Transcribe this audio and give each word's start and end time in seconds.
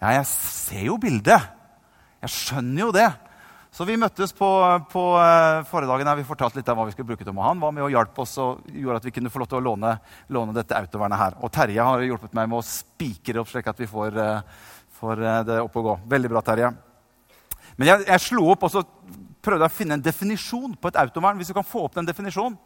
Ja, 0.00 0.12
jeg 0.18 0.26
ser 0.28 0.82
jo 0.90 0.98
bildet. 1.00 1.46
Jeg 2.20 2.32
skjønner 2.32 2.86
jo 2.86 2.90
det. 2.94 3.08
Så 3.76 3.84
vi 3.84 3.98
møttes 4.00 4.32
på, 4.32 4.46
på 4.88 5.02
uh, 5.20 5.64
forrige 5.68 5.90
dagen 5.90 6.08
her 6.08 6.16
vi 6.16 6.24
fortalte 6.24 6.56
litt 6.56 6.68
om 6.72 6.78
hva 6.78 6.86
vi 6.88 6.94
skulle 6.94 7.10
bruke 7.10 7.24
til. 7.24 7.36
Han 7.36 7.60
var 7.60 7.74
med 7.76 7.84
og 7.84 7.92
hjalp 7.92 8.20
oss 8.24 8.32
og 8.40 8.64
gjorde 8.72 9.02
at 9.02 9.08
vi 9.08 9.12
kunne 9.12 9.32
få 9.32 9.42
lov 9.42 9.50
til 9.50 9.58
å 9.58 9.66
låne, 9.66 9.90
låne 10.32 10.54
dette 10.56 10.78
autovernet 10.78 11.20
her. 11.20 11.36
Og 11.44 11.52
Terje 11.52 11.84
har 11.84 12.04
hjulpet 12.06 12.36
meg 12.36 12.48
med 12.48 12.62
å 12.62 12.64
spikre 12.64 13.42
opp 13.42 13.50
slik 13.50 13.68
at 13.68 13.82
vi 13.82 13.88
får, 13.90 14.16
uh, 14.16 14.72
får 14.96 15.20
uh, 15.20 15.40
det 15.48 15.58
opp 15.60 15.76
og 15.80 15.90
gå. 15.90 15.96
Veldig 16.14 16.32
bra, 16.32 16.44
Terje. 16.46 16.72
Men 17.76 17.92
jeg, 17.92 18.06
jeg 18.08 18.24
slo 18.30 18.46
opp 18.54 18.64
og 18.64 18.72
så 18.72 18.84
prøvde 19.44 19.68
jeg 19.68 19.74
å 19.74 19.78
finne 19.82 20.00
en 20.00 20.08
definisjon 20.08 20.80
på 20.80 20.92
et 20.92 21.00
autovern. 21.04 21.36
Hvis 21.36 21.52
du 21.52 21.58
kan 21.58 21.68
få 21.68 21.84
opp 21.84 22.00
den 22.00 22.08
definisjonen. 22.08 22.56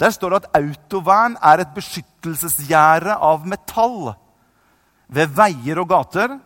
Der 0.00 0.12
står 0.12 0.32
det 0.32 0.42
at 0.42 0.58
autovern 0.60 1.36
er 1.40 1.62
et 1.62 1.76
beskyttelsesgjerde 1.76 3.16
av 3.16 3.44
metall 3.48 4.14
ved 5.12 5.32
veier 5.36 5.80
og 5.80 5.88
gater 5.92 6.36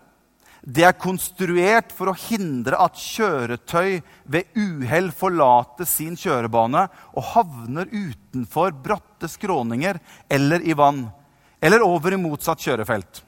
det 0.62 0.84
er 0.84 0.98
konstruert 1.00 1.92
for 1.96 2.10
å 2.10 2.18
hindre 2.28 2.78
at 2.80 2.98
kjøretøy 3.00 4.00
ved 4.28 4.58
uhell 4.58 5.08
forlater 5.16 5.88
sin 5.88 6.18
kjørebane 6.20 6.84
og 7.14 7.28
havner 7.32 7.88
utenfor 7.88 8.74
bratte 8.84 9.30
skråninger 9.30 10.00
eller 10.28 10.64
i 10.66 10.76
vann, 10.76 11.06
eller 11.60 11.84
over 11.86 12.12
i 12.16 12.20
motsatt 12.20 12.60
kjørefelt. 12.60 13.24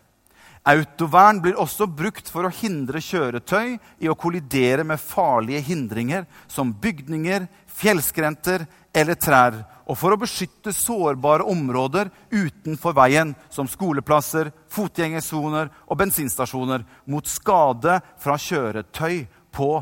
Autovern 0.62 1.41
blir 1.43 1.59
også 1.59 1.89
brukt 1.91 2.29
for 2.30 2.47
å 2.47 2.52
hindre 2.55 3.01
kjøretøy 3.02 3.80
i 3.98 4.11
å 4.11 4.15
kollidere 4.19 4.85
med 4.87 5.02
farlige 5.02 5.65
hindringer 5.66 6.29
som 6.47 6.71
bygninger, 6.71 7.48
fjellskrenter 7.66 8.69
eller 8.95 9.19
trær, 9.19 9.57
og 9.91 9.98
for 9.98 10.15
å 10.15 10.21
beskytte 10.21 10.71
sårbare 10.71 11.43
områder 11.51 12.12
utenfor 12.30 12.95
veien, 12.95 13.35
som 13.51 13.66
skoleplasser, 13.66 14.52
fotgjengersoner 14.71 15.73
og 15.88 15.98
bensinstasjoner, 15.98 16.87
mot 17.10 17.27
skade 17.27 17.99
fra 18.23 18.38
kjøretøy 18.38 19.24
på 19.51 19.73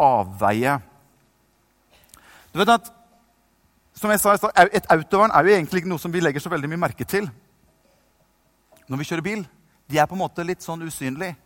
avveie. 0.00 0.78
Du 2.50 2.58
vet 2.62 2.74
at, 2.78 2.88
som 3.92 4.10
jeg 4.10 4.24
sa, 4.24 4.38
Et 4.72 4.88
autovern 4.88 5.36
er 5.36 5.44
jo 5.44 5.54
egentlig 5.54 5.84
ikke 5.84 5.92
noe 5.92 6.00
som 6.00 6.12
vi 6.12 6.24
legger 6.24 6.40
så 6.40 6.48
veldig 6.48 6.72
mye 6.72 6.86
merke 6.88 7.04
til 7.04 7.28
når 8.88 8.98
vi 8.98 9.04
kjører 9.06 9.22
bil. 9.22 9.42
De 9.90 9.98
er 9.98 10.06
på 10.06 10.16
en 10.16 10.22
måte 10.22 10.46
litt 10.46 10.62
sånn 10.64 10.82
usynlige. 10.86 11.36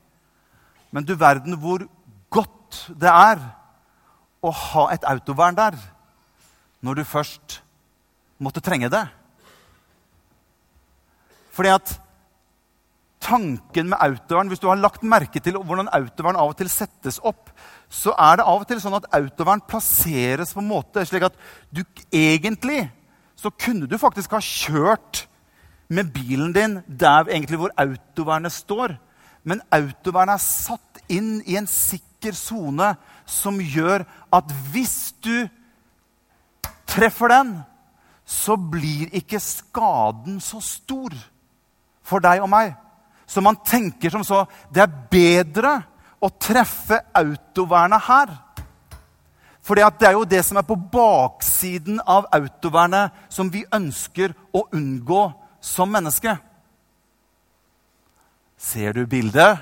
Men 0.94 1.06
du 1.06 1.14
verden 1.18 1.56
hvor 1.58 1.86
godt 2.32 2.84
det 3.00 3.10
er 3.10 3.40
å 4.44 4.52
ha 4.52 4.88
et 4.92 5.06
autovern 5.08 5.56
der 5.56 5.76
når 6.84 7.00
du 7.00 7.04
først 7.08 7.60
måtte 8.42 8.62
trenge 8.64 8.90
det. 8.92 9.04
Fordi 11.54 11.70
at 11.72 11.94
tanken 13.24 13.88
med 13.88 14.00
autovern 14.04 14.50
Hvis 14.50 14.60
du 14.60 14.66
har 14.68 14.76
lagt 14.76 15.04
merke 15.06 15.40
til 15.40 15.56
hvordan 15.56 15.88
autovern 15.96 16.36
av 16.36 16.50
og 16.52 16.58
til 16.58 16.68
settes 16.68 17.20
opp, 17.24 17.48
så 17.88 18.12
er 18.18 18.36
det 18.36 18.44
av 18.44 18.60
og 18.60 18.68
til 18.68 18.82
sånn 18.82 18.98
at 18.98 19.06
autovern 19.16 19.62
plasseres 19.64 20.52
på 20.52 20.60
en 20.60 20.68
måte 20.68 21.04
slik 21.08 21.24
at 21.30 21.38
du 21.72 21.80
egentlig 22.12 22.82
så 23.38 23.50
kunne 23.50 23.88
du 23.88 23.96
faktisk 24.00 24.34
ha 24.36 24.42
kjørt 24.44 25.24
med 25.88 26.12
bilen 26.14 26.52
din 26.54 26.78
der 26.86 27.28
egentlig 27.28 27.58
hvor 27.60 27.74
autovernet 27.76 28.52
står. 28.52 28.96
Men 29.44 29.62
autovernet 29.72 30.38
er 30.38 30.44
satt 30.44 31.02
inn 31.12 31.42
i 31.46 31.58
en 31.60 31.68
sikker 31.68 32.32
sone 32.36 32.94
som 33.28 33.60
gjør 33.60 34.06
at 34.32 34.52
hvis 34.72 35.14
du 35.24 35.46
treffer 36.88 37.32
den, 37.32 37.58
så 38.24 38.56
blir 38.56 39.12
ikke 39.12 39.40
skaden 39.40 40.40
så 40.40 40.62
stor 40.64 41.12
for 42.04 42.24
deg 42.24 42.40
og 42.44 42.48
meg. 42.48 42.72
Så 43.26 43.40
man 43.44 43.58
tenker 43.66 44.12
som 44.12 44.24
så 44.24 44.44
det 44.72 44.84
er 44.84 44.96
bedre 45.10 45.74
å 46.24 46.30
treffe 46.40 47.02
autovernet 47.16 48.08
her. 48.08 48.32
For 49.64 49.76
det 49.76 50.08
er 50.08 50.16
jo 50.16 50.26
det 50.28 50.42
som 50.44 50.60
er 50.60 50.66
på 50.68 50.76
baksiden 50.76 52.00
av 52.00 52.28
autovernet, 52.36 53.12
som 53.32 53.48
vi 53.52 53.64
ønsker 53.72 54.34
å 54.52 54.66
unngå 54.76 55.22
som 55.64 55.88
menneske. 55.90 56.36
Ser 58.60 58.92
du 58.92 59.06
bildet? 59.08 59.58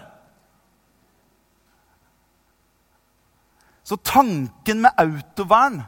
Så 3.87 3.99
tanken 3.99 4.83
med 4.85 4.99
autovern 4.99 5.83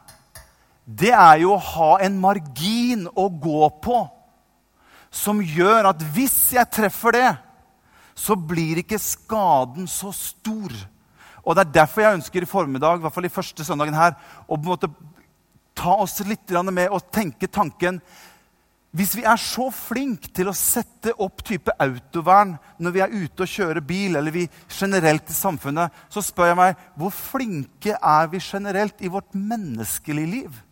det 0.85 1.15
er 1.17 1.39
jo 1.41 1.55
å 1.55 1.63
ha 1.63 1.93
en 2.05 2.19
margin 2.21 3.07
å 3.09 3.31
gå 3.31 3.69
på 3.83 4.03
som 5.15 5.39
gjør 5.41 5.89
at 5.93 6.03
hvis 6.13 6.37
jeg 6.57 6.69
treffer 6.75 7.15
det, 7.15 7.31
så 8.19 8.35
blir 8.37 8.83
ikke 8.83 8.99
skaden 9.01 9.87
så 9.91 10.11
stor. 10.15 10.75
Og 11.45 11.55
Det 11.55 11.63
er 11.63 11.77
derfor 11.79 12.03
jeg 12.03 12.19
ønsker 12.19 12.43
i 12.43 12.51
formiddag, 12.51 12.99
i 12.99 13.05
hvert 13.05 13.15
fall 13.15 13.29
i 13.29 13.33
første 13.33 13.65
søndagen 13.65 13.95
her, 13.97 14.19
å 14.47 14.59
på 14.59 14.61
en 14.61 14.73
måte 14.75 14.91
ta 15.75 15.97
oss 16.03 16.19
litt 16.27 16.51
med 16.51 16.91
og 16.91 17.11
tenke 17.15 17.47
tanken 17.47 18.01
Hvis 18.95 19.17
vi 19.19 19.25
er 19.27 19.41
så 19.43 19.67
flinke 19.75 20.31
til 20.31 20.47
å 20.47 20.55
sette 20.55 21.17
opp 21.19 21.43
type 21.47 21.73
autovern 21.83 22.53
når 22.79 22.95
vi 22.95 23.03
er 23.03 23.17
ute 23.17 23.43
og 23.43 23.51
kjører 23.51 23.83
bil, 23.83 24.15
eller 24.15 24.35
vi 24.35 24.45
generelt 24.71 25.33
i 25.33 25.35
samfunnet, 25.35 25.91
så 26.07 26.23
spør 26.23 26.53
jeg 26.53 26.61
meg 26.61 26.85
hvor 27.01 27.11
flinke 27.15 27.97
er 27.99 28.31
vi 28.31 28.39
generelt 28.39 29.03
i 29.03 29.11
vårt 29.11 29.35
menneskelige 29.35 30.31
liv? 30.31 30.63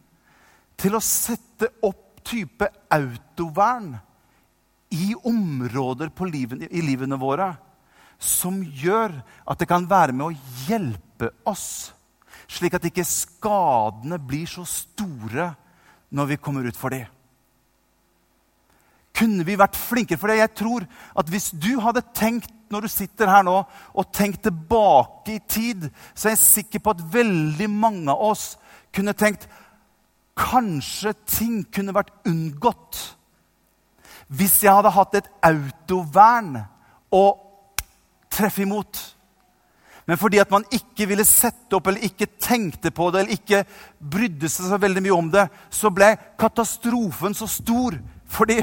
til 0.83 0.97
å 0.97 1.03
sette 1.05 1.69
opp 1.87 2.23
type 2.27 2.67
autovern 2.93 3.95
i 4.93 5.13
områder 5.15 6.11
livet, 6.29 6.67
i 6.71 6.83
livene 6.85 7.19
våre 7.19 7.53
som 8.23 8.61
gjør 8.63 9.15
at 9.51 9.59
det 9.59 9.67
kan 9.71 9.89
være 9.91 10.15
med 10.15 10.29
å 10.29 10.67
hjelpe 10.69 11.33
oss, 11.49 11.93
slik 12.47 12.77
at 12.77 12.87
ikke 12.87 13.07
skadene 13.07 14.19
blir 14.19 14.47
så 14.47 14.63
store 14.69 15.53
når 16.13 16.35
vi 16.35 16.39
kommer 16.39 16.69
ut 16.69 16.79
for 16.79 16.95
det. 16.95 17.07
Kunne 19.17 19.45
vi 19.45 19.59
vært 19.61 19.77
flinkere 19.77 20.21
for? 20.21 20.33
Jeg 20.33 20.55
tror 20.57 20.87
at 21.19 21.31
hvis 21.31 21.51
du 21.53 21.75
hadde 21.85 22.05
tenkt 22.17 22.51
når 22.73 22.87
du 22.87 22.89
sitter 22.89 23.29
her 23.29 23.43
nå, 23.45 23.59
og 23.69 24.13
tenkt 24.17 24.47
tilbake 24.47 25.35
i 25.35 25.43
tid, 25.45 25.91
så 26.15 26.31
er 26.31 26.33
jeg 26.33 26.41
sikker 26.41 26.81
på 26.81 26.95
at 26.95 27.03
veldig 27.13 27.69
mange 27.69 28.09
av 28.09 28.31
oss 28.33 28.55
kunne 28.95 29.17
tenkt 29.17 29.49
Kanskje 30.33 31.11
ting 31.29 31.59
kunne 31.69 31.93
vært 31.93 32.09
unngått 32.25 33.03
hvis 34.33 34.63
jeg 34.65 34.73
hadde 34.73 34.95
hatt 34.95 35.17
et 35.19 35.27
autovern 35.45 36.55
å 37.13 37.25
treffe 38.33 38.63
imot. 38.65 38.97
Men 40.09 40.17
fordi 40.17 40.41
at 40.41 40.51
man 40.51 40.65
ikke 40.73 41.05
ville 41.11 41.27
sette 41.29 41.77
opp 41.77 41.91
eller 41.91 42.07
ikke 42.09 42.31
tenkte 42.41 42.91
på 42.95 43.11
det 43.13 43.21
eller 43.21 43.37
ikke 43.37 43.61
brydde 44.01 44.49
seg 44.51 44.71
så 44.71 44.79
veldig 44.81 45.03
mye 45.05 45.19
om 45.19 45.29
det, 45.35 45.45
så 45.69 45.93
ble 45.95 46.15
katastrofen 46.41 47.37
så 47.37 47.51
stor 47.51 47.99
fordi 48.33 48.63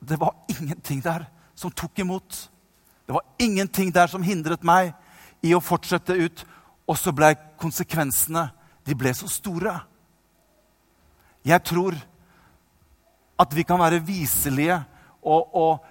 det 0.00 0.16
var 0.20 0.34
ingenting 0.48 1.00
der 1.02 1.26
som 1.54 1.70
tok 1.70 1.98
imot. 1.98 2.50
Det 3.06 3.12
var 3.12 3.22
ingenting 3.38 3.90
der 3.92 4.06
som 4.06 4.22
hindret 4.22 4.62
meg 4.62 4.92
i 5.42 5.54
å 5.54 5.62
fortsette 5.64 6.14
ut. 6.14 6.44
Og 6.88 6.96
så 6.98 7.12
ble 7.12 7.34
konsekvensene 7.60 8.48
de 8.88 8.96
ble 8.96 9.12
så 9.16 9.28
store. 9.28 9.74
Jeg 11.44 11.60
tror 11.66 11.96
at 13.38 13.54
vi 13.54 13.64
kan 13.66 13.80
være 13.80 14.02
viselige 14.04 14.78
og, 15.22 15.54
og, 15.54 15.84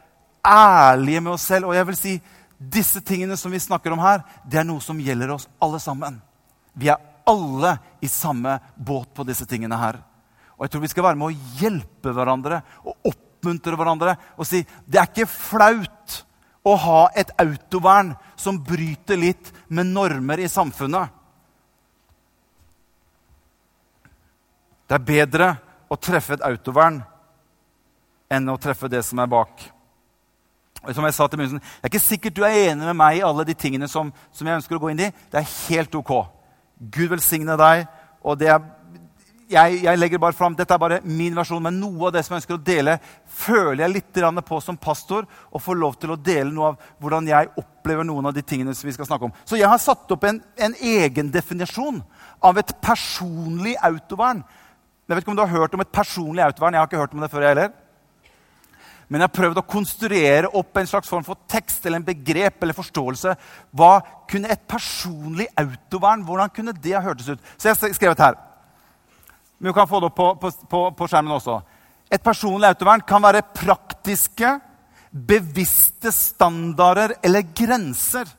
ærlige 0.48 1.22
med 1.22 1.34
oss 1.34 1.46
selv. 1.50 1.68
Og 1.68 1.76
jeg 1.76 1.88
vil 1.90 1.98
si 2.00 2.14
disse 2.58 3.02
tingene 3.06 3.38
som 3.38 3.52
vi 3.52 3.60
snakker 3.60 3.94
om 3.94 4.02
her, 4.02 4.24
det 4.48 4.62
er 4.62 4.68
noe 4.68 4.82
som 4.84 5.00
gjelder 5.02 5.34
oss 5.36 5.48
alle 5.62 5.80
sammen. 5.84 6.22
Vi 6.74 6.90
er 6.90 7.02
alle 7.28 7.76
i 8.02 8.08
samme 8.08 8.56
båt 8.76 9.12
på 9.14 9.26
disse 9.28 9.46
tingene 9.50 9.78
her. 9.78 10.00
Og 10.56 10.66
jeg 10.66 10.74
tror 10.74 10.86
vi 10.86 10.92
skal 10.94 11.06
være 11.10 11.20
med 11.20 11.28
å 11.28 11.60
hjelpe 11.60 12.14
hverandre 12.16 12.62
og 12.88 12.96
oppmuntre 13.38 13.78
hverandre 13.78 14.18
og 14.36 14.48
si 14.48 14.64
det 14.86 15.00
er 15.00 15.12
ikke 15.12 15.30
flaut 15.30 16.24
å 16.68 16.74
ha 16.76 17.02
et 17.16 17.30
autovern 17.40 18.16
som 18.36 18.60
bryter 18.60 19.20
litt 19.20 19.54
med 19.70 19.88
normer 19.94 20.42
i 20.44 20.50
samfunnet. 20.52 21.14
Det 24.88 24.96
er 24.98 25.08
bedre 25.08 25.48
å 25.88 25.96
treffe 26.00 26.36
et 26.36 26.44
autovern 26.48 27.00
enn 28.32 28.52
å 28.52 28.60
treffe 28.60 28.90
det 28.92 29.04
som 29.08 29.20
er 29.24 29.32
bak. 29.32 29.64
Og 30.84 30.94
som 30.96 31.06
jeg 31.08 31.16
sa 31.16 31.28
til 31.28 31.40
begynnelsen, 31.40 31.60
Det 31.60 31.84
er 31.84 31.92
ikke 31.92 32.04
sikkert 32.04 32.36
du 32.36 32.44
er 32.44 32.72
enig 32.72 32.86
med 32.86 32.96
meg 32.96 33.18
i 33.18 33.24
alle 33.26 33.46
de 33.48 33.54
tingene 33.54 33.88
som, 33.88 34.12
som 34.32 34.48
jeg 34.48 34.60
ønsker 34.60 34.76
å 34.76 34.80
gå 34.80 34.92
inn 34.92 35.08
i. 35.08 35.12
Det 35.32 35.40
er 35.40 35.54
helt 35.70 35.96
ok. 35.96 36.28
Gud 36.80 37.10
velsigne 37.10 37.58
deg. 37.58 37.88
og 38.24 38.40
det 38.40 38.48
er, 38.52 38.60
jeg, 39.48 39.80
jeg, 39.84 40.00
legger 40.00 40.20
bare 40.20 40.36
fram, 40.36 40.56
Dette 40.58 40.76
er 40.76 40.82
bare 40.82 41.00
min 41.08 41.36
versjon, 41.38 41.64
men 41.64 41.80
noe 41.80 42.10
av 42.10 42.16
det 42.16 42.26
som 42.26 42.36
jeg 42.36 42.44
ønsker 42.44 42.58
å 42.58 42.66
dele, 42.68 42.98
føler 43.26 43.86
jeg 43.86 43.94
litt 43.96 44.22
på 44.46 44.60
som 44.62 44.78
pastor. 44.78 45.26
Og 45.52 45.64
får 45.64 45.80
lov 45.80 45.98
til 46.02 46.12
å 46.12 46.20
dele 46.20 46.52
noe 46.52 46.74
av 46.74 46.94
hvordan 47.00 47.28
jeg 47.28 47.54
opplever 47.56 48.04
noen 48.04 48.28
av 48.28 48.36
de 48.36 48.44
tingene 48.44 48.76
som 48.76 48.88
vi 48.88 48.94
skal 48.94 49.08
snakke 49.08 49.30
om. 49.30 49.36
Så 49.46 49.60
jeg 49.60 49.70
har 49.72 49.80
satt 49.80 50.12
opp 50.12 50.24
en, 50.28 50.42
en 50.58 50.76
egen 50.76 51.32
definisjon 51.32 52.04
av 52.44 52.58
et 52.60 52.76
personlig 52.84 53.78
autovern 53.82 54.44
jeg 55.08 55.16
vet 55.16 55.24
ikke 55.24 55.32
om 55.32 55.38
du 55.40 55.46
har 55.46 55.54
hørt 55.56 55.76
om 55.76 55.82
et 55.84 55.92
personlig 55.96 56.44
autovern. 56.44 56.76
Jeg 56.76 56.82
har 56.82 56.90
ikke 56.90 57.00
hørt 57.00 57.14
om 57.16 57.22
det 57.24 57.30
før, 57.32 57.44
jeg 57.46 57.54
heller. 57.56 57.76
Men 59.08 59.22
jeg 59.22 59.30
har 59.30 59.38
prøvd 59.38 59.60
å 59.62 59.70
konstruere 59.72 60.50
opp 60.60 60.80
en 60.82 60.90
slags 60.90 61.08
form 61.08 61.24
for 61.24 61.40
tekst 61.48 61.86
eller 61.86 62.02
en 62.02 62.08
begrep 62.10 62.60
eller 62.60 62.76
forståelse. 62.76 63.36
Hva 63.72 63.94
kunne 64.28 64.52
et 64.52 64.66
personlig 64.68 65.48
autovern 65.56 66.26
hvordan 66.28 66.52
kunne 66.52 66.76
det 66.76 66.98
ha 66.98 67.06
hørtes 67.06 67.30
ut? 67.32 67.46
Så 67.56 67.70
jeg 67.70 67.78
har 67.78 67.96
skrevet 67.96 68.26
her. 68.26 68.36
Men 69.58 69.72
vi 69.72 69.76
kan 69.78 69.90
få 69.90 70.00
det 70.00 70.10
opp 70.12 70.18
på, 70.18 70.52
på, 70.70 70.82
på 70.98 71.08
skjermen 71.10 71.36
også. 71.38 71.60
Et 72.12 72.24
personlig 72.24 72.70
autovern 72.70 73.04
kan 73.08 73.24
være 73.24 73.46
praktiske, 73.56 74.58
bevisste 75.12 76.12
standarder 76.14 77.16
eller 77.26 77.46
grenser 77.56 78.30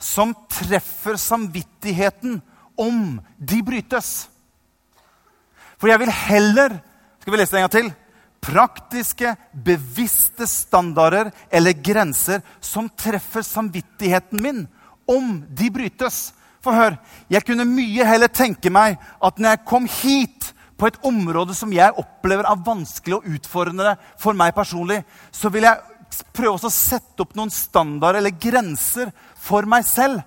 som 0.00 0.34
treffer 0.50 1.16
samvittigheten 1.20 2.40
om 2.80 3.18
de 3.36 3.62
brytes. 3.64 4.28
For 5.80 5.88
jeg 5.88 6.00
vil 6.02 6.12
heller 6.28 6.80
Skal 7.20 7.34
vi 7.34 7.36
lese 7.36 7.52
det 7.52 7.58
en 7.60 7.66
gang 7.66 7.72
til? 7.74 7.88
praktiske, 8.40 9.34
bevisste 9.52 10.46
standarder 10.48 11.30
eller 11.52 11.76
grenser 11.76 12.42
som 12.60 12.88
treffer 12.88 13.44
samvittigheten 13.44 14.42
min, 14.42 14.62
om 15.08 15.42
de 15.48 15.70
brytes. 15.70 16.32
For 16.60 16.76
hør, 16.76 16.96
jeg 17.32 17.44
kunne 17.48 17.68
mye 17.68 18.06
heller 18.06 18.28
tenke 18.32 18.72
meg 18.72 18.98
at 19.20 19.38
når 19.40 19.54
jeg 19.54 19.68
kom 19.68 19.88
hit, 20.00 20.50
på 20.80 20.88
et 20.88 20.96
område 21.04 21.52
som 21.52 21.72
jeg 21.76 21.92
opplever 22.00 22.46
er 22.48 22.60
vanskelig 22.64 23.18
og 23.18 23.26
utfordrende 23.34 23.90
for 24.20 24.32
meg 24.32 24.54
personlig, 24.56 25.02
så 25.28 25.50
vil 25.52 25.66
jeg 25.66 26.24
prøve 26.32 26.56
å 26.56 26.72
sette 26.72 27.20
opp 27.20 27.34
noen 27.36 27.52
standarder 27.52 28.22
eller 28.22 28.32
grenser 28.32 29.10
for 29.36 29.68
meg 29.68 29.84
selv. 29.84 30.22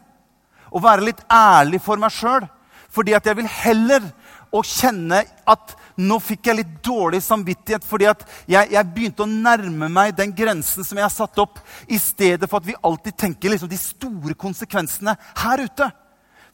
Og 0.70 0.84
være 0.86 1.08
litt 1.10 1.24
ærlig 1.34 1.82
for 1.82 1.98
meg 2.02 2.14
sjøl. 2.14 2.46
Fordi 2.94 3.16
at 3.18 3.26
jeg 3.26 3.40
vil 3.40 3.50
heller 3.50 4.06
å 4.54 4.62
kjenne 4.62 5.24
at 5.50 5.74
nå 5.98 6.20
fikk 6.22 6.50
jeg 6.50 6.60
litt 6.60 6.76
dårlig 6.86 7.20
samvittighet 7.26 7.86
fordi 7.86 8.06
at 8.10 8.22
jeg, 8.50 8.70
jeg, 8.74 8.90
begynte 8.94 9.26
å 9.26 9.30
nærme 9.30 9.90
meg 9.94 10.14
den 10.18 10.34
grensen 10.38 10.86
som 10.86 10.98
jeg 10.98 11.06
har 11.06 11.14
satt 11.14 11.42
opp, 11.42 11.58
i 11.90 11.98
stedet 12.02 12.46
for 12.50 12.62
at 12.62 12.70
vi 12.70 12.78
alltid 12.78 13.18
tenker 13.26 13.54
liksom 13.54 13.72
de 13.72 13.82
store 13.82 14.38
konsekvensene 14.38 15.18
her 15.42 15.66
ute. 15.66 15.90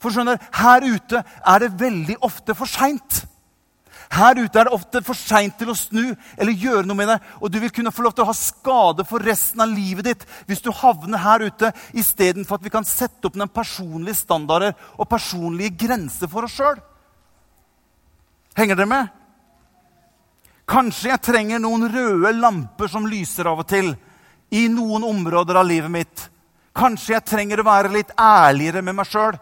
For 0.00 0.12
skjønner, 0.12 0.40
Her 0.56 0.86
ute 0.86 1.20
er 1.22 1.62
det 1.62 1.74
veldig 1.80 2.16
ofte 2.24 2.56
for 2.56 2.70
seint. 2.70 3.24
Her 4.10 4.40
ute 4.40 4.58
er 4.58 4.66
det 4.66 4.74
ofte 4.74 5.02
for 5.06 5.14
seint 5.14 5.54
til 5.60 5.70
å 5.70 5.76
snu 5.78 6.02
eller 6.34 6.50
gjøre 6.50 6.82
noe 6.88 6.98
med 6.98 7.12
det. 7.12 7.18
Og 7.38 7.52
du 7.52 7.60
vil 7.62 7.70
kunne 7.70 7.92
få 7.94 8.02
lov 8.02 8.16
til 8.16 8.24
å 8.24 8.30
ha 8.32 8.34
skade 8.34 9.04
for 9.06 9.22
resten 9.22 9.62
av 9.62 9.70
livet 9.70 10.08
ditt 10.08 10.24
hvis 10.48 10.62
du 10.64 10.72
havner 10.74 11.22
her 11.22 11.44
ute 11.46 11.70
istedenfor 11.94 12.58
at 12.58 12.64
vi 12.66 12.72
kan 12.74 12.86
sette 12.88 13.28
opp 13.28 13.38
noen 13.38 13.52
personlige 13.54 14.18
standarder 14.18 14.74
og 14.96 15.08
personlige 15.10 15.76
grenser 15.84 16.30
for 16.32 16.48
oss 16.48 16.56
sjøl. 16.58 16.80
Henger 18.58 18.80
dere 18.80 18.90
med? 18.90 19.12
Kanskje 20.70 21.12
jeg 21.12 21.22
trenger 21.28 21.62
noen 21.62 21.86
røde 21.90 22.32
lamper 22.34 22.90
som 22.90 23.06
lyser 23.10 23.46
av 23.50 23.62
og 23.62 23.68
til 23.70 23.92
i 24.50 24.64
noen 24.70 25.06
områder 25.06 25.60
av 25.60 25.68
livet 25.70 25.90
mitt. 25.92 26.26
Kanskje 26.74 27.14
jeg 27.14 27.28
trenger 27.30 27.62
å 27.62 27.68
være 27.68 27.94
litt 27.94 28.10
ærligere 28.18 28.82
med 28.82 28.98
meg 28.98 29.06
sjøl 29.06 29.38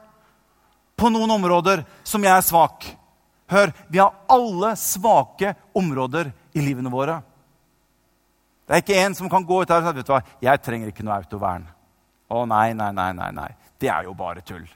på 0.98 1.10
noen 1.14 1.30
områder 1.38 1.84
som 2.06 2.24
jeg 2.24 2.34
er 2.34 2.44
svak. 2.44 2.86
Hør, 3.48 3.72
vi 3.88 4.00
har 4.02 4.16
alle 4.28 4.74
svake 4.76 5.54
områder 5.78 6.32
i 6.52 6.64
livene 6.64 6.92
våre. 6.92 7.20
Det 8.68 8.76
er 8.76 8.82
ikke 8.82 9.00
en 9.00 9.14
som 9.16 9.30
kan 9.32 9.46
gå 9.46 9.62
ut 9.62 9.70
her 9.72 9.80
og 9.80 9.88
si 9.88 9.96
vet 9.96 10.08
du 10.08 10.12
hva, 10.12 10.20
jeg 10.44 10.60
trenger 10.60 10.90
ikke 10.90 11.06
noe 11.06 11.16
autovern. 11.22 11.64
Å 12.28 12.44
nei, 12.44 12.74
nei, 12.76 12.90
nei, 12.92 13.12
nei, 13.16 13.30
nei. 13.32 13.48
Det 13.80 13.88
er 13.88 14.04
jo 14.04 14.12
bare 14.18 14.44
tull. 14.44 14.66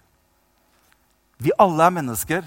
Vi 1.43 1.53
alle 1.61 1.85
er 1.85 1.97
mennesker 1.99 2.47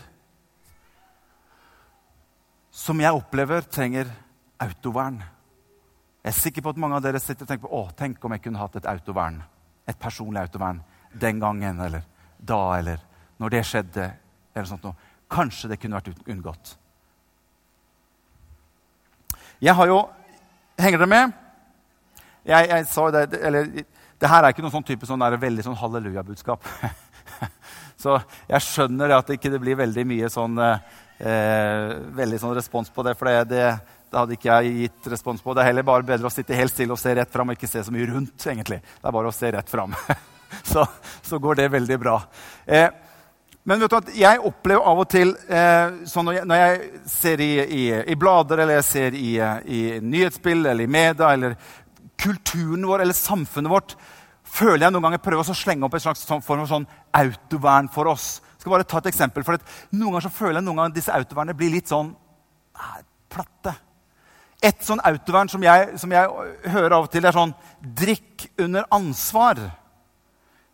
som 2.74 3.00
jeg 3.04 3.16
opplever 3.16 3.68
trenger 3.70 4.10
autovern. 4.64 5.20
Jeg 6.24 6.32
er 6.32 6.40
sikker 6.40 6.66
på 6.66 6.74
at 6.74 6.80
mange 6.82 6.98
av 6.98 7.04
dere 7.06 7.22
sitter 7.22 7.46
og 7.46 7.52
tenker 7.52 7.68
på 7.68 7.78
å, 7.78 7.90
tenk 7.94 8.24
om 8.26 8.34
jeg 8.34 8.48
kunne 8.48 8.64
hatt 8.64 8.80
et 8.80 8.88
autovern. 8.90 9.44
Et 9.86 10.00
personlig 10.00 10.48
autovern 10.48 10.82
den 11.14 11.44
gangen 11.44 11.80
eller 11.86 12.08
da 12.42 12.62
eller 12.80 13.04
når 13.42 13.56
det 13.56 13.64
skjedde. 13.68 14.12
eller 14.56 14.68
sånt 14.70 14.84
noe. 14.84 14.96
Kanskje 15.32 15.70
det 15.72 15.80
kunne 15.82 15.98
vært 15.98 16.28
unngått. 16.28 16.76
Jeg 19.62 19.76
har 19.76 19.88
jo 19.88 20.06
Henger 20.76 21.00
dere 21.00 21.08
med? 21.08 21.36
Jeg, 22.44 22.68
jeg 22.68 22.86
sa 22.92 23.06
det, 23.16 23.22
eller, 23.48 23.70
det 24.20 24.28
her 24.28 24.44
er 24.44 24.52
ikke 24.52 24.64
noen 24.66 24.74
sånn 24.74 24.84
type 24.84 25.08
sånn 25.08 25.22
der, 25.24 25.38
veldig 25.40 25.64
sånn 25.64 25.78
hallelujabudskap. 25.80 26.68
Så 28.04 28.18
jeg 28.50 28.66
skjønner 28.66 29.14
at 29.16 29.30
det 29.30 29.38
ikke 29.40 29.54
blir 29.56 29.80
veldig 29.80 30.04
mye 30.10 30.28
sånn 30.30 30.60
eh, 30.60 30.84
eh, 31.20 31.96
veldig 32.20 32.42
sånn 32.42 32.56
respons 32.58 32.92
på 32.94 33.06
det. 33.08 33.16
For 33.18 33.32
det, 33.32 33.46
det, 33.54 33.64
det, 34.12 34.18
hadde 34.20 34.38
ikke 34.38 34.60
jeg 34.60 34.76
gitt 34.84 35.10
respons 35.16 35.44
på. 35.44 35.56
Det 35.56 35.64
er 35.64 35.72
heller 35.72 35.88
bare 35.88 36.08
bedre 36.08 36.30
å 36.30 36.34
sitte 36.34 36.58
helt 36.58 36.74
stille 36.74 36.96
og 36.96 37.02
se 37.02 37.16
rett 37.16 37.32
fram 37.32 37.52
og 37.52 37.58
ikke 37.58 37.72
se 37.72 37.84
så 37.88 37.96
mye 37.96 38.10
rundt. 38.12 38.36
egentlig. 38.52 38.82
Det 38.84 39.10
er 39.10 39.18
bare 39.18 39.32
å 39.32 39.36
se 39.36 39.52
rett 39.56 39.72
fram. 39.72 39.96
så, 40.72 40.86
så, 41.24 41.40
går 41.42 41.62
det 41.62 41.72
veldig 41.74 42.00
bra. 42.04 42.20
Eh, 42.68 42.90
men 43.66 43.82
vet 43.82 43.90
du 43.90 43.98
at 43.98 44.10
jeg 44.14 44.42
opplever 44.46 44.86
av 44.86 45.00
og 45.02 45.08
til 45.10 45.32
eh, 45.50 45.96
sånn 46.06 46.28
når, 46.28 46.36
jeg, 46.38 46.48
når 46.52 46.60
jeg, 46.60 46.90
ser 47.10 47.42
i, 47.42 47.54
i, 47.64 47.86
i, 48.14 48.18
blader 48.22 48.62
eller 48.62 48.78
jeg 48.78 48.86
ser 48.92 49.16
i, 49.18 49.32
i 49.66 49.80
nyhetsspill 50.06 50.68
eller 50.68 50.86
i 50.86 50.92
media 50.92 51.32
eller 51.34 51.56
kulturen 52.22 52.86
vår 52.86 53.04
eller 53.04 53.18
samfunnet 53.18 53.74
vårt, 53.74 53.96
føler 54.46 54.86
jeg 54.86 54.94
noen 54.94 55.08
ganger 55.08 55.24
prøver 55.26 55.50
å 55.50 55.58
slenge 55.58 55.88
opp 55.88 55.98
en 55.98 56.04
slags 56.06 56.22
sånn 56.30 56.46
form 56.46 56.62
for 56.62 56.76
sånn 56.76 56.86
autovern 57.18 57.90
for 57.92 58.12
oss 58.14 58.28
Jeg 58.38 58.62
skal 58.68 58.76
bare 58.76 58.88
ta 58.90 59.02
et 59.02 59.10
eksempel. 59.12 59.44
for 59.46 59.58
Noen 59.92 60.14
ganger 60.14 60.28
så 60.28 60.34
føler 60.38 60.60
jeg 60.60 60.68
noen 60.68 60.84
ganger 60.84 60.96
disse 60.96 61.18
autovernene 61.18 61.58
blir 61.58 61.74
litt 61.74 61.90
sånn 61.90 62.14
nei, 62.14 63.02
platte. 63.30 63.76
Et 64.62 64.86
sånn 64.86 65.02
autovern 65.06 65.50
som 65.52 65.66
jeg, 65.66 65.98
som 66.02 66.14
jeg 66.14 66.72
hører 66.74 66.96
av 66.98 67.10
og 67.10 67.12
til, 67.14 67.26
er 67.26 67.36
sånn 67.36 67.54
Drikk 67.82 68.48
under 68.62 68.86
ansvar. 68.94 69.62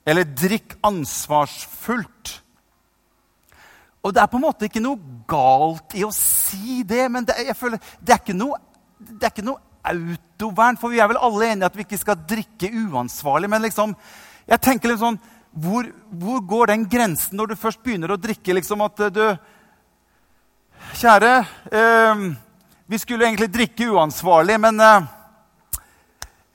Eller 0.08 0.28
drikk 0.28 0.78
ansvarsfullt. 0.88 2.42
Og 4.02 4.14
det 4.14 4.22
er 4.22 4.30
på 4.32 4.40
en 4.40 4.46
måte 4.48 4.66
ikke 4.66 4.82
noe 4.82 5.20
galt 5.30 5.94
i 5.98 6.06
å 6.06 6.14
si 6.16 6.82
det, 6.88 7.04
men 7.14 7.28
det, 7.28 7.38
jeg 7.46 7.58
føler, 7.58 7.82
det, 8.02 8.16
er, 8.16 8.22
ikke 8.24 8.38
noe, 8.38 8.58
det 8.98 9.28
er 9.28 9.34
ikke 9.34 9.46
noe 9.46 9.62
autovern. 9.92 10.80
For 10.82 10.94
vi 10.94 11.02
er 11.04 11.12
vel 11.12 11.22
alle 11.22 11.52
enige 11.52 11.70
at 11.70 11.78
vi 11.78 11.86
ikke 11.86 12.02
skal 12.02 12.26
drikke 12.30 12.72
uansvarlig. 12.88 13.52
Men 13.52 13.64
liksom, 13.68 13.94
jeg 14.50 14.64
tenker 14.66 14.92
litt 14.92 15.04
sånn 15.04 15.22
hvor, 15.52 15.88
hvor, 16.16 16.40
går 16.48 16.72
den 16.72 16.86
grensen 16.90 17.36
når 17.38 17.52
du 17.52 17.60
først 17.60 17.82
begynner 17.84 18.14
å 18.14 18.20
drikke? 18.22 18.56
liksom 18.56 18.86
At 18.86 19.08
eh, 19.08 19.12
du 19.12 19.26
Kjære, 20.98 21.34
eh, 21.72 22.22
vi 22.90 22.98
skulle 23.00 23.28
egentlig 23.28 23.52
drikke 23.54 23.86
uansvarlig, 23.94 24.58
men 24.60 24.80
eh, 24.82 25.10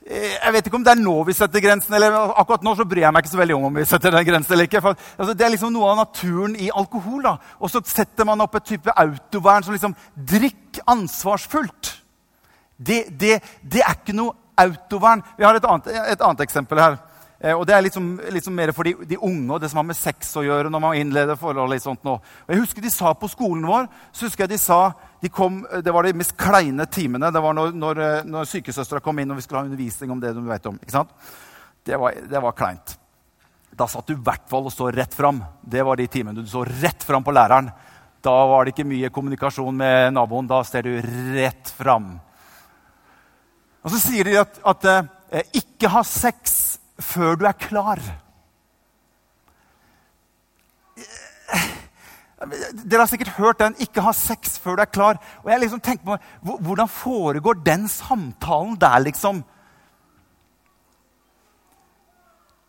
jeg 0.07 0.53
vet 0.55 0.67
ikke 0.67 0.77
om 0.79 0.83
det 0.85 0.93
er 0.93 1.01
nå 1.01 1.13
vi 1.27 1.35
setter 1.35 1.63
grensen. 1.63 1.93
eller 1.97 2.15
Akkurat 2.39 2.63
nå 2.63 2.73
så 2.79 2.85
bryr 2.87 3.03
jeg 3.03 3.13
meg 3.13 3.25
ikke 3.25 3.33
så 3.33 3.41
veldig 3.41 3.55
om 3.57 3.67
om 3.69 3.79
vi 3.79 3.85
setter 3.87 4.15
den 4.15 4.27
grensen 4.27 4.55
eller 4.55 4.69
ikke. 4.69 4.81
For, 4.85 4.99
altså, 5.17 5.33
det 5.35 5.45
er 5.45 5.51
liksom 5.51 5.73
noe 5.75 5.89
av 5.91 5.99
naturen 5.99 6.55
i 6.55 6.69
alkohol. 6.71 7.23
da. 7.25 7.35
Og 7.59 7.71
så 7.73 7.81
setter 7.85 8.27
man 8.27 8.41
opp 8.45 8.55
et 8.55 8.69
type 8.71 8.93
autovern 8.95 9.65
som 9.65 9.75
liksom 9.75 9.95
Drikk 10.15 10.79
ansvarsfullt. 10.87 11.91
Det, 12.77 13.07
det, 13.19 13.39
det 13.61 13.83
er 13.83 13.97
ikke 13.97 14.15
noe 14.15 14.35
autovern. 14.57 15.23
Vi 15.37 15.45
har 15.45 15.57
et 15.57 15.65
annet, 15.67 15.91
et 16.13 16.21
annet 16.23 16.45
eksempel 16.45 16.81
her. 16.81 16.97
Eh, 17.39 17.53
og 17.53 17.65
Det 17.67 17.75
er 17.75 17.81
liksom, 17.85 18.19
liksom 18.33 18.55
mer 18.55 18.71
for 18.73 18.87
de, 18.87 18.95
de, 19.05 19.17
unge 19.17 19.53
og 19.53 19.61
det 19.61 19.69
som 19.69 19.81
har 19.81 19.87
med 19.87 19.97
sex 19.97 20.31
å 20.39 20.45
gjøre. 20.45 20.69
når 20.73 20.81
man 20.81 20.97
innleder 20.97 21.37
forhold 21.37 21.73
og 21.73 21.81
sånt 21.81 22.03
nå. 22.03 22.17
Og 22.17 22.53
jeg 22.53 22.63
husker 22.63 22.81
De 22.81 22.91
sa 22.91 23.13
på 23.13 23.29
skolen 23.29 23.65
vår 23.67 23.87
så 24.11 24.25
husker 24.25 24.45
jeg 24.45 24.55
de 24.55 24.61
sa, 24.61 24.93
de 25.21 25.29
kom, 25.29 25.65
Det 25.83 25.93
var 25.93 26.03
de 26.03 26.13
mest 26.17 26.37
kleine 26.37 26.85
timene. 26.85 27.31
Det 27.31 27.41
var 27.41 27.53
når, 27.53 27.73
når, 27.73 27.99
eh, 27.99 28.23
når 28.25 28.49
sykesøstera 28.49 29.01
kom 29.01 29.19
inn 29.19 29.31
og 29.31 29.37
vi 29.37 29.45
skulle 29.45 29.61
ha 29.61 29.69
undervisning 29.69 30.11
om 30.11 30.19
det 30.19 30.33
du 30.33 30.41
vet 30.41 30.65
om. 30.65 30.79
ikke 30.81 30.97
sant? 30.97 31.13
Det 31.85 31.97
var, 31.97 32.15
det 32.29 32.41
var 32.41 32.57
kleint. 32.57 32.97
Da 33.77 33.85
satt 33.87 34.07
du 34.07 34.15
i 34.15 34.23
hvert 34.23 34.47
fall 34.49 34.65
og 34.65 34.73
så 34.73 34.89
rett 34.91 35.13
fram. 35.13 35.43
Det 35.61 35.83
var 35.85 35.97
de 35.97 36.07
timene 36.07 36.41
du 36.41 36.49
så 36.49 36.65
rett 36.65 37.03
fram 37.05 37.23
på 37.23 37.31
læreren. 37.35 37.69
Da 38.25 38.33
var 38.49 38.65
det 38.65 38.73
ikke 38.73 38.89
mye 38.89 39.11
kommunikasjon 39.13 39.77
med 39.77 40.15
naboen. 40.15 40.49
Da 40.49 40.63
ser 40.65 40.87
du 40.87 40.97
rett 41.35 41.69
fram. 41.77 42.15
Og 43.85 43.93
så 43.93 44.01
sier 44.01 44.25
de 44.25 44.39
at, 44.41 44.57
at 44.65 44.87
eh, 44.89 45.51
ikke 45.61 45.91
ha 45.93 46.01
sex 46.03 46.76
før 46.99 47.35
du 47.35 47.45
er 47.45 47.57
klar. 47.57 48.01
Dere 52.37 53.01
har 53.01 53.09
sikkert 53.09 53.33
hørt 53.37 53.59
den 53.59 53.75
'ikke 53.75 54.01
ha 54.01 54.11
sex 54.11 54.59
før 54.59 54.75
du 54.75 54.81
er 54.81 54.93
klar'. 54.93 55.21
Og 55.43 55.51
jeg 55.51 55.59
liksom 55.59 55.81
tenker 55.81 56.05
på, 56.05 56.17
Hvordan 56.61 56.87
foregår 56.87 57.53
den 57.53 57.87
samtalen 57.87 58.75
der, 58.75 58.99
liksom? 58.99 59.43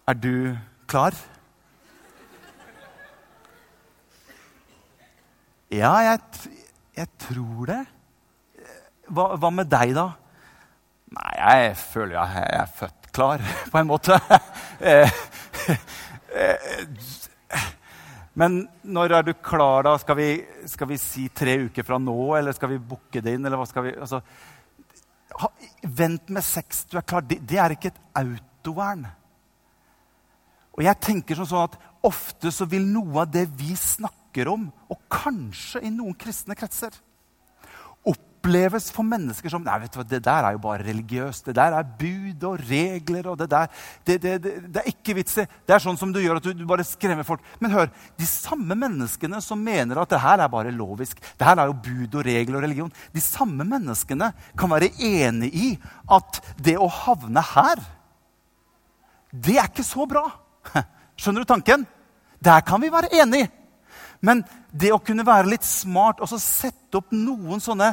Er 0.08 0.12
du 0.12 0.56
klar? 0.86 1.12
Ja, 5.70 5.96
jeg, 5.96 6.20
jeg 6.96 7.06
tror 7.18 7.66
det. 7.66 7.86
Hva, 9.08 9.36
hva, 9.36 9.50
med 9.50 9.68
deg, 9.68 9.92
da? 9.96 10.06
Nei, 11.12 11.34
jeg 11.36 11.76
føler 11.76 12.14
jeg, 12.16 12.44
jeg 12.52 12.60
er 12.60 12.72
født 12.74 12.97
klar, 13.18 13.42
på 13.72 13.78
en 13.78 13.86
måte. 13.86 14.20
Eh, 14.78 15.10
eh, 16.38 16.68
men 18.38 18.60
når 18.86 19.14
er 19.16 19.24
du 19.26 19.32
klar, 19.42 19.82
da? 19.88 19.96
Skal 19.98 20.18
vi, 20.20 20.28
skal 20.70 20.90
vi, 20.92 20.98
si 21.02 21.24
tre 21.34 21.56
uker 21.66 21.86
fra 21.86 21.98
nå, 21.98 22.14
eller 22.38 22.54
skal 22.54 22.76
vi 22.76 22.78
booke 22.78 23.22
det 23.24 23.34
inn? 23.34 23.46
eller 23.48 23.58
hva 23.58 23.66
skal 23.66 23.88
vi... 23.88 23.96
Altså, 23.98 24.22
ha, 25.42 25.50
Vent 25.98 26.30
med 26.30 26.46
sex, 26.46 26.84
du 26.86 26.94
er 27.00 27.06
klar. 27.10 27.26
Det, 27.26 27.40
det 27.42 27.58
er 27.58 27.74
ikke 27.74 27.90
et 27.90 28.00
autovern. 28.22 29.08
Og 30.78 30.86
jeg 30.86 31.02
tenker 31.02 31.42
sånn 31.42 31.66
at 31.66 31.78
Ofte 32.06 32.52
så 32.54 32.68
vil 32.70 32.84
noe 32.86 33.24
av 33.24 33.32
det 33.34 33.48
vi 33.58 33.72
snakker 33.74 34.46
om, 34.52 34.68
og 34.86 35.00
kanskje 35.10 35.82
i 35.82 35.90
noen 35.90 36.14
kristne 36.14 36.54
kretser, 36.54 36.94
oppleves 38.48 38.88
for 38.94 39.04
mennesker 39.04 39.52
som 39.52 39.64
Nei, 39.64 39.76
vet 39.82 39.92
du 39.92 39.98
hva, 39.98 40.04
det 40.08 40.20
der 40.24 40.46
er 40.46 40.54
jo 40.56 40.60
bare 40.62 40.84
religiøst. 40.86 41.48
Det 41.48 41.54
der 41.56 41.74
er 41.76 41.88
bud 42.00 42.44
og 42.48 42.62
regler. 42.68 43.28
og 43.28 43.38
Det 43.38 43.48
der, 43.50 43.68
det, 44.06 44.16
det, 44.22 44.32
det, 44.42 44.52
det 44.72 44.80
er 44.80 44.88
ikke 44.88 45.16
vits 45.18 45.36
i. 45.42 45.44
Det 45.66 45.74
er 45.74 45.82
sånn 45.82 45.98
som 46.00 46.12
du 46.12 46.20
gjør 46.22 46.40
at 46.40 46.46
du, 46.46 46.52
du, 46.56 46.64
bare 46.68 46.86
skremmer 46.86 47.26
folk. 47.28 47.44
Men 47.60 47.74
hør, 47.74 47.90
de 48.18 48.28
samme 48.28 48.76
menneskene 48.78 49.40
som 49.44 49.60
mener 49.60 50.00
at 50.00 50.12
det 50.12 50.22
her 50.22 50.40
er 50.40 50.52
bare 50.52 50.72
lovisk, 50.72 51.20
det 51.20 51.48
her 51.48 51.60
er 51.60 51.68
jo 51.68 51.76
bud 51.76 52.18
og 52.20 52.26
regler 52.26 52.60
og 52.60 52.64
religion, 52.64 52.94
de 53.12 53.24
samme 53.24 53.66
menneskene 53.68 54.32
kan 54.58 54.72
være 54.72 54.92
enig 54.96 55.52
i 55.52 55.68
at 56.16 56.40
det 56.56 56.78
å 56.80 56.88
havne 56.88 57.44
her, 57.52 57.84
det 59.32 59.58
er 59.58 59.68
ikke 59.68 59.84
så 59.84 60.08
bra. 60.08 60.24
Skjønner 61.20 61.44
du 61.44 61.52
tanken? 61.52 61.84
Der 62.40 62.64
kan 62.64 62.80
vi 62.80 62.92
være 62.92 63.12
enige. 63.20 63.50
Men 64.24 64.40
det 64.74 64.90
å 64.92 65.02
kunne 65.02 65.26
være 65.26 65.50
litt 65.52 65.66
smart 65.66 66.22
og 66.22 66.30
så 66.30 66.40
sette 66.42 66.98
opp 66.98 67.12
noen 67.14 67.60
sånne 67.62 67.92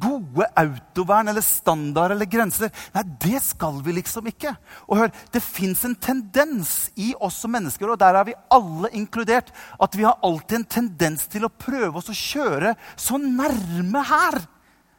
gode 0.00 0.46
autovern 0.58 1.28
eller 1.32 1.44
standard 1.44 2.14
eller 2.14 2.28
grenser 2.30 2.72
Nei, 2.94 3.04
det 3.22 3.42
skal 3.44 3.80
vi 3.84 3.94
liksom 3.96 4.26
ikke. 4.30 4.54
Og 4.88 4.98
hør, 4.98 5.12
Det 5.32 5.42
fins 5.42 5.84
en 5.84 5.94
tendens 5.94 6.90
i 6.96 7.12
oss 7.20 7.40
som 7.42 7.52
mennesker, 7.52 7.90
og 7.90 8.00
der 8.00 8.16
er 8.18 8.26
vi 8.28 8.38
alle 8.52 8.90
inkludert, 8.96 9.52
at 9.80 9.96
vi 9.96 10.06
har 10.06 10.20
alltid 10.22 10.58
en 10.58 10.70
tendens 10.78 11.26
til 11.30 11.46
å 11.46 11.52
prøve 11.52 11.98
oss 11.98 12.10
å 12.12 12.16
kjøre 12.16 12.74
så 12.96 13.20
nærme 13.20 14.04
her 14.08 14.42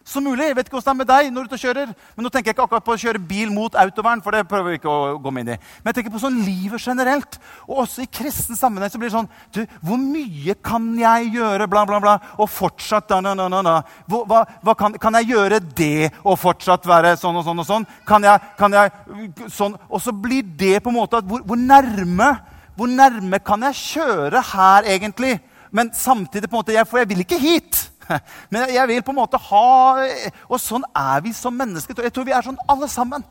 som 0.05 0.23
mulig. 0.25 0.49
Jeg 0.49 0.57
vet 0.57 0.67
ikke 0.67 0.77
hvordan 0.77 0.85
det 0.85 0.93
er 0.93 0.99
med 0.99 1.09
deg 1.09 1.33
når 1.33 1.47
du 1.47 1.55
er 1.55 1.61
kjører. 1.63 1.91
Men 2.15 2.25
nå 2.25 2.31
tenker 2.31 2.51
jeg 2.51 2.57
ikke 2.57 2.65
akkurat 2.67 2.85
på 2.85 2.95
å 2.95 3.01
kjøre 3.03 3.21
bil 3.29 3.51
mot 3.53 3.75
autovern. 3.79 4.21
for 4.21 4.31
det 4.31 4.47
prøver 4.47 4.69
vi 4.69 4.79
ikke 4.79 4.91
å 4.91 5.17
gå 5.23 5.33
inn 5.39 5.53
i. 5.53 5.57
Men 5.83 5.91
jeg 5.91 5.95
tenker 5.95 6.13
på 6.13 6.21
sånn 6.23 6.41
livet 6.43 6.81
generelt. 6.81 7.39
Og 7.67 7.83
også 7.85 8.03
i 8.03 8.09
kristen 8.11 8.59
sammenheng 8.59 8.91
så 8.91 8.99
blir 8.99 9.09
det 9.09 9.17
sånn 9.17 9.29
du, 9.53 9.65
Hvor 9.81 9.97
mye 9.97 10.55
kan 10.55 10.87
jeg 10.99 11.33
gjøre, 11.33 11.67
bla, 11.67 11.85
bla, 11.85 11.99
bla, 12.03 12.17
og 12.37 12.49
fortsatt 12.49 13.07
da, 13.09 13.21
na, 13.21 13.33
na, 13.33 13.47
na, 13.47 13.61
na. 13.61 13.75
Hva, 14.07 14.43
hva 14.63 14.75
kan, 14.75 14.97
kan, 14.99 15.19
jeg 15.21 15.33
gjøre 15.33 15.59
det 15.75 16.11
og 16.23 16.39
fortsatt 16.39 16.85
være 16.87 17.15
sånn 17.17 17.37
og 17.39 17.47
sånn 17.47 17.63
og 17.63 17.67
sånn? 17.67 17.87
Kan 18.07 18.23
jeg, 18.23 18.39
kan 18.57 18.73
jeg 18.73 18.91
sånn? 19.51 19.77
Og 19.89 20.01
så 20.03 20.11
blir 20.11 20.43
det 20.43 20.81
på 20.83 20.91
en 20.91 20.99
måte 20.99 21.21
at 21.21 21.27
hvor, 21.27 21.45
hvor 21.47 21.59
nærme 21.59 22.33
hvor 22.75 22.89
nærme 22.89 23.37
kan 23.45 23.61
jeg 23.69 23.77
kjøre 23.77 24.41
her, 24.53 24.87
egentlig? 24.89 25.37
Men 25.71 25.91
samtidig 25.93 26.49
på 26.49 26.57
en 26.57 26.61
måte, 26.61 26.85
For 26.89 26.97
jeg 26.97 27.09
vil 27.09 27.19
ikke 27.19 27.39
hit. 27.39 27.92
Men 28.51 28.71
jeg 28.73 28.89
vil 28.89 29.03
på 29.05 29.13
en 29.13 29.19
måte 29.21 29.39
ha 29.39 30.03
Og 30.49 30.59
sånn 30.61 30.83
er 30.97 31.23
vi 31.23 31.31
som 31.35 31.55
mennesker. 31.55 31.95
Jeg 32.03 32.13
tror 32.13 32.27
vi 32.27 32.35
er 32.35 32.45
sånn 32.45 32.59
alle 32.69 32.89
sammen. 32.91 33.23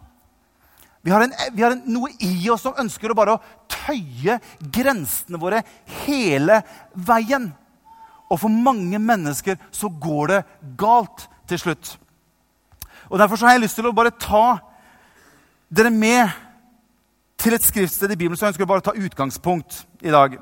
Vi 1.03 1.11
har, 1.11 1.25
en, 1.25 1.33
vi 1.51 1.65
har 1.65 1.75
en, 1.75 1.83
noe 1.91 2.13
i 2.23 2.47
oss 2.53 2.63
som 2.63 2.79
ønsker 2.79 3.11
å 3.11 3.17
bare 3.19 3.35
tøye 3.71 4.37
grensene 4.63 5.41
våre 5.43 5.65
hele 6.05 6.61
veien. 6.95 7.49
Og 8.31 8.39
for 8.39 8.55
mange 8.55 9.01
mennesker 9.03 9.59
så 9.75 9.91
går 9.91 10.31
det 10.31 10.39
galt 10.79 11.27
til 11.51 11.59
slutt. 11.59 11.97
Og 13.11 13.19
Derfor 13.19 13.37
så 13.37 13.49
har 13.49 13.57
jeg 13.57 13.65
lyst 13.65 13.81
til 13.81 13.91
å 13.91 13.97
bare 13.97 14.15
ta 14.15 14.61
dere 15.75 15.91
med 15.91 16.31
til 17.43 17.57
et 17.57 17.67
skriftsted 17.67 18.15
i 18.15 18.17
Bibelen. 18.17 18.39
Så 18.39 18.47
jeg 18.47 18.55
ønsker 18.55 18.69
å 18.69 18.71
bare 18.71 18.87
ta 18.87 18.95
utgangspunkt 18.95 19.83
i 20.07 20.15
dag. 20.15 20.39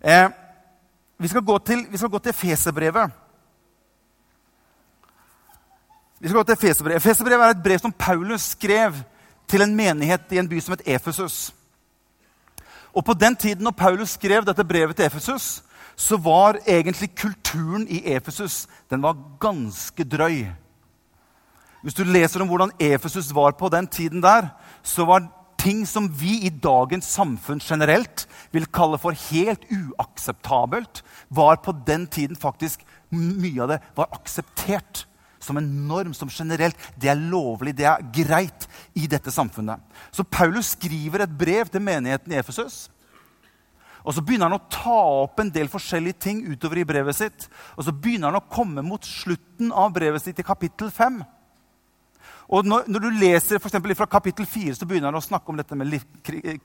Eh, 0.00 0.28
vi 1.18 1.28
skal 1.28 1.44
gå 1.44 1.58
til, 1.58 1.86
vi 1.90 1.96
skal 1.96 2.08
gå 2.08 2.18
til 2.18 2.32
Feserbrevet. 2.32 3.10
Vi 6.20 6.28
skal 6.28 6.38
gå 6.38 6.42
til 6.42 6.56
Feserbrevet. 6.56 7.02
Feserbrevet 7.02 7.44
er 7.44 7.50
et 7.50 7.62
brev 7.62 7.78
som 7.78 7.92
Paulus 7.92 8.40
skrev 8.40 8.94
til 9.48 9.62
en 9.62 9.76
menighet 9.76 10.32
i 10.32 10.38
en 10.38 10.48
by 10.48 10.60
som 10.60 10.72
het 10.72 10.82
Efesus. 10.86 11.54
Og 12.92 13.04
På 13.04 13.14
den 13.14 13.36
tiden 13.36 13.64
når 13.64 13.70
Paulus 13.70 14.10
skrev 14.10 14.44
dette 14.44 14.64
brevet 14.64 14.96
til 14.96 15.04
Efesus, 15.04 15.62
så 15.96 16.16
var 16.16 16.58
egentlig 16.66 17.14
kulturen 17.16 17.88
i 17.88 18.02
Efesus 18.04 18.66
ganske 19.40 20.04
drøy. 20.04 20.46
Hvis 21.82 21.94
du 21.94 22.04
leser 22.04 22.40
om 22.40 22.48
hvordan 22.48 22.70
Efesus 22.80 23.34
var 23.34 23.50
på 23.50 23.68
den 23.68 23.86
tiden 23.86 24.22
der, 24.22 24.48
så 24.82 25.04
var 25.04 25.28
ting 25.66 25.82
som 25.86 26.06
vi 26.14 26.44
i 26.46 26.50
dagens 26.50 27.08
samfunn 27.16 27.60
generelt 27.62 28.26
vil 28.54 28.68
kalle 28.70 29.00
for 29.02 29.16
helt 29.32 29.66
uakseptabelt, 29.66 31.02
var 31.28 31.58
på 31.64 31.74
den 31.86 32.06
tiden 32.06 32.38
faktisk 32.38 32.84
mye 33.10 33.64
av 33.64 33.74
det 33.74 33.82
var 33.98 34.12
akseptert 34.14 35.06
som 35.42 35.58
en 35.58 35.68
norm, 35.88 36.14
som 36.14 36.30
generelt 36.32 36.78
det 36.98 37.10
er 37.10 37.18
lovlig, 37.18 37.74
det 37.76 37.86
er 37.86 38.04
greit 38.14 38.66
i 38.98 39.06
dette 39.10 39.30
samfunnet. 39.34 39.82
Så 40.14 40.26
Paulus 40.26 40.74
skriver 40.74 41.24
et 41.24 41.38
brev 41.38 41.70
til 41.70 41.82
menigheten 41.84 42.34
i 42.34 42.38
Efesus. 42.40 42.86
Og 44.06 44.14
så 44.14 44.22
begynner 44.22 44.46
han 44.46 44.60
å 44.60 44.70
ta 44.70 44.98
opp 45.24 45.40
en 45.42 45.50
del 45.50 45.70
forskjellige 45.70 46.20
ting 46.28 46.44
utover 46.46 46.78
i 46.78 46.86
brevet 46.86 47.18
sitt. 47.18 47.48
Og 47.74 47.88
så 47.88 47.94
begynner 47.94 48.30
han 48.30 48.38
å 48.38 48.50
komme 48.54 48.84
mot 48.86 49.02
slutten 49.06 49.72
av 49.74 49.90
brevet 49.94 50.22
sitt 50.22 50.38
i 50.38 50.46
kapittel 50.46 50.92
5. 50.94 51.24
Og 52.48 52.66
når, 52.66 52.84
når, 52.86 53.02
du 53.02 53.18
leser 53.18 53.58
for 53.58 53.94
fra 53.98 54.06
kapittel 54.06 54.46
4, 54.46 54.74
så 54.78 54.86
begynner 54.86 55.10
han 55.10 55.18
å 55.18 55.24
snakke 55.24 55.50
om 55.50 55.56
dette 55.58 55.74
med 55.74 55.88
liv, 55.90 56.04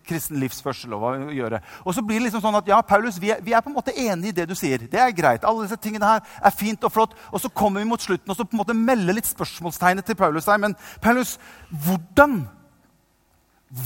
kristen 0.05 0.37
livsførsel. 0.41 0.93
Og 0.93 1.01
hva 1.01 1.13
å 1.17 1.33
gjøre. 1.33 1.61
Og 1.85 1.95
så 1.97 2.03
blir 2.05 2.19
det 2.19 2.27
liksom 2.27 2.43
sånn 2.43 2.59
at 2.59 2.69
ja, 2.69 2.77
Paulus, 2.85 3.17
vi 3.21 3.31
er, 3.33 3.41
vi 3.41 3.55
er, 3.55 3.63
på 3.65 3.71
en 3.71 3.77
måte 3.79 3.95
enig 3.97 4.29
i 4.29 4.35
det 4.41 4.45
du 4.49 4.55
sier. 4.57 4.85
Det 4.91 5.01
er 5.01 5.15
greit. 5.17 5.47
Alle 5.47 5.65
disse 5.65 5.79
tingene 5.81 6.05
her 6.05 6.21
er 6.21 6.53
fint 6.53 6.85
og 6.85 6.93
flott. 6.93 7.17
Og 7.31 7.41
så 7.41 7.49
kommer 7.49 7.81
vi 7.81 7.89
mot 7.89 8.01
slutten 8.01 8.29
og 8.29 8.37
så 8.37 8.45
på 8.45 8.57
en 8.57 8.61
måte 8.61 8.77
melder 8.77 9.17
litt 9.17 9.29
spørsmålstegnet 9.29 10.05
til 10.05 10.19
Paulus 10.19 10.49
her. 10.51 10.61
Men 10.61 10.77
Paulus, 11.01 11.37
hvordan? 11.71 12.43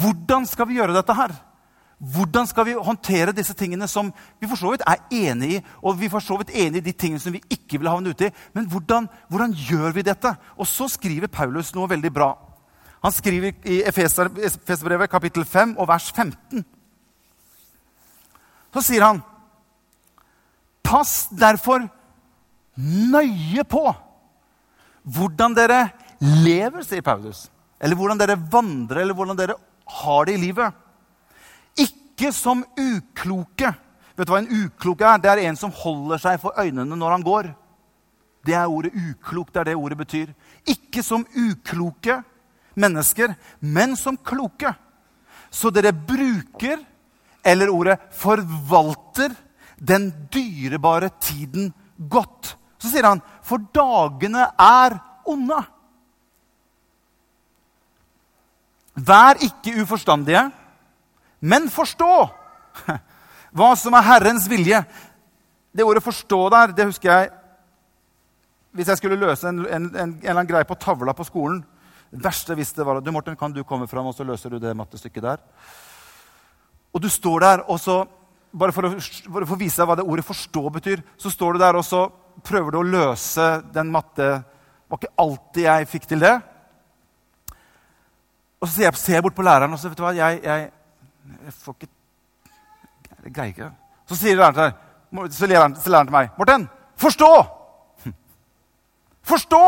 Hvordan 0.01 0.47
skal 0.49 0.67
vi 0.67 0.81
gjøre 0.81 0.97
dette 0.97 1.15
her? 1.15 1.35
Hvordan 1.95 2.47
skal 2.47 2.65
vi 2.67 2.73
håndtere 2.75 3.31
disse 3.31 3.53
tingene 3.55 3.87
som 3.87 4.09
vi 4.39 4.47
for 4.51 4.59
så 4.59 4.73
vidt 4.73 4.83
er 4.83 5.03
enig 5.15 5.51
i, 5.55 5.61
og 5.79 5.95
vi 5.99 6.09
for 6.11 6.19
så 6.19 6.35
vidt 6.41 6.51
enig 6.51 6.81
i 6.81 6.87
de 6.89 6.91
tingene 6.91 7.23
som 7.23 7.33
vi 7.33 7.43
ikke 7.49 7.79
vil 7.79 7.87
havne 7.87 8.11
uti? 8.11 8.27
Men 8.53 8.67
hvordan, 8.67 9.07
hvordan, 9.31 9.55
gjør 9.55 9.95
vi 9.95 10.03
dette? 10.03 10.33
Og 10.59 10.67
så 10.67 10.89
skriver 10.91 11.31
Paulus 11.31 11.71
noe 11.75 11.89
veldig 11.89 12.11
bra. 12.13 12.33
Han 13.05 13.15
skriver 13.15 13.55
i 13.63 13.79
Efeserbrevet 13.87 15.09
kapittel 15.09 15.45
5 15.45 15.77
og 15.79 15.87
vers 15.87 16.11
15. 16.11 16.65
Så 18.75 18.83
sier 18.83 19.05
han 19.05 19.23
Pass 20.85 21.29
derfor 21.33 21.87
nøye 22.75 23.63
på 23.65 23.85
hvordan 25.05 25.55
dere 25.57 25.79
lever, 26.19 26.83
sier 26.85 27.01
Paulus. 27.05 27.47
Eller 27.81 27.97
hvordan 27.97 28.19
dere 28.19 28.37
vandrer, 28.37 29.01
eller 29.01 29.17
hvordan 29.17 29.37
dere 29.39 29.55
har 30.01 30.27
det 30.27 30.35
i 30.35 30.41
livet 30.43 30.84
ikke 32.15 32.31
som 32.31 32.63
ukloke. 32.79 33.73
Vet 34.15 34.27
du 34.27 34.31
hva 34.31 34.39
en 34.39 34.63
uklok 34.63 35.01
er? 35.03 35.19
Det 35.19 35.31
er 35.31 35.43
en 35.49 35.57
som 35.59 35.73
holder 35.75 36.21
seg 36.23 36.39
for 36.39 36.55
øynene 36.55 36.95
når 36.95 37.17
han 37.17 37.25
går. 37.25 37.49
Det 38.45 38.55
er 38.55 38.71
ordet 38.71 38.93
uklok. 38.95 39.51
Det 39.51 39.59
er 39.59 39.69
det 39.71 39.75
ordet 39.75 39.97
betyr. 39.99 40.31
Ikke 40.63 41.03
som 41.03 41.25
ukloke 41.35 42.21
mennesker, 42.79 43.35
men 43.59 43.95
som 43.99 44.15
kloke. 44.15 44.71
Så 45.51 45.71
dere 45.75 45.91
bruker, 45.91 46.79
eller 47.43 47.71
ordet 47.71 47.99
forvalter, 48.15 49.35
den 49.75 50.07
dyrebare 50.31 51.11
tiden 51.19 51.73
godt. 51.97 52.55
Så 52.79 52.93
sier 52.93 53.09
han, 53.09 53.21
for 53.43 53.59
dagene 53.75 54.47
er 54.55 54.95
onde. 55.27 55.59
Vær 58.95 59.41
ikke 59.43 59.75
uforstandige 59.83 60.47
men 61.45 61.69
forstå 61.71 62.13
hva 63.55 63.69
som 63.79 63.95
er 63.95 64.07
Herrens 64.09 64.47
vilje. 64.49 64.81
Det 65.75 65.83
ordet 65.83 66.03
'forstå' 66.03 66.49
der, 66.51 66.71
det 66.71 66.85
husker 66.85 67.11
jeg 67.11 67.31
Hvis 68.71 68.87
jeg 68.87 68.97
skulle 68.97 69.19
løse 69.19 69.47
en, 69.47 69.59
en, 69.59 69.85
en, 69.85 69.95
en 69.95 70.19
eller 70.19 70.31
annen 70.31 70.47
greie 70.47 70.67
på 70.67 70.75
tavla 70.79 71.13
på 71.13 71.23
skolen 71.27 71.65
Det 72.11 72.23
verste 72.23 72.53
jeg 72.53 72.57
visste, 72.57 72.85
var 72.85 72.97
at 72.97 73.05
du, 73.05 73.11
Morten, 73.11 73.35
kan 73.35 73.51
du 73.51 73.63
komme 73.63 73.87
fram, 73.87 74.05
og 74.05 74.15
så 74.15 74.23
løser 74.23 74.49
du 74.49 74.59
det 74.59 74.75
mattestykket 74.75 75.23
der. 75.23 75.37
Og 76.93 77.01
du 77.01 77.09
står 77.09 77.39
der, 77.39 77.65
og 77.67 77.79
så 77.79 78.05
Bare 78.55 78.71
for 78.71 78.87
å, 78.87 78.89
for 78.95 79.51
å 79.51 79.57
vise 79.59 79.81
deg 79.81 79.87
hva 79.89 79.97
det 79.99 80.07
ordet 80.07 80.25
'forstå' 80.25 80.71
betyr, 80.71 81.03
så 81.17 81.29
står 81.29 81.53
du 81.53 81.59
der 81.59 81.75
og 81.75 81.83
så 81.83 82.07
prøver 82.43 82.71
du 82.71 82.77
å 82.79 82.87
løse 82.87 83.63
den 83.73 83.91
matte 83.91 84.15
Det 84.15 84.89
var 84.89 85.01
ikke 85.01 85.17
alltid 85.17 85.63
jeg 85.63 85.87
fikk 85.87 86.07
til 86.07 86.19
det. 86.19 86.35
Og 88.61 88.67
så 88.67 88.75
ser 88.75 88.83
jeg, 88.83 88.95
ser 88.95 89.13
jeg 89.17 89.23
bort 89.23 89.35
på 89.35 89.43
læreren, 89.43 89.73
og 89.73 89.79
så 89.79 89.89
vet 89.89 89.97
du 89.97 90.03
hva, 90.05 90.13
jeg, 90.15 90.39
jeg 90.45 90.69
jeg 91.45 91.53
får 91.53 91.77
ikke 91.79 91.91
Jeg 93.25 93.33
greier 93.33 93.53
ikke. 93.53 93.71
Så 94.05 94.15
sier 94.19 94.35
læreren 94.37 94.55
til, 94.55 95.31
så 95.33 95.47
læreren, 95.49 95.75
så 95.75 95.89
læreren 95.89 96.07
til 96.07 96.13
meg, 96.13 96.29
'Morten, 96.37 96.69
forstå!' 96.97 97.55
Forstå! 99.25 99.61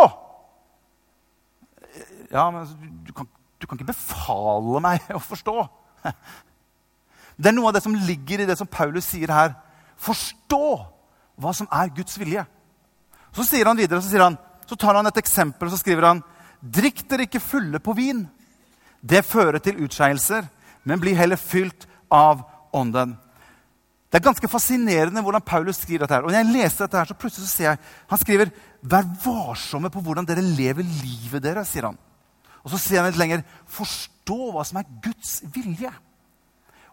Ja, 2.31 2.49
men 2.51 2.67
du 3.07 3.13
kan, 3.13 3.27
du 3.61 3.67
kan 3.67 3.79
ikke 3.79 3.89
befale 3.93 4.81
meg 4.83 5.07
å 5.17 5.21
forstå. 5.23 5.55
Det 7.37 7.49
er 7.49 7.55
noe 7.55 7.71
av 7.71 7.77
det 7.77 7.83
som 7.85 7.95
ligger 7.95 8.43
i 8.43 8.47
det 8.49 8.57
som 8.59 8.69
Paulus 8.69 9.07
sier 9.09 9.31
her. 9.33 9.55
Forstå 9.97 10.61
hva 11.37 11.53
som 11.53 11.69
er 11.73 11.93
Guds 11.93 12.17
vilje. 12.19 12.43
Så 13.33 13.45
sier 13.45 13.69
han 13.69 13.77
videre 13.77 14.01
så 14.01 14.09
sier 14.09 14.25
han, 14.25 14.37
så 14.67 14.77
tar 14.77 14.97
han 14.97 15.09
et 15.09 15.21
eksempel 15.21 15.69
og 15.69 15.73
så 15.73 15.81
skriver 15.81 16.11
han, 16.11 16.23
Drikk 16.57 17.03
dere 17.09 17.27
ikke 17.27 17.41
fulle 17.41 17.79
på 17.81 17.93
vin. 17.97 18.23
Det 19.01 19.21
fører 19.25 19.61
til 19.61 19.83
utskeielser, 19.85 20.47
men 20.87 21.01
bli 21.03 21.13
heller 21.17 21.39
fylt 21.39 21.87
av 22.13 22.45
ånden. 22.75 23.15
Det 24.07 24.21
er 24.21 24.23
ganske 24.29 24.47
fascinerende 24.47 25.21
hvordan 25.23 25.43
Paulus 25.43 25.81
skriver 25.83 26.05
dette. 26.05 26.15
her. 26.15 26.23
Og 26.23 26.31
når 26.31 26.39
jeg 26.39 26.53
leser 26.53 26.85
dette, 26.85 26.97
her, 26.97 27.09
så 27.09 27.17
plutselig 27.19 27.47
så 27.47 27.55
ser 27.55 27.69
jeg, 27.69 27.77
Han 28.07 28.19
skriver 28.19 28.51
'Vær 28.83 29.03
varsomme 29.25 29.89
på 29.89 29.99
hvordan 30.01 30.25
dere 30.25 30.41
lever 30.41 30.83
livet 30.83 31.43
deres', 31.43 31.67
sier 31.67 31.85
han. 31.85 31.97
Og 32.63 32.71
så 32.71 32.77
sier 32.77 33.01
han 33.01 33.11
litt 33.11 33.19
lenger 33.19 33.43
'Forstå 33.67 34.51
hva 34.53 34.63
som 34.63 34.77
er 34.77 34.85
Guds 35.03 35.41
vilje'. 35.41 35.93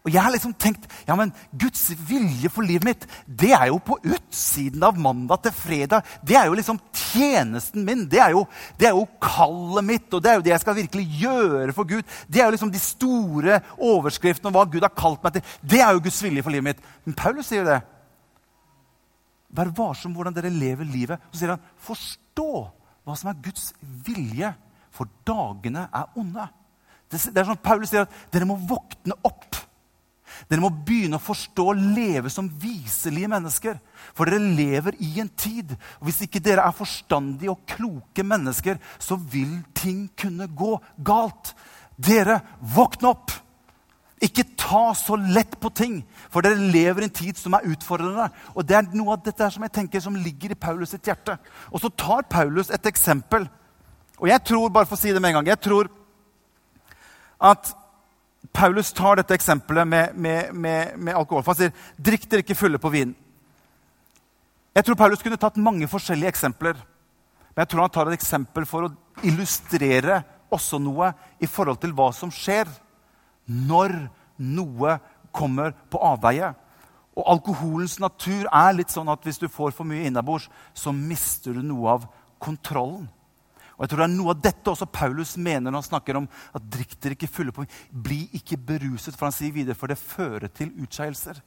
Og 0.05 0.13
jeg 0.13 0.21
har 0.21 0.35
liksom 0.35 0.53
tenkt 0.61 0.85
ja, 1.09 1.15
men 1.17 1.31
Guds 1.57 1.87
vilje 2.05 2.51
for 2.53 2.67
livet 2.67 2.85
mitt 2.85 3.07
det 3.25 3.55
er 3.57 3.71
jo 3.71 3.79
på 3.81 3.97
utsiden 4.05 4.83
av 4.85 4.99
mandag 5.01 5.47
til 5.47 5.55
fredag. 5.57 6.05
Det 6.21 6.37
er 6.37 6.51
jo 6.51 6.59
liksom 6.59 6.81
tjenesten 6.93 7.87
min. 7.87 8.03
Det 8.13 8.21
er 8.21 8.35
jo, 8.35 8.43
jo 8.85 9.07
kallet 9.23 9.89
mitt, 9.89 10.11
og 10.13 10.21
det 10.21 10.31
er 10.31 10.37
jo 10.37 10.45
det 10.45 10.53
jeg 10.53 10.65
skal 10.65 10.77
virkelig 10.77 11.07
gjøre 11.23 11.77
for 11.77 11.89
Gud. 11.89 12.05
Det 12.29 12.43
er 12.43 12.51
jo 12.51 12.57
liksom 12.57 12.75
de 12.75 12.83
store 12.85 13.59
overskriftene 13.81 14.53
om 14.53 14.59
hva 14.59 14.67
Gud 14.69 14.85
har 14.85 14.93
kalt 14.93 15.25
meg 15.25 15.39
til. 15.39 15.57
Det 15.73 15.81
er 15.81 15.97
jo 15.97 16.05
Guds 16.05 16.21
vilje 16.27 16.45
for 16.45 16.53
livet 16.53 16.69
mitt. 16.69 16.87
Men 17.09 17.17
Paulus 17.25 17.49
sier 17.49 17.65
jo 17.65 17.71
det. 17.73 17.81
Vær 19.57 19.73
varsom 19.73 20.13
hvordan 20.13 20.37
dere 20.37 20.53
lever 20.53 20.85
livet. 20.85 21.29
Så 21.31 21.41
sier 21.41 21.55
han, 21.55 21.67
forstå 21.81 22.51
hva 23.09 23.17
som 23.17 23.33
er 23.33 23.41
Guds 23.45 23.71
vilje, 24.05 24.53
for 24.95 25.09
dagene 25.27 25.89
er 25.89 26.13
onde. 26.21 26.45
Det 27.09 27.33
er 27.33 27.47
sånn 27.49 27.65
Paulus 27.65 27.89
sier 27.93 28.05
at 28.05 28.35
dere 28.35 28.49
må 28.49 28.61
våkne 28.69 29.17
opp. 29.25 29.64
Dere 30.51 30.63
må 30.65 30.71
begynne 30.73 31.19
å 31.19 31.23
forstå 31.23 31.67
å 31.71 31.77
leve 31.77 32.31
som 32.33 32.49
viselige 32.49 33.31
mennesker. 33.31 33.79
For 34.17 34.29
dere 34.29 34.55
lever 34.59 34.99
i 35.03 35.13
en 35.23 35.31
tid. 35.31 35.75
Og 36.01 36.09
hvis 36.09 36.25
ikke 36.27 36.43
dere 36.45 36.67
er 36.67 36.77
forstandige 36.77 37.53
og 37.55 37.65
kloke 37.71 38.27
mennesker, 38.27 38.81
så 38.99 39.19
vil 39.19 39.61
ting 39.77 40.07
kunne 40.19 40.49
gå 40.51 40.77
galt. 41.07 41.55
Dere, 41.97 42.41
våkne 42.75 43.15
opp! 43.15 43.41
Ikke 44.25 44.47
ta 44.57 44.95
så 44.97 45.19
lett 45.19 45.57
på 45.61 45.69
ting, 45.75 45.99
for 46.33 46.45
dere 46.45 46.57
lever 46.57 47.05
i 47.05 47.09
en 47.09 47.13
tid 47.13 47.37
som 47.37 47.57
er 47.59 47.67
utfordrende. 47.69 48.31
Og 48.55 48.65
Det 48.65 48.77
er 48.79 48.87
noe 48.95 49.17
av 49.17 49.25
dette 49.27 49.51
som 49.53 49.67
jeg 49.67 49.75
tenker 49.75 50.01
som 50.01 50.17
ligger 50.17 50.55
i 50.55 50.59
Paulus 50.59 50.95
sitt 50.95 51.11
hjerte. 51.11 51.37
Og 51.71 51.83
så 51.83 51.91
tar 51.91 52.29
Paulus 52.31 52.71
et 52.73 52.87
eksempel. 52.89 53.49
Og 54.23 54.31
jeg 54.31 54.41
tror, 54.47 54.71
bare 54.71 54.89
for 54.89 54.97
å 54.97 55.03
si 55.03 55.13
det 55.13 55.21
med 55.21 55.35
en 55.35 55.43
gang, 55.43 55.53
jeg 55.53 55.61
tror 55.67 55.91
at 57.45 57.75
Paulus 58.55 58.93
tar 58.95 59.19
dette 59.19 59.35
eksempelet 59.35 59.89
med, 59.89 60.15
med, 60.15 60.55
med, 60.55 60.99
med 60.99 61.17
alkohol. 61.19 61.43
Han 61.47 61.59
sier, 61.59 61.73
'Drikk 61.99 62.29
dere 62.31 62.45
ikke 62.45 62.59
fulle 62.59 62.79
på 62.79 62.93
vin'. 62.95 63.15
Jeg 64.75 64.85
tror 64.87 64.99
Paulus 64.99 65.23
kunne 65.23 65.39
tatt 65.39 65.59
mange 65.59 65.89
forskjellige 65.91 66.31
eksempler. 66.31 66.79
Men 67.55 67.63
jeg 67.63 67.71
tror 67.71 67.85
han 67.85 67.95
tar 67.95 68.11
et 68.11 68.19
eksempel 68.19 68.67
for 68.67 68.87
å 68.87 68.95
illustrere 69.27 70.23
også 70.55 70.79
noe 70.83 71.13
i 71.43 71.47
forhold 71.51 71.81
til 71.83 71.95
hva 71.95 72.11
som 72.15 72.31
skjer 72.35 72.71
når 73.47 73.95
noe 74.39 74.99
kommer 75.35 75.75
på 75.91 75.99
avveie. 76.03 76.53
Og 77.15 77.29
alkoholens 77.31 78.01
natur 78.03 78.49
er 78.51 78.75
litt 78.75 78.91
sånn 78.91 79.11
at 79.11 79.23
hvis 79.23 79.39
du 79.39 79.47
får 79.51 79.75
for 79.75 79.87
mye 79.87 80.07
innabords, 80.09 80.49
så 80.75 80.95
mister 80.95 81.55
du 81.55 81.63
noe 81.63 81.95
av 81.95 82.09
kontrollen. 82.43 83.07
Og 83.75 83.85
jeg 83.85 83.91
tror 83.93 84.03
det 84.05 84.07
er 84.07 84.15
Noe 84.15 84.35
av 84.35 84.43
dette 84.45 84.71
også 84.71 84.87
Paulus 84.91 85.35
mener 85.37 85.71
når 85.71 85.81
han 85.81 85.89
snakker 85.89 86.21
om 86.21 86.29
at 86.55 86.69
drikk 86.77 86.95
dere 87.01 87.19
ikke 87.19 87.31
fulle 87.31 87.55
på 87.55 87.67
Bli 87.91 88.23
ikke 88.39 88.59
beruset, 88.59 89.17
for 89.17 89.29
han 89.29 89.35
sier 89.35 89.55
videre, 89.55 89.79
for 89.79 89.91
det 89.91 89.99
fører 90.01 90.51
til 90.53 90.73
utskeielser. 90.85 91.41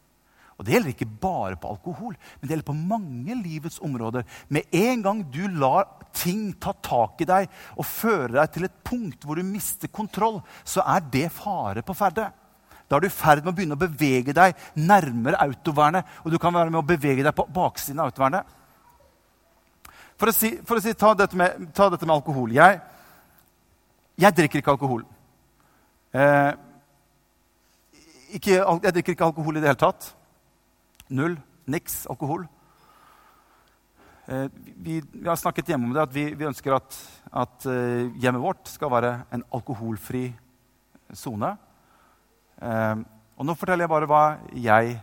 Og 0.58 0.66
Det 0.66 0.74
gjelder 0.74 0.90
ikke 0.90 1.20
bare 1.22 1.58
på 1.62 1.70
alkohol, 1.70 2.16
men 2.18 2.48
det 2.48 2.56
gjelder 2.56 2.66
på 2.66 2.74
mange 2.90 3.36
livets 3.44 3.78
områder. 3.84 4.26
Med 4.50 4.66
en 4.74 5.04
gang 5.06 5.22
du 5.30 5.44
lar 5.54 5.86
ting 6.18 6.50
ta 6.58 6.74
tak 6.74 7.22
i 7.22 7.30
deg 7.30 7.52
og 7.78 7.86
føre 7.86 8.40
deg 8.40 8.56
til 8.56 8.66
et 8.66 8.80
punkt 8.82 9.26
hvor 9.26 9.38
du 9.38 9.46
mister 9.46 9.92
kontroll, 9.94 10.42
så 10.66 10.82
er 10.82 11.06
det 11.14 11.28
fare 11.36 11.86
på 11.86 11.94
ferde. 11.98 12.32
Da 12.88 12.98
er 12.98 13.04
du 13.04 13.10
i 13.10 13.14
ferd 13.14 13.44
med 13.44 13.52
å 13.52 13.56
begynne 13.58 13.78
å 13.78 13.84
bevege 13.84 14.34
deg 14.34 14.58
nærmere 14.80 15.38
autovernet. 15.44 16.08
Og 16.24 16.34
du 16.34 16.40
kan 16.42 16.56
være 16.56 16.72
med 16.72 16.82
å 16.82 16.88
bevege 16.88 17.26
deg 17.26 17.36
på 17.36 17.46
baksiden 17.54 18.00
av 18.02 18.10
autovernet. 18.10 18.57
For 20.18 20.32
å, 20.32 20.34
si, 20.34 20.56
for 20.66 20.80
å 20.80 20.84
si, 20.84 20.94
ta, 20.98 21.14
dette 21.18 21.38
med, 21.38 21.68
ta, 21.78 21.90
dette 21.94 22.08
med, 22.08 22.16
alkohol. 22.16 22.54
Jeg, 22.56 22.80
jeg 24.18 24.38
drikker 24.40 24.64
ikke 24.64 24.74
alkohol. 24.74 25.04
Eh, 26.18 26.52
ikke, 28.40 28.58
jeg 28.58 28.96
drikker 28.96 29.14
ikke 29.14 29.28
alkohol 29.30 29.60
i 29.60 29.62
det 29.62 29.70
hele 29.70 29.82
tatt. 29.82 30.10
Null. 31.14 31.38
Niks 31.68 32.06
alkohol. 32.10 32.48
Eh, 34.28 34.48
vi, 34.56 34.98
vi, 35.12 35.28
har 35.28 35.38
snakket 35.40 35.70
hjemme 35.72 35.88
om 35.88 35.94
det, 35.96 36.08
at 36.08 36.16
vi, 36.16 36.26
vi 36.36 36.50
ønsker 36.50 36.76
at, 36.76 36.98
at 37.32 37.68
uh, 37.70 38.10
hjemmet 38.20 38.44
vårt 38.44 38.68
skal 38.72 38.92
være 38.92 39.14
en 39.36 39.46
alkoholfri 39.56 40.26
sone. 41.16 41.54
Eh, 42.58 42.96
og 43.38 43.46
nå 43.46 43.54
forteller 43.56 43.86
jeg 43.86 43.94
bare 43.94 44.10
hva 44.10 44.24
jeg 44.58 44.98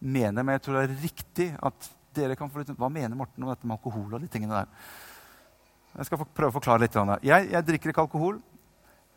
mener, 0.00 0.42
men 0.42 0.56
jeg 0.56 0.64
tror 0.64 0.78
det 0.78 0.84
er 0.86 1.00
riktig 1.02 1.48
at 1.68 1.90
dere 2.18 2.36
kan 2.38 2.50
få 2.50 2.62
litt, 2.62 2.74
Hva 2.76 2.90
mener 2.92 3.16
Morten 3.16 3.46
om 3.46 3.52
dette 3.52 3.66
med 3.66 3.78
alkohol 3.78 4.16
og 4.16 4.22
de 4.22 4.30
tingene 4.30 4.60
der? 4.60 4.88
Jeg 5.98 6.10
skal 6.10 6.20
prøve 6.26 6.52
å 6.52 6.58
forklare 6.58 6.84
litt. 6.84 6.96
Jeg, 7.26 7.50
jeg 7.54 7.66
drikker 7.66 7.92
ikke 7.92 8.04
alkohol. 8.04 8.42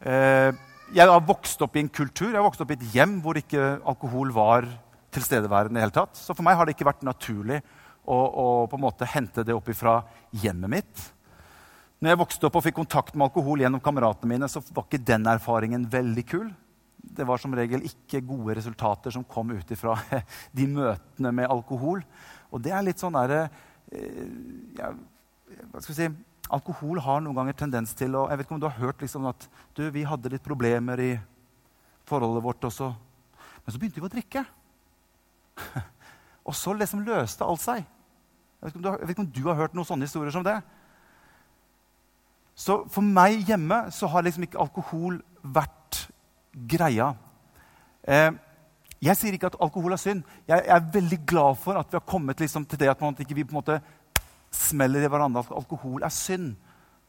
Eh, 0.02 0.52
jeg 0.92 1.08
har 1.08 1.24
vokst 1.24 1.62
opp 1.64 1.78
i 1.78 1.84
en 1.84 1.92
kultur, 1.92 2.32
jeg 2.32 2.40
har 2.40 2.48
vokst 2.48 2.64
opp 2.64 2.72
i 2.74 2.78
et 2.80 2.88
hjem 2.96 3.20
hvor 3.24 3.38
ikke 3.40 3.78
alkohol 3.88 4.34
var 4.36 4.68
tilstedeværende. 5.14 5.80
i 5.80 5.84
hele 5.86 5.96
tatt. 5.96 6.18
Så 6.18 6.36
for 6.36 6.44
meg 6.48 6.58
har 6.58 6.66
det 6.66 6.76
ikke 6.76 6.90
vært 6.90 7.06
naturlig 7.06 7.62
å, 8.04 8.18
å 8.18 8.46
på 8.68 8.80
en 8.80 8.86
måte 8.86 9.08
hente 9.08 9.46
det 9.48 9.56
opp 9.56 9.70
fra 9.78 10.02
hjemmet 10.32 10.74
mitt. 10.80 11.06
Når 12.02 12.12
jeg 12.12 12.20
vokste 12.24 12.48
opp 12.48 12.58
og 12.58 12.66
fikk 12.66 12.80
kontakt 12.80 13.16
med 13.16 13.28
alkohol 13.28 13.62
gjennom 13.62 13.84
kameratene 13.84 14.34
mine, 14.34 14.50
så 14.50 14.64
var 14.74 14.88
ikke 14.88 15.04
den 15.06 15.28
erfaringen 15.30 15.86
veldig 15.86 16.26
kul. 16.26 16.48
Det 16.98 17.26
var 17.30 17.42
som 17.42 17.54
regel 17.54 17.86
ikke 17.86 18.24
gode 18.26 18.56
resultater 18.58 19.14
som 19.14 19.26
kom 19.26 19.54
ut 19.54 19.74
ifra 19.74 19.94
de 20.58 20.66
møtene 20.70 21.34
med 21.38 21.52
alkohol. 21.52 22.02
Og 22.52 22.62
det 22.64 22.74
er 22.76 22.84
litt 22.86 23.02
sånn 23.02 23.16
derre 23.16 23.46
eh, 23.92 24.28
ja, 24.78 24.92
Hva 25.72 25.82
skal 25.82 25.94
vi 25.94 25.98
si 26.00 26.10
Alkohol 26.52 27.00
har 27.00 27.22
noen 27.24 27.38
ganger 27.38 27.56
tendens 27.56 27.94
til 27.96 28.18
å 28.20 28.26
Jeg 28.28 28.40
vet 28.40 28.48
ikke 28.48 28.58
om 28.58 28.64
du 28.64 28.68
har 28.68 28.82
hørt 28.82 29.04
liksom 29.04 29.30
at 29.30 29.48
du, 29.78 29.86
vi 29.94 30.04
hadde 30.08 30.34
litt 30.34 30.44
problemer 30.44 31.00
i 31.00 31.14
forholdet 32.10 32.44
vårt, 32.44 32.66
også. 32.68 32.90
men 33.64 33.72
så 33.72 33.80
begynte 33.80 34.02
vi 34.02 34.08
å 34.08 34.12
drikke. 34.12 34.42
og 36.48 36.56
så 36.58 36.74
liksom 36.76 37.06
løste 37.08 37.46
alt 37.46 37.64
seg. 37.64 37.86
Jeg 38.60 38.66
vet, 38.66 38.80
har, 38.84 38.98
jeg 38.98 39.08
vet, 39.08 39.14
ikke 39.14 39.24
om 39.24 39.32
du 39.38 39.42
har 39.48 39.60
hørt 39.62 39.78
noen 39.78 39.88
sånne 39.88 40.10
historier 40.10 40.34
som 40.36 40.44
det. 40.44 40.58
Så 42.58 42.82
for 42.92 43.06
meg 43.06 43.48
hjemme 43.48 43.86
så 43.96 44.10
har 44.12 44.26
liksom 44.26 44.44
ikke 44.46 44.60
alkohol 44.60 45.22
vært 45.42 46.02
greia. 46.52 47.14
Eh, 48.04 48.34
jeg 49.02 49.18
sier 49.18 49.34
ikke 49.34 49.50
at 49.50 49.58
alkohol 49.66 49.96
er 49.96 50.02
synd. 50.02 50.22
Jeg, 50.48 50.62
er 50.62 50.92
veldig 50.94 51.18
glad 51.26 51.58
for 51.58 51.80
at 51.80 51.90
vi 51.90 51.98
har 51.98 52.06
kommet 52.06 52.40
liksom 52.40 52.68
til 52.70 52.80
det 52.80 52.92
at 52.92 53.02
man 53.02 53.18
ikke 53.18 53.34
vi 53.34 53.46
på 53.48 53.56
en 53.56 53.58
måte 53.58 53.80
smeller 54.54 55.02
i 55.02 55.10
hverandre 55.10 55.42
at 55.42 55.56
alkohol 55.58 56.06
er 56.06 56.14
synd. 56.14 56.54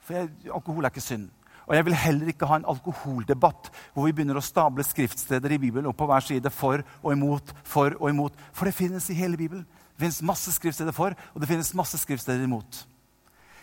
For 0.00 0.16
jeg, 0.16 0.30
alkohol 0.48 0.86
er 0.86 0.94
ikke 0.94 1.04
synd. 1.04 1.28
Og 1.66 1.76
jeg 1.76 1.84
vil 1.86 1.94
heller 1.94 2.32
ikke 2.32 2.48
ha 2.48 2.58
en 2.58 2.70
alkoholdebatt 2.72 3.68
hvor 3.92 4.08
vi 4.08 4.14
begynner 4.16 4.40
å 4.40 4.44
stable 4.44 4.84
skriftsteder 4.86 5.52
i 5.54 5.60
Bibelen 5.62 5.86
opp 5.90 6.00
på 6.00 6.08
hver 6.10 6.24
side 6.24 6.50
for 6.50 6.82
og 7.02 7.12
imot, 7.12 7.52
for 7.62 7.94
og 8.00 8.08
imot. 8.10 8.40
For 8.56 8.68
det 8.68 8.76
finnes 8.76 9.10
i 9.12 9.18
hele 9.20 9.36
Bibelen. 9.36 9.66
Det 9.92 10.06
finnes 10.06 10.24
masse 10.26 10.56
skriftsteder 10.56 10.96
for, 10.96 11.12
og 11.12 11.44
det 11.44 11.50
finnes 11.50 11.74
masse 11.76 12.00
skriftsteder 12.00 12.48
imot. 12.48 12.86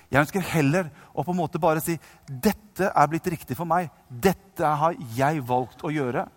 Jeg 0.10 0.22
ønsker 0.22 0.46
heller 0.54 0.88
å 1.14 1.26
på 1.26 1.34
en 1.34 1.42
måte 1.42 1.62
bare 1.62 1.82
si 1.84 1.98
dette 2.30 2.88
er 2.88 3.10
blitt 3.10 3.28
riktig 3.30 3.58
for 3.58 3.70
meg. 3.70 3.90
Dette 4.10 4.70
har 4.82 4.98
jeg 5.18 5.42
valgt 5.50 5.82
å 5.82 5.94
gjøre 5.94 6.30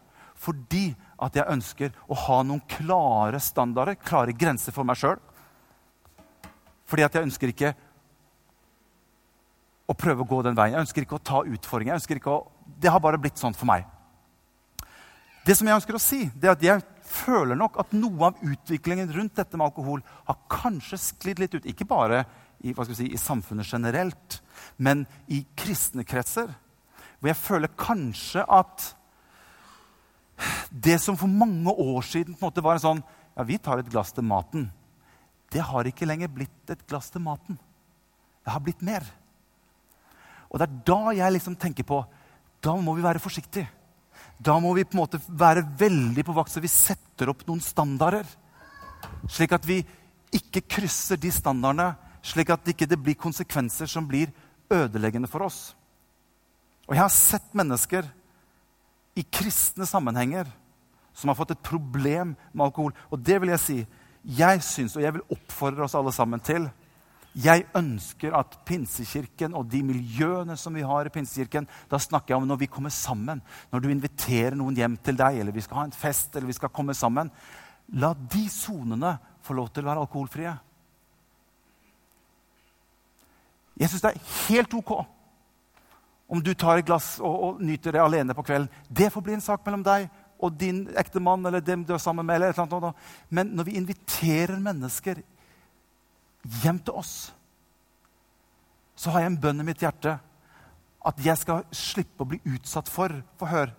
fordi 0.42 0.88
at 1.22 1.38
jeg 1.38 1.50
ønsker 1.54 1.94
å 2.10 2.18
ha 2.26 2.42
noen 2.46 2.62
klare 2.70 3.40
standarder, 3.42 3.98
klare 4.02 4.34
grenser 4.34 4.74
for 4.74 4.86
meg 4.88 4.98
sjøl. 4.98 5.20
Fordi 6.90 7.06
at 7.06 7.16
jeg 7.16 7.28
ønsker 7.28 7.52
ikke 7.52 7.72
å 9.88 9.96
prøve 9.98 10.24
å 10.24 10.28
gå 10.28 10.42
den 10.44 10.56
veien. 10.58 10.76
Jeg 10.76 10.86
ønsker 10.86 11.06
ikke 11.06 11.18
å 11.18 11.24
ta 11.24 11.42
utfordringer. 11.42 11.94
Jeg 11.94 12.02
ønsker 12.02 12.20
ikke 12.20 12.34
å, 12.34 12.40
det 12.80 12.92
har 12.92 13.02
bare 13.02 13.20
blitt 13.20 13.40
sånn 13.40 13.56
for 13.56 13.70
meg. 13.70 13.86
Det 15.42 15.56
som 15.58 15.66
jeg 15.66 15.74
ønsker 15.74 15.98
å 15.98 16.02
si, 16.02 16.20
det 16.38 16.48
er 16.48 16.54
at 16.54 16.64
jeg 16.64 16.84
føler 17.12 17.58
nok 17.58 17.80
at 17.82 17.94
noe 17.96 18.30
av 18.30 18.42
utviklingen 18.46 19.10
rundt 19.14 19.34
dette 19.38 19.58
med 19.58 19.66
alkohol 19.66 20.02
har 20.28 20.38
kanskje 20.52 21.00
sklidd 21.02 21.42
litt 21.42 21.56
ut. 21.56 21.66
Ikke 21.66 21.88
bare 21.88 22.22
i, 22.62 22.74
si, 22.94 23.08
i 23.10 23.18
samfunnet 23.18 23.66
generelt, 23.66 24.38
men 24.78 25.04
i 25.26 25.42
kristne 25.58 26.06
kretser. 26.06 26.52
Hvor 27.18 27.32
jeg 27.32 27.40
føler 27.40 27.74
kanskje 27.78 28.46
at 28.46 28.92
det 30.70 30.98
som 31.02 31.16
for 31.18 31.30
mange 31.30 31.70
år 31.70 32.04
siden 32.06 32.34
på 32.34 32.44
en 32.44 32.50
måte 32.50 32.64
var 32.64 32.78
en 32.78 32.86
sånn 32.86 33.02
Ja, 33.32 33.46
vi 33.48 33.56
tar 33.56 33.80
et 33.80 33.88
glass 33.88 34.10
til 34.12 34.26
maten. 34.28 34.66
Det 35.48 35.62
har 35.64 35.88
ikke 35.88 36.04
lenger 36.04 36.28
blitt 36.28 36.68
et 36.72 36.82
glass 36.84 37.08
til 37.08 37.22
maten. 37.24 37.56
Det 38.44 38.52
har 38.52 38.60
blitt 38.60 38.82
mer. 38.84 39.06
Og 40.50 40.60
det 40.60 40.66
er 40.66 40.82
da 40.84 41.14
jeg 41.16 41.32
liksom 41.32 41.56
tenker 41.56 41.86
på 41.88 42.02
Da 42.60 42.76
må 42.76 42.92
vi 42.94 43.02
være 43.02 43.22
forsiktige. 43.22 43.70
Da 44.38 44.58
må 44.60 44.74
vi 44.76 44.84
på 44.84 44.94
en 44.94 45.00
måte 45.00 45.20
være 45.28 45.64
veldig 45.80 46.24
på 46.26 46.34
vakt, 46.36 46.52
så 46.52 46.60
vi 46.60 46.68
setter 46.68 47.32
opp 47.32 47.46
noen 47.46 47.62
standarder. 47.64 48.26
Slik 49.30 49.56
at 49.56 49.64
vi 49.66 49.80
ikke 50.32 50.62
krysser 50.76 51.16
de 51.20 51.32
standardene 51.32 51.94
slik 52.22 52.52
at 52.54 52.62
det 52.64 52.76
ikke 52.76 52.96
blir 52.96 53.18
konsekvenser 53.18 53.90
som 53.90 54.06
blir 54.06 54.30
ødeleggende 54.72 55.30
for 55.30 55.44
oss. 55.46 55.74
Og 56.86 56.94
jeg 56.94 57.02
har 57.02 57.14
sett 57.14 57.54
mennesker 57.56 58.06
i 59.18 59.22
kristne 59.22 59.86
sammenhenger 59.88 60.48
som 61.12 61.28
har 61.28 61.36
fått 61.36 61.52
et 61.54 61.64
problem 61.64 62.34
med 62.52 62.64
alkohol. 62.66 62.94
Og 63.12 63.20
det 63.20 63.38
vil 63.42 63.52
jeg 63.52 63.62
si, 63.62 63.78
jeg 64.22 64.62
syns, 64.64 64.96
og 64.96 65.04
jeg 65.04 65.16
vil 65.16 65.34
oppfordre 65.34 65.84
oss 65.86 65.96
alle 65.98 66.14
sammen 66.14 66.40
til 66.40 66.70
Jeg 67.32 67.64
ønsker 67.74 68.34
at 68.36 68.58
Pinsekirken 68.68 69.54
og 69.56 69.64
de 69.72 69.80
miljøene 69.82 70.52
som 70.60 70.74
vi 70.76 70.82
har 70.84 71.08
i 71.08 71.12
Pinsekirken 71.12 71.64
Da 71.88 71.96
snakker 71.98 72.34
jeg 72.34 72.42
om 72.42 72.48
når 72.48 72.58
vi 72.60 72.68
kommer 72.68 72.92
sammen. 72.92 73.40
Når 73.72 73.80
du 73.80 73.88
inviterer 73.88 74.54
noen 74.54 74.76
hjem 74.76 74.98
til 75.00 75.16
deg, 75.16 75.40
eller 75.40 75.52
vi 75.52 75.64
skal 75.64 75.80
ha 75.80 75.84
en 75.88 75.96
fest, 75.96 76.36
eller 76.36 76.46
vi 76.46 76.58
skal 76.58 76.68
komme 76.68 76.94
sammen. 76.94 77.32
La 77.96 78.12
de 78.12 78.44
sonene 78.52 79.16
få 79.42 79.56
lov 79.56 79.72
til 79.72 79.84
å 79.84 79.90
være 79.90 80.04
alkoholfrie. 80.04 80.52
Jeg 83.80 83.88
syns 83.88 84.04
det 84.04 84.12
er 84.12 84.30
helt 84.52 84.76
ok 84.76 84.92
om 86.32 86.40
du 86.40 86.54
tar 86.56 86.80
et 86.80 86.88
glass 86.88 87.18
og, 87.20 87.32
og, 87.44 87.60
nyter 87.60 87.92
det 87.92 88.00
alene 88.00 88.34
på 88.34 88.44
kvelden. 88.46 88.70
Det 88.88 89.10
får 89.12 89.24
bli 89.24 89.36
en 89.36 89.44
sak 89.44 89.66
mellom 89.66 89.84
deg 89.84 90.08
og 90.42 90.54
din 90.58 90.86
ektemann 90.98 91.44
eller 91.46 91.60
dem 91.60 91.84
du 91.84 91.92
er 91.92 92.00
sammen 92.00 92.24
med. 92.26 92.36
eller 92.36 92.54
et 92.54 92.58
eller 92.58 92.76
annet. 92.78 93.08
Men 93.28 93.52
når 93.52 93.68
vi 93.68 93.76
inviterer 93.76 94.62
mennesker 94.62 95.20
hjem 96.62 96.78
til 96.80 96.96
oss, 96.96 97.32
så 98.96 99.12
har 99.12 99.22
jeg 99.22 99.32
en 99.32 99.40
bønn 99.44 99.60
i 99.60 99.66
mitt 99.66 99.84
hjerte 99.84 100.16
at 101.02 101.20
jeg 101.20 101.36
skal 101.38 101.66
slippe 101.74 102.24
å 102.24 102.30
bli 102.30 102.38
utsatt 102.54 102.88
for 102.88 103.12
For 103.38 103.50
hør, 103.50 103.74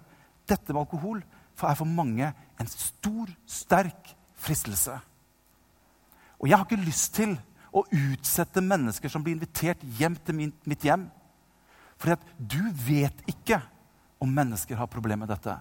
dette 0.47 0.73
med 0.73 0.83
alkohol 0.83 1.23
for 1.55 1.69
er 1.69 1.77
for 1.79 1.89
mange 1.89 2.29
en 2.59 2.69
stor, 2.69 3.29
sterk 3.47 4.13
fristelse. 4.37 4.93
Og 6.41 6.49
jeg 6.49 6.57
har 6.57 6.65
ikke 6.65 6.85
lyst 6.85 7.13
til 7.15 7.35
å 7.73 7.85
utsette 7.87 8.61
mennesker 8.61 9.09
som 9.09 9.23
blir 9.23 9.37
invitert 9.37 9.81
hjem 9.97 10.17
til 10.25 10.51
mitt 10.69 10.85
hjem. 10.85 11.07
For 12.03 12.19
du 12.35 12.59
vet 12.83 13.23
ikke 13.31 13.61
om 14.19 14.31
mennesker 14.35 14.75
har 14.75 14.91
problemer 14.91 15.23
med 15.23 15.31
dette. 15.31 15.55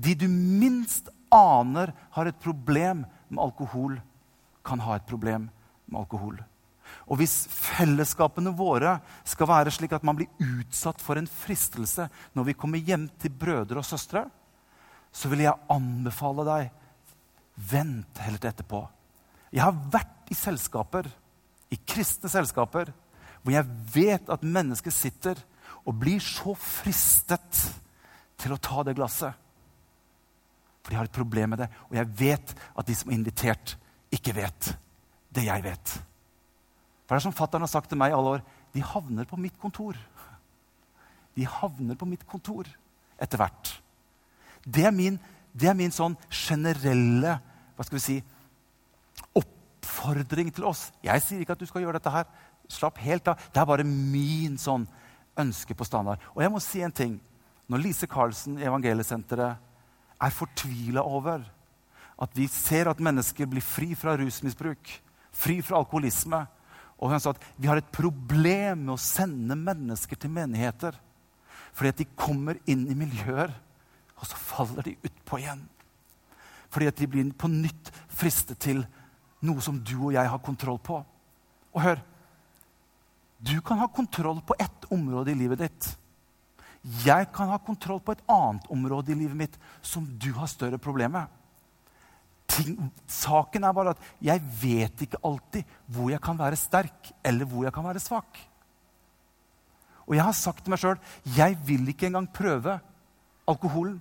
De 0.00 0.14
du 0.16 0.24
minst 0.28 1.10
aner 1.32 1.92
har 2.16 2.26
et 2.26 2.40
problem 2.40 3.04
med 3.28 3.42
alkohol, 3.44 3.98
kan 4.64 4.80
ha 4.80 4.96
et 4.96 5.06
problem 5.06 5.50
med 5.84 6.00
alkohol. 6.00 6.38
Og 7.08 7.20
hvis 7.20 7.34
fellesskapene 7.52 8.54
våre 8.56 8.96
skal 9.28 9.50
være 9.50 9.72
slik 9.74 9.92
at 9.96 10.04
man 10.06 10.16
blir 10.16 10.32
utsatt 10.40 11.02
for 11.04 11.20
en 11.20 11.28
fristelse 11.28 12.08
når 12.36 12.48
vi 12.48 12.56
kommer 12.56 12.80
hjem 12.80 13.06
til 13.20 13.34
brødre 13.36 13.82
og 13.82 13.88
søstre, 13.88 14.24
så 15.12 15.30
vil 15.30 15.44
jeg 15.44 15.60
anbefale 15.70 16.46
deg 16.48 16.72
vent 17.70 18.24
heller 18.24 18.40
til 18.40 18.50
etterpå. 18.50 18.80
Jeg 19.54 19.62
har 19.62 19.76
vært 19.92 20.32
i 20.32 20.36
selskaper, 20.38 21.06
i 21.70 21.78
kristne 21.86 22.30
selskaper, 22.32 22.90
hvor 23.44 23.52
jeg 23.52 23.68
vet 23.94 24.30
at 24.32 24.44
mennesker 24.44 24.92
sitter 24.94 25.38
og 25.84 25.98
blir 26.00 26.22
så 26.24 26.54
fristet 26.56 27.60
til 28.40 28.54
å 28.54 28.60
ta 28.60 28.82
det 28.86 28.96
glasset. 28.96 29.36
For 30.84 30.92
de 30.92 30.98
har 30.98 31.08
et 31.08 31.16
problem 31.16 31.52
med 31.52 31.62
det. 31.62 31.68
Og 31.90 31.96
jeg 31.96 32.10
vet 32.18 32.54
at 32.54 32.88
de 32.88 32.96
som 32.96 33.12
er 33.12 33.18
invitert, 33.18 33.76
ikke 34.12 34.34
vet 34.36 34.72
det 35.34 35.46
jeg 35.46 35.64
vet. 35.64 35.94
For 37.04 37.14
det 37.14 37.20
er 37.20 37.26
som 37.26 37.36
fattern 37.36 37.64
har 37.64 37.72
sagt 37.72 37.90
til 37.92 38.00
meg 38.00 38.12
i 38.12 38.16
alle 38.16 38.38
år 38.38 38.44
de 38.74 38.82
havner 38.82 39.28
på 39.28 39.38
mitt 39.38 39.56
kontor. 39.60 39.96
De 41.36 41.46
havner 41.46 41.98
på 41.98 42.08
mitt 42.08 42.24
kontor 42.26 42.68
etter 43.22 43.40
hvert. 43.40 43.74
Det 44.64 44.86
er 44.88 44.94
min, 44.94 45.18
det 45.52 45.68
er 45.70 45.76
min 45.78 45.92
sånn 45.94 46.16
generelle 46.32 47.36
hva 47.74 47.84
skal 47.86 47.98
vi 47.98 48.02
si, 48.04 48.16
oppfordring 49.34 50.52
til 50.54 50.66
oss. 50.68 50.88
Jeg 51.02 51.22
sier 51.22 51.42
ikke 51.42 51.56
at 51.56 51.62
du 51.62 51.66
skal 51.68 51.84
gjøre 51.84 51.98
dette 51.98 52.12
her. 52.14 52.28
Slapp 52.70 52.98
helt 53.04 53.28
av. 53.28 53.40
Det 53.52 53.60
er 53.60 53.68
bare 53.68 53.86
min 53.86 54.58
sånn 54.60 54.86
ønske 55.40 55.76
på 55.76 55.86
standard. 55.86 56.22
Og 56.34 56.42
jeg 56.44 56.52
må 56.52 56.62
si 56.62 56.82
en 56.84 56.94
ting. 56.94 57.18
Når 57.68 57.80
Lise 57.80 58.08
Karlsen 58.10 58.58
i 58.60 58.66
Evangeliesenteret 58.68 59.56
er 60.24 60.34
fortvila 60.34 61.04
over 61.04 61.44
at 62.24 62.36
vi 62.36 62.46
ser 62.50 62.88
at 62.90 63.02
mennesker 63.02 63.48
blir 63.50 63.64
fri 63.64 63.94
fra 63.98 64.14
rusmisbruk, 64.18 64.90
fri 65.34 65.58
fra 65.64 65.80
alkoholisme, 65.80 66.44
og 67.00 67.10
hun 67.10 67.20
sa 67.20 67.32
at 67.34 67.42
vi 67.58 67.66
har 67.68 67.80
et 67.80 67.94
problem 67.94 68.84
med 68.84 68.94
å 68.94 69.00
sende 69.00 69.56
mennesker 69.58 70.20
til 70.20 70.32
menigheter 70.32 70.94
fordi 71.74 71.90
at 71.90 72.00
de 72.04 72.06
kommer 72.14 72.60
inn 72.70 72.84
i 72.86 72.94
miljøer, 72.94 73.50
og 74.14 74.26
så 74.30 74.38
faller 74.38 74.86
de 74.86 74.92
utpå 75.08 75.40
igjen. 75.40 75.64
Fordi 76.70 76.86
at 76.86 77.00
de 77.00 77.08
blir 77.10 77.32
på 77.34 77.50
nytt 77.50 77.90
fristet 78.14 78.60
til 78.62 78.84
noe 79.42 79.62
som 79.64 79.80
du 79.82 79.96
og 79.96 80.14
jeg 80.14 80.30
har 80.30 80.42
kontroll 80.44 80.78
på. 80.78 81.00
Og 81.74 81.82
hør 81.82 81.98
Du 83.44 83.60
kan 83.60 83.78
ha 83.82 83.88
kontroll 83.92 84.40
på 84.46 84.56
ett 84.58 84.86
område 84.94 85.32
i 85.32 85.38
livet 85.38 85.60
ditt. 85.64 85.88
Jeg 87.04 87.28
kan 87.32 87.50
ha 87.52 87.58
kontroll 87.60 88.00
på 88.04 88.14
et 88.14 88.22
annet 88.30 88.66
område 88.72 89.12
i 89.12 89.18
livet 89.18 89.36
mitt 89.36 89.58
som 89.84 90.04
du 90.20 90.30
har 90.36 90.48
større 90.52 90.80
problemer 90.80 91.24
med. 91.24 91.40
Ting, 92.54 92.76
saken 93.08 93.64
er 93.64 93.72
bare 93.72 93.94
at 93.94 94.02
jeg 94.22 94.42
vet 94.60 95.04
ikke 95.06 95.20
alltid 95.24 95.64
hvor 95.90 96.10
jeg 96.12 96.20
kan 96.22 96.36
være 96.38 96.58
sterk, 96.60 97.08
eller 97.24 97.48
hvor 97.48 97.64
jeg 97.64 97.72
kan 97.72 97.86
være 97.86 98.02
svak. 98.04 98.36
Og 100.04 100.16
jeg 100.16 100.26
har 100.26 100.36
sagt 100.36 100.64
til 100.64 100.74
meg 100.74 100.82
sjøl 100.82 100.98
jeg 101.36 101.56
vil 101.64 101.88
ikke 101.88 102.10
engang 102.10 102.28
prøve 102.28 102.76
alkoholen. 103.48 103.96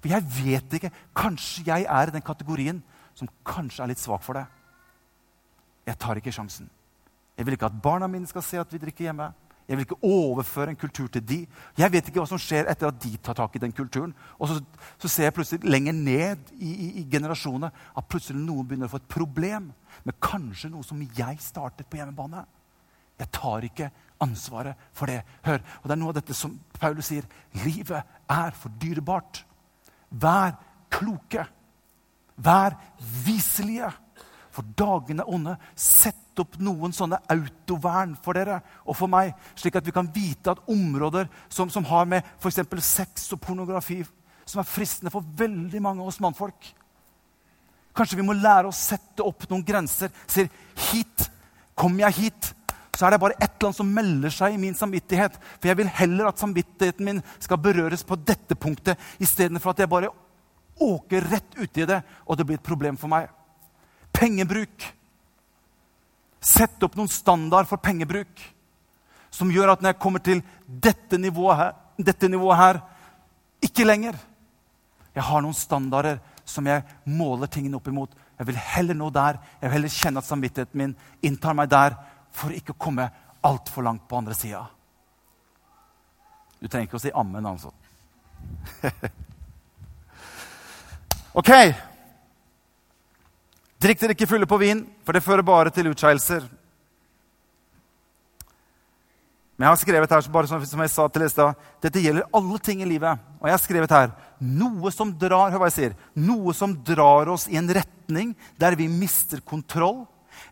For 0.00 0.12
jeg 0.12 0.24
vet 0.38 0.78
ikke. 0.78 0.92
Kanskje 1.16 1.66
jeg 1.68 1.84
er 1.84 2.08
i 2.08 2.16
den 2.16 2.24
kategorien 2.24 2.80
som 3.16 3.28
kanskje 3.44 3.84
er 3.84 3.92
litt 3.92 4.02
svak 4.02 4.24
for 4.24 4.40
det. 4.40 4.46
Jeg 5.86 6.00
tar 6.00 6.18
ikke 6.20 6.34
sjansen. 6.34 6.68
Jeg 7.36 7.46
vil 7.46 7.56
ikke 7.56 7.68
at 7.68 7.82
barna 7.82 8.08
mine 8.08 8.28
skal 8.28 8.44
se 8.44 8.60
at 8.60 8.72
vi 8.72 8.80
drikker 8.80 9.08
hjemme. 9.08 9.32
Jeg 9.66 9.76
vil 9.76 9.86
ikke 9.86 10.04
overføre 10.06 10.70
en 10.70 10.78
kultur 10.78 11.08
til 11.10 11.24
de. 11.26 11.40
Jeg 11.78 11.92
vet 11.92 12.08
ikke 12.08 12.20
hva 12.22 12.28
som 12.30 12.38
skjer 12.38 12.68
etter 12.70 12.86
at 12.86 13.00
de 13.02 13.16
tar 13.18 13.34
tak 13.34 13.56
i 13.56 13.62
den 13.62 13.74
kulturen. 13.74 14.12
Og 14.38 14.48
så, 14.48 14.60
så 15.02 15.10
ser 15.10 15.26
jeg 15.26 15.34
plutselig 15.34 15.66
lenger 15.66 15.96
ned 15.96 16.52
i, 16.54 16.70
i, 16.70 16.88
i 17.02 17.06
generasjonene 17.10 17.72
at 17.98 18.08
plutselig 18.08 18.38
noen 18.38 18.68
begynner 18.68 18.86
å 18.86 18.94
få 18.94 19.00
et 19.02 19.10
problem 19.10 19.72
med 20.06 20.20
kanskje 20.22 20.70
noe 20.70 20.86
som 20.86 21.02
jeg 21.02 21.42
startet 21.42 21.90
på 21.90 21.98
hjemmebane. 21.98 22.44
Jeg 23.18 23.32
tar 23.34 23.66
ikke 23.66 23.90
ansvaret 24.22 24.88
for 24.94 25.10
det. 25.10 25.22
Hør, 25.44 25.58
og 25.82 25.88
det 25.88 25.96
er 25.96 26.00
noe 26.00 26.14
av 26.14 26.18
dette 26.20 26.36
som 26.36 26.54
Paulus 26.78 27.10
sier. 27.10 27.26
Livet 27.64 28.16
er 28.30 28.56
for 28.56 28.74
dyrebart. 28.80 29.42
Vær 30.14 30.54
kloke. 30.94 31.42
Vær 32.36 32.76
viselige. 33.26 33.90
For 34.56 34.64
dagene 34.78 35.24
er 35.24 35.32
onde. 35.32 35.56
Sett 35.76 36.40
opp 36.40 36.56
noen 36.60 36.92
sånne 36.96 37.20
autovern 37.32 38.16
for 38.24 38.36
dere 38.36 38.58
og 38.84 38.96
for 38.98 39.08
meg, 39.12 39.34
slik 39.56 39.78
at 39.78 39.86
vi 39.86 39.94
kan 39.94 40.08
vite 40.12 40.52
at 40.52 40.64
områder 40.72 41.30
som, 41.48 41.70
som 41.72 41.84
har 41.88 42.08
med 42.08 42.24
f.eks. 42.40 42.60
sex 42.84 43.30
og 43.36 43.40
pornografi 43.44 44.02
som 44.46 44.60
er 44.60 44.68
fristende 44.68 45.12
for 45.12 45.24
veldig 45.36 45.80
mange 45.82 46.04
av 46.04 46.10
oss 46.12 46.20
mannfolk 46.22 46.68
Kanskje 47.96 48.18
vi 48.20 48.26
må 48.28 48.36
lære 48.36 48.68
å 48.68 48.76
sette 48.76 49.24
opp 49.24 49.46
noen 49.48 49.64
grenser. 49.64 50.12
Sier 50.28 50.50
hit. 50.90 51.30
Kommer 51.76 52.06
jeg 52.06 52.16
hit, 52.26 52.50
så 52.96 53.06
er 53.06 53.12
det 53.12 53.20
bare 53.20 53.36
et 53.36 53.50
eller 53.50 53.68
annet 53.68 53.78
som 53.78 53.88
melder 53.92 54.32
seg 54.32 54.54
i 54.54 54.60
min 54.60 54.76
samvittighet. 54.76 55.34
For 55.58 55.68
jeg 55.68 55.78
vil 55.80 55.90
heller 55.98 56.30
at 56.30 56.40
samvittigheten 56.40 57.04
min 57.04 57.22
skal 57.36 57.60
berøres 57.60 58.04
på 58.06 58.16
dette 58.16 58.56
punktet, 58.56 59.00
istedenfor 59.20 59.74
at 59.74 59.82
jeg 59.84 59.92
bare 59.92 60.12
åker 60.80 61.28
rett 61.32 61.56
uti 61.56 61.84
det, 61.88 62.00
og 62.24 62.36
det 62.36 62.46
blir 62.48 62.60
et 62.60 62.64
problem 62.64 62.96
for 63.00 63.12
meg. 63.12 63.28
Pengebruk. 64.16 64.86
Sett 66.40 66.82
opp 66.86 66.94
noen 66.96 67.10
standard 67.10 67.68
for 67.68 67.82
pengebruk 67.82 68.44
som 69.36 69.50
gjør 69.52 69.74
at 69.74 69.82
når 69.82 69.92
jeg 69.92 70.00
kommer 70.00 70.22
til 70.24 70.40
dette 70.66 71.18
nivået 71.20 71.58
her, 71.58 71.72
dette 71.98 72.28
nivået 72.30 72.60
her 72.60 72.78
ikke 73.66 73.84
lenger. 73.84 74.16
Jeg 75.16 75.24
har 75.24 75.42
noen 75.44 75.56
standarder 75.56 76.20
som 76.46 76.66
jeg 76.68 76.84
måler 77.08 77.50
tingene 77.50 77.76
opp 77.76 77.88
imot. 77.90 78.14
Jeg 78.38 78.48
vil 78.48 78.60
heller 78.60 78.96
nå 78.96 79.10
der. 79.10 79.40
Jeg 79.60 79.68
vil 79.68 79.76
heller 79.78 79.92
kjenne 79.92 80.22
at 80.22 80.28
samvittigheten 80.28 80.80
min 80.80 80.94
inntar 81.24 81.56
meg 81.56 81.70
der 81.72 81.96
for 82.36 82.54
ikke 82.54 82.76
å 82.76 82.80
komme 82.86 83.08
altfor 83.46 83.84
langt 83.86 84.06
på 84.08 84.18
andre 84.18 84.36
sida. 84.36 84.62
Du 86.60 86.68
trenger 86.68 86.88
ikke 86.88 87.00
å 87.00 87.04
si 87.04 87.12
ammen, 87.12 87.48
altså. 87.48 87.72
ok. 91.40 91.52
Drikk 93.82 94.00
dere 94.00 94.16
ikke 94.16 94.28
fulle 94.28 94.48
på 94.48 94.58
vin, 94.60 94.84
for 95.04 95.16
det 95.16 95.24
fører 95.24 95.44
bare 95.44 95.72
til 95.74 95.90
utskeielser. 95.90 96.46
Men 99.56 99.66
jeg 99.66 99.72
har 99.72 99.80
skrevet 99.80 100.12
her, 100.12 100.26
bare 100.32 100.48
som 100.48 100.82
jeg 100.84 100.92
sa 100.92 101.06
til 101.08 101.24
i 101.24 101.28
dette 101.84 102.00
gjelder 102.04 102.28
alle 102.36 102.58
ting 102.60 102.82
i 102.84 102.88
livet. 102.88 103.20
Og 103.40 103.48
jeg 103.48 103.56
har 103.56 103.62
skrevet 103.62 103.94
her 103.94 104.10
noe 104.36 104.92
som 104.92 105.14
drar 105.16 105.52
hør 105.52 105.62
hva 105.62 105.70
jeg 105.70 105.76
sier, 105.76 105.94
noe 106.20 106.52
som 106.56 106.74
drar 106.84 107.30
oss 107.32 107.46
i 107.48 107.56
en 107.56 107.70
retning 107.72 108.34
der 108.60 108.76
vi 108.76 108.88
mister 108.92 109.40
kontroll, 109.40 110.04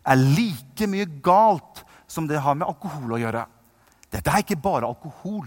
er 0.05 0.17
like 0.17 0.89
mye 0.89 1.05
galt 1.21 1.83
som 2.09 2.25
det 2.29 2.41
har 2.41 2.57
med 2.57 2.65
alkohol 2.67 3.13
å 3.13 3.21
gjøre. 3.21 3.45
Dette 4.09 4.31
er 4.31 4.41
ikke 4.41 4.57
bare 4.61 4.89
alkohol. 4.89 5.45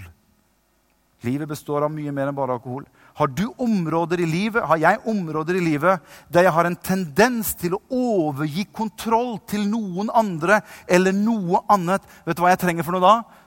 Livet 1.26 1.50
består 1.50 1.82
av 1.86 1.90
mye 1.90 2.14
mer 2.14 2.30
enn 2.30 2.38
bare 2.38 2.54
alkohol. 2.58 2.86
Har 3.18 3.26
du 3.34 3.48
områder 3.58 4.20
i 4.22 4.28
livet, 4.30 4.62
har 4.62 4.78
jeg 4.78 5.00
områder 5.10 5.56
i 5.58 5.64
livet 5.64 6.04
der 6.30 6.46
jeg 6.46 6.54
har 6.54 6.68
en 6.68 6.76
tendens 6.78 7.50
til 7.58 7.74
å 7.74 7.80
overgi 7.90 8.68
kontroll 8.70 9.40
til 9.50 9.64
noen 9.66 10.12
andre 10.14 10.60
eller 10.86 11.16
noe 11.16 11.64
annet? 11.66 12.04
Vet 12.22 12.38
du 12.38 12.44
hva 12.44 12.52
jeg 12.52 12.62
trenger 12.62 12.86
for 12.86 12.94
noe 12.94 13.02
da? 13.02 13.42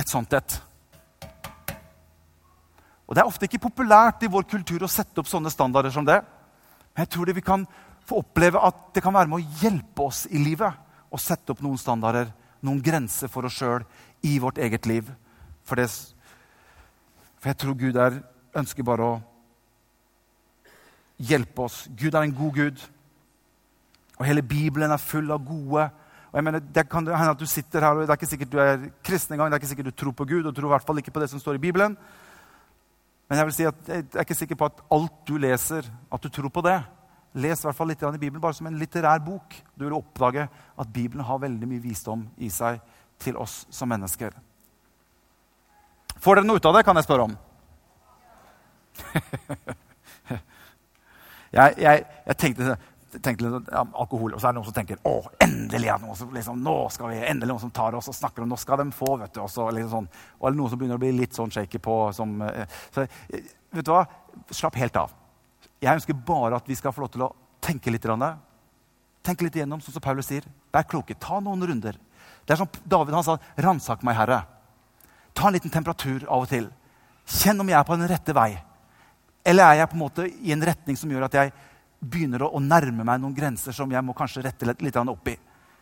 Et 0.00 0.08
sånt 0.08 0.32
et. 0.32 0.56
Og 3.10 3.16
Det 3.16 3.20
er 3.20 3.28
ofte 3.28 3.44
ikke 3.44 3.66
populært 3.66 4.24
i 4.24 4.30
vår 4.32 4.48
kultur 4.48 4.86
å 4.86 4.88
sette 4.88 5.20
opp 5.20 5.28
sånne 5.28 5.52
standarder 5.52 5.92
som 5.92 6.06
det. 6.06 6.20
Men 6.94 7.04
jeg 7.04 7.12
tror 7.12 7.28
det 7.28 7.36
vi 7.36 7.44
kan 7.44 7.68
få 8.08 8.22
oppleve 8.22 8.62
at 8.62 8.82
det 8.94 9.02
kan 9.04 9.14
være 9.14 9.28
med 9.28 9.42
å 9.42 9.56
hjelpe 9.60 10.08
oss 10.08 10.24
i 10.30 10.40
livet 10.40 10.72
å 11.10 11.18
sette 11.20 11.52
opp 11.52 11.60
noen 11.60 11.78
standarder, 11.78 12.30
noen 12.64 12.80
grenser 12.80 13.28
for 13.28 13.44
oss 13.44 13.58
sjøl 13.58 13.84
i 14.24 14.38
vårt 14.40 14.62
eget 14.62 14.88
liv. 14.88 15.10
For, 15.66 15.76
det, 15.76 15.90
for 17.36 17.52
jeg 17.52 17.60
tror 17.60 17.76
Gud 17.82 17.98
er, 18.00 18.22
ønsker 18.56 18.86
bare 18.86 19.06
å 19.06 19.18
hjelpe 21.20 21.66
oss. 21.66 21.84
Gud 21.96 22.14
er 22.14 22.24
en 22.24 22.34
god 22.34 22.54
Gud. 22.54 22.84
Og 24.18 24.26
hele 24.26 24.42
Bibelen 24.42 24.92
er 24.92 25.00
full 25.00 25.30
av 25.32 25.44
gode 25.46 25.90
og 26.30 26.38
jeg 26.38 26.44
mener, 26.44 26.60
Det 26.60 26.88
kan 26.88 27.06
hende 27.06 27.30
at 27.30 27.38
du 27.38 27.46
sitter 27.46 27.80
her, 27.80 27.90
og 27.90 28.00
det 28.00 28.10
er 28.10 28.18
ikke 28.18 28.26
sikkert 28.26 28.52
du 28.52 28.58
er 28.58 28.90
kristen 29.02 29.34
engang. 29.34 29.50
Det 29.50 29.56
er 29.56 29.62
ikke 29.64 29.72
sikkert 29.72 29.90
du 29.90 29.90
tror 29.90 30.12
på 30.12 30.24
Gud, 30.24 30.46
og 30.46 30.54
tror 30.54 30.68
i 30.68 30.74
hvert 30.76 30.86
fall 30.86 30.98
ikke 30.98 31.10
på 31.10 31.20
det 31.20 31.30
som 31.30 31.40
står 31.40 31.54
i 31.54 31.58
Bibelen. 31.58 31.96
Men 33.28 33.38
jeg 33.38 33.46
vil 33.46 33.54
si 33.54 33.66
at 33.66 33.88
jeg 33.88 34.04
er 34.14 34.22
ikke 34.22 34.34
sikker 34.34 34.54
på 34.54 34.64
at 34.64 34.82
alt 34.90 35.26
du 35.26 35.36
leser, 35.38 35.82
at 36.12 36.22
du 36.22 36.28
tror 36.28 36.48
på 36.48 36.62
det. 36.62 36.78
Les 37.34 37.58
i 37.58 37.66
hvert 37.66 37.76
fall 37.76 37.88
litt 37.88 38.02
i 38.02 38.18
Bibelen, 38.18 38.40
bare 38.40 38.54
som 38.54 38.66
en 38.66 38.78
litterær 38.78 39.18
bok. 39.18 39.54
Du 39.74 39.84
vil 39.84 39.98
oppdage 39.98 40.48
at 40.78 40.92
Bibelen 40.92 41.24
har 41.24 41.38
veldig 41.38 41.66
mye 41.66 41.82
visdom 41.82 42.28
i 42.38 42.48
seg 42.48 42.78
til 43.18 43.36
oss 43.36 43.66
som 43.70 43.88
mennesker. 43.88 44.30
Får 46.20 46.34
dere 46.36 46.46
noe 46.46 46.56
ut 46.56 46.66
av 46.66 46.74
det, 46.74 46.84
kan 46.84 46.96
jeg 46.96 47.04
spørre 47.04 47.26
om? 47.26 47.36
jeg, 51.58 51.74
jeg, 51.78 52.04
jeg, 52.26 52.36
tenkte, 52.38 52.76
tenkte 53.18 53.50
ja, 53.72 53.84
alkohol, 53.92 54.34
og 54.34 54.40
så 54.40 54.48
er 54.48 54.52
det 54.52 54.58
noen 54.60 54.68
som 54.68 54.76
tenker 54.76 55.00
å, 55.06 55.16
endelig 55.42 55.90
er 55.90 55.98
det 55.98 56.06
noen 56.06 56.18
som, 56.18 56.32
liksom, 56.34 56.60
nå 56.64 56.76
skal 56.94 57.12
vi, 57.12 57.22
endelig 57.30 57.52
noen 57.52 57.64
som 57.64 57.74
tar 57.74 57.96
oss 57.98 58.10
og 58.12 58.16
snakker 58.16 58.44
om 58.44 58.52
nå 58.52 58.58
skal 58.60 58.82
de 58.82 58.88
få. 58.94 59.16
vet 59.22 59.34
du, 59.34 59.40
og, 59.44 59.50
så, 59.52 59.68
liksom 59.74 59.94
sånn. 59.96 60.10
og 60.38 60.58
noen 60.58 60.72
som 60.72 60.82
begynner 60.82 61.00
å 61.00 61.02
bli 61.02 61.12
litt 61.16 61.36
sånn 61.36 61.52
shaky 61.54 61.80
på. 61.82 61.96
Som, 62.16 62.36
eh, 62.46 62.78
så, 62.94 63.06
eh, 63.06 63.50
vet 63.74 63.86
du 63.86 63.92
hva? 63.94 64.04
Slapp 64.54 64.78
helt 64.80 65.00
av. 65.00 65.16
Jeg 65.80 65.96
ønsker 65.96 66.14
bare 66.26 66.60
at 66.60 66.68
vi 66.68 66.76
skal 66.78 66.94
få 66.94 67.04
lov 67.04 67.12
til 67.14 67.26
å 67.26 67.32
tenke 67.64 67.92
litt. 67.92 68.06
Tenke 69.26 69.44
litt 69.44 69.56
igjennom, 69.58 69.80
sånn 69.84 69.96
som 69.96 70.04
Paulus 70.04 70.28
sier. 70.30 70.46
Vær 70.72 70.86
kloke. 70.88 71.16
Ta 71.18 71.40
noen 71.40 71.66
runder. 71.66 71.98
Det 72.46 72.54
er 72.54 72.60
som 72.62 72.68
David 72.86 73.14
han 73.14 73.24
sa, 73.24 73.38
'Ransak 73.56 74.02
meg, 74.02 74.16
Herre'. 74.16 74.44
Ta 75.34 75.46
en 75.46 75.52
liten 75.52 75.70
temperatur 75.70 76.24
av 76.28 76.42
og 76.42 76.48
til. 76.48 76.70
Kjenn 77.26 77.60
om 77.60 77.68
jeg 77.68 77.78
er 77.78 77.84
på 77.84 77.96
den 77.96 78.08
rette 78.08 78.34
vei. 78.34 78.58
Eller 79.44 79.64
er 79.64 79.80
jeg 79.80 79.90
på 79.90 79.96
en 79.96 80.04
måte 80.04 80.26
i 80.28 80.52
en 80.52 80.64
retning 80.64 80.98
som 81.00 81.10
gjør 81.10 81.26
at 81.28 81.36
jeg 81.38 81.52
begynner 82.00 82.46
å, 82.46 82.60
nærme 82.60 83.04
meg 83.04 83.20
noen 83.20 83.36
grenser 83.36 83.76
som 83.76 83.90
jeg 83.92 84.04
må 84.04 84.16
kanskje 84.16 84.44
rette 84.44 84.68
litt, 84.68 84.82
litt 84.84 84.96
opp 85.00 85.28
i. 85.28 85.36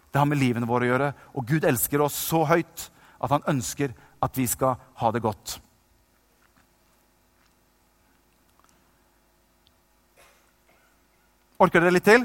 Det 0.08 0.18
har 0.18 0.26
med 0.26 0.40
livene 0.40 0.66
våre 0.66 0.86
å 0.86 0.92
gjøre. 0.92 1.08
Og 1.34 1.46
Gud 1.46 1.66
elsker 1.68 2.02
oss 2.02 2.16
så 2.16 2.44
høyt 2.48 2.88
at 3.18 3.34
han 3.34 3.46
ønsker 3.50 3.94
at 4.22 4.38
vi 4.38 4.46
skal 4.50 4.78
ha 5.02 5.10
det 5.14 5.22
godt. 5.22 5.58
Orker 11.58 11.82
dere 11.82 11.94
litt 11.96 12.06
til? 12.06 12.24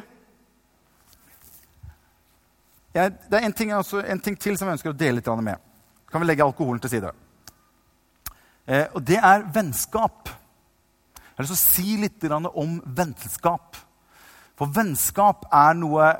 Jeg, 2.93 3.13
det 3.26 3.39
er 3.39 3.46
en 3.48 3.56
ting, 3.58 3.72
altså, 3.74 4.04
en 4.06 4.22
ting, 4.22 4.36
til 4.38 4.58
som 4.58 4.69
jeg 4.69 4.78
ønsker 4.78 4.93
å 4.93 4.98
dele 4.98 5.17
litt 5.17 5.30
med. 5.41 5.62
Kan 6.13 6.22
vi 6.22 6.30
legge 6.30 6.46
alkoholen 6.46 6.82
til 6.82 6.91
side? 6.93 7.10
Eh, 8.69 8.86
og 8.93 9.02
det 9.02 9.17
er 9.17 9.48
vennskap. 9.54 10.30
Jeg 11.34 11.41
har 11.41 11.48
lyst 11.48 11.56
til 11.56 11.58
å 11.58 11.74
si 11.74 11.93
litt 11.98 12.26
om 12.54 12.76
vennskap. 12.86 13.78
For 14.54 14.69
vennskap 14.69 15.48
er 15.50 15.74
noe, 15.74 16.12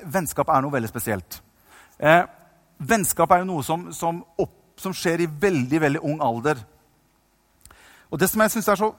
vennskap 0.00 0.48
er 0.48 0.62
noe 0.64 0.72
veldig 0.72 0.88
spesielt. 0.88 1.42
Eh, 2.00 2.22
vennskap 2.80 3.34
er 3.34 3.42
jo 3.42 3.50
noe 3.50 3.66
som, 3.66 3.90
som, 3.92 4.22
opp, 4.40 4.54
som, 4.80 4.94
skjer 4.96 5.26
i 5.26 5.28
veldig, 5.28 5.80
veldig 5.84 6.02
ung 6.08 6.22
alder. 6.24 6.62
Og 8.08 8.20
det 8.20 8.30
som 8.32 8.40
jeg 8.40 8.54
syns 8.54 8.70
er 8.72 8.80
så 8.80 8.90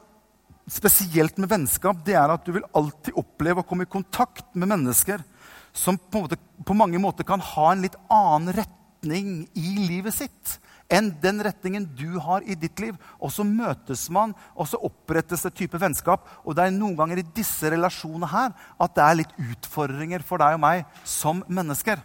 spesielt 0.70 1.42
med 1.42 1.50
vennskap, 1.50 2.06
det 2.06 2.20
er 2.22 2.36
at 2.36 2.46
du 2.46 2.54
vil 2.54 2.70
alltid 2.78 3.18
oppleve 3.18 3.64
å 3.64 3.68
komme 3.68 3.88
i 3.88 3.92
kontakt 3.98 4.54
med 4.54 4.70
mennesker 4.70 5.26
som 5.74 5.98
på, 5.98 6.22
måte, 6.22 6.38
på, 6.38 6.78
mange 6.78 7.02
måter 7.02 7.26
kan 7.26 7.42
ha 7.42 7.72
en 7.72 7.82
litt 7.82 7.98
annen 8.14 8.54
retning 8.54 9.34
i 9.58 9.74
livet 9.90 10.14
sitt 10.22 10.60
enn 10.94 11.10
den 11.24 11.42
retningen 11.46 11.88
du 11.98 12.20
har 12.22 12.46
i 12.46 12.56
ditt 12.60 12.80
liv. 12.84 12.98
Og 13.20 13.34
så 13.34 13.46
møtes 13.48 14.06
man, 14.14 14.36
og 14.54 14.70
så 14.70 14.80
opprettes 14.84 15.46
det 15.48 15.56
type 15.58 15.80
vennskap. 15.82 16.28
Og 16.46 16.56
det 16.58 16.68
er 16.68 16.76
noen 16.76 16.96
ganger 17.00 17.22
i 17.22 17.28
disse 17.36 17.72
relasjonene 17.74 18.30
her 18.30 18.54
at 18.54 18.96
det 18.96 19.06
er 19.06 19.20
litt 19.24 19.36
utfordringer 19.42 20.26
for 20.26 20.44
deg 20.44 20.58
og 20.58 20.64
meg 20.64 20.86
som 21.08 21.42
mennesker. 21.48 22.02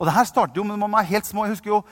Og 0.00 0.08
det 0.08 0.16
her 0.16 0.28
startet 0.28 0.56
jo 0.56 0.64
med 0.64 0.80
man 0.80 0.96
er 0.96 1.10
helt 1.10 1.28
små. 1.28 1.44
Jeg 1.44 1.58
husker 1.58 1.74
jo 1.74 1.82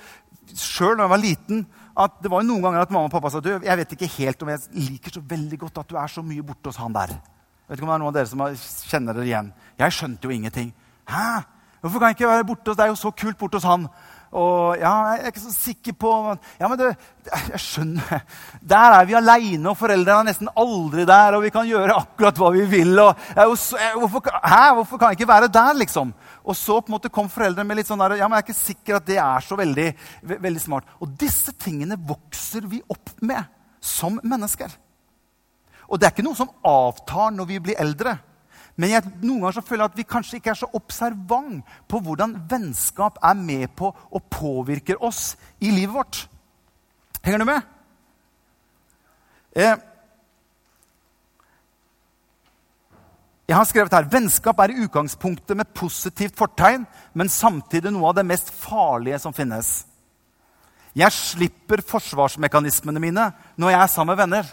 sjøl 0.57 0.97
da 0.97 1.05
jeg 1.05 1.13
var 1.13 1.21
liten, 1.21 1.67
at 1.99 2.15
det 2.23 2.31
var 2.33 2.41
jo 2.41 2.49
noen 2.49 2.63
ganger 2.65 2.87
at 2.87 2.93
mamma 2.95 3.11
og 3.11 3.13
pappa 3.13 3.31
sa 3.33 3.43
du, 3.45 3.51
jeg 3.53 3.79
vet 3.81 3.91
ikke 3.97 4.09
helt 4.15 4.43
om 4.45 4.53
jeg 4.53 4.87
liker 4.87 5.19
så 5.19 5.21
veldig 5.35 5.59
godt 5.61 5.83
at 5.83 5.91
du 5.91 5.99
er 6.01 6.13
så 6.13 6.23
mye 6.25 6.47
borte 6.47 6.71
hos 6.71 6.79
han 6.81 6.95
der. 6.95 7.13
Jeg 7.13 7.75
vet 7.75 7.81
ikke 7.81 7.85
om 7.85 7.91
det 7.91 7.97
er 7.99 8.03
noen 8.05 8.13
av 8.13 8.17
dere 8.17 8.31
som 8.31 8.45
kjenner 8.89 9.19
dere 9.19 9.29
igjen. 9.29 9.51
Jeg 9.83 9.97
skjønte 9.97 10.25
jo 10.25 10.33
ingenting. 10.33 10.71
Hæ? 11.11 11.27
Hvorfor 11.83 12.01
kan 12.01 12.11
jeg 12.11 12.17
ikke 12.17 12.31
være 12.31 12.47
borte 12.49 12.73
hos 12.73 12.79
deg? 12.79 12.89
Det 12.89 12.95
jo 12.95 13.01
så 13.03 13.13
kult 13.13 13.39
borte 13.39 13.61
hos 13.61 13.69
han. 13.69 13.85
Og 14.37 14.77
ja, 14.77 14.93
jeg 15.15 15.23
er 15.23 15.31
ikke 15.33 15.41
så 15.41 15.55
sikker 15.55 15.95
på 15.97 16.11
Ja, 16.59 16.69
men 16.69 16.77
du, 16.77 16.85
jeg 17.25 17.61
skjønner 17.65 18.25
Der 18.61 18.97
er 18.99 19.07
vi 19.09 19.17
aleine, 19.17 19.71
og 19.71 19.79
foreldrene 19.81 20.21
er 20.21 20.29
nesten 20.29 20.51
aldri 20.53 21.07
der, 21.09 21.39
og 21.39 21.47
vi 21.47 21.53
kan 21.55 21.69
gjøre 21.69 21.97
akkurat 21.97 22.41
hva 22.41 22.51
vi 22.53 22.67
vil. 22.69 22.93
Og, 23.01 23.23
jeg, 23.33 23.95
hvorfor, 23.97 24.29
hæ? 24.45 24.61
Hvorfor 24.77 25.01
kan 25.01 25.13
jeg 25.13 25.21
ikke 25.21 25.31
være 25.33 25.49
der, 25.53 25.79
liksom? 25.81 26.13
Og 26.45 26.57
så 26.57 26.81
på 26.81 26.93
en 26.93 26.99
måte 26.99 27.13
kom 27.13 27.31
foreldrene 27.33 27.69
med 27.69 27.81
litt 27.81 27.89
sånn 27.89 28.01
der, 28.05 28.19
ja, 28.21 28.29
men 28.29 28.37
jeg 28.37 28.45
er 28.45 28.49
ikke 28.51 28.61
sikker 28.61 28.99
at 28.99 29.09
det 29.09 29.19
er 29.23 29.49
så 29.49 29.57
veldig, 29.59 29.89
veldig 30.35 30.63
smart. 30.63 30.93
Og 31.01 31.17
disse 31.21 31.57
tingene 31.57 31.97
vokser 31.97 32.69
vi 32.69 32.83
opp 32.93 33.17
med 33.25 33.49
som 33.81 34.21
mennesker. 34.23 34.77
Og 35.89 35.97
det 35.97 36.09
er 36.09 36.13
ikke 36.13 36.27
noe 36.27 36.37
som 36.37 36.53
avtar 36.69 37.33
når 37.33 37.49
vi 37.49 37.63
blir 37.65 37.81
eldre. 37.81 38.19
Men 38.79 38.93
jeg, 38.93 39.11
noen 39.25 39.43
ganger 39.43 39.57
så 39.59 39.65
føler 39.67 39.85
jeg 39.85 39.93
at 39.93 39.99
vi 39.99 40.07
kanskje 40.07 40.39
ikke 40.39 40.53
er 40.53 40.61
så 40.61 40.71
observant 40.79 41.77
på 41.91 42.01
hvordan 42.05 42.37
vennskap 42.51 43.19
er 43.27 43.35
med 43.35 43.67
på 43.79 43.91
og 43.91 44.29
påvirker 44.31 45.03
oss 45.05 45.33
i 45.59 45.73
livet 45.75 45.97
vårt. 45.97 46.21
Henger 47.27 47.43
du 47.43 47.49
med? 47.49 47.75
Eh, 49.59 49.75
Jeg 53.49 53.57
har 53.57 53.65
skrevet 53.65 53.95
her, 53.97 54.05
Vennskap 54.13 54.59
er 54.61 54.75
i 54.75 54.83
utgangspunktet 54.85 55.57
med 55.57 55.71
positivt 55.73 56.35
fortegn, 56.37 56.83
men 57.17 57.31
samtidig 57.33 57.89
noe 57.95 58.11
av 58.11 58.19
det 58.19 58.27
mest 58.29 58.51
farlige 58.53 59.17
som 59.23 59.33
finnes. 59.33 59.87
Jeg 60.93 61.15
slipper 61.17 61.81
forsvarsmekanismene 61.81 63.01
mine 63.01 63.25
når 63.57 63.73
jeg 63.73 63.81
er 63.81 63.91
sammen 63.95 64.13
med 64.13 64.21
venner. 64.21 64.51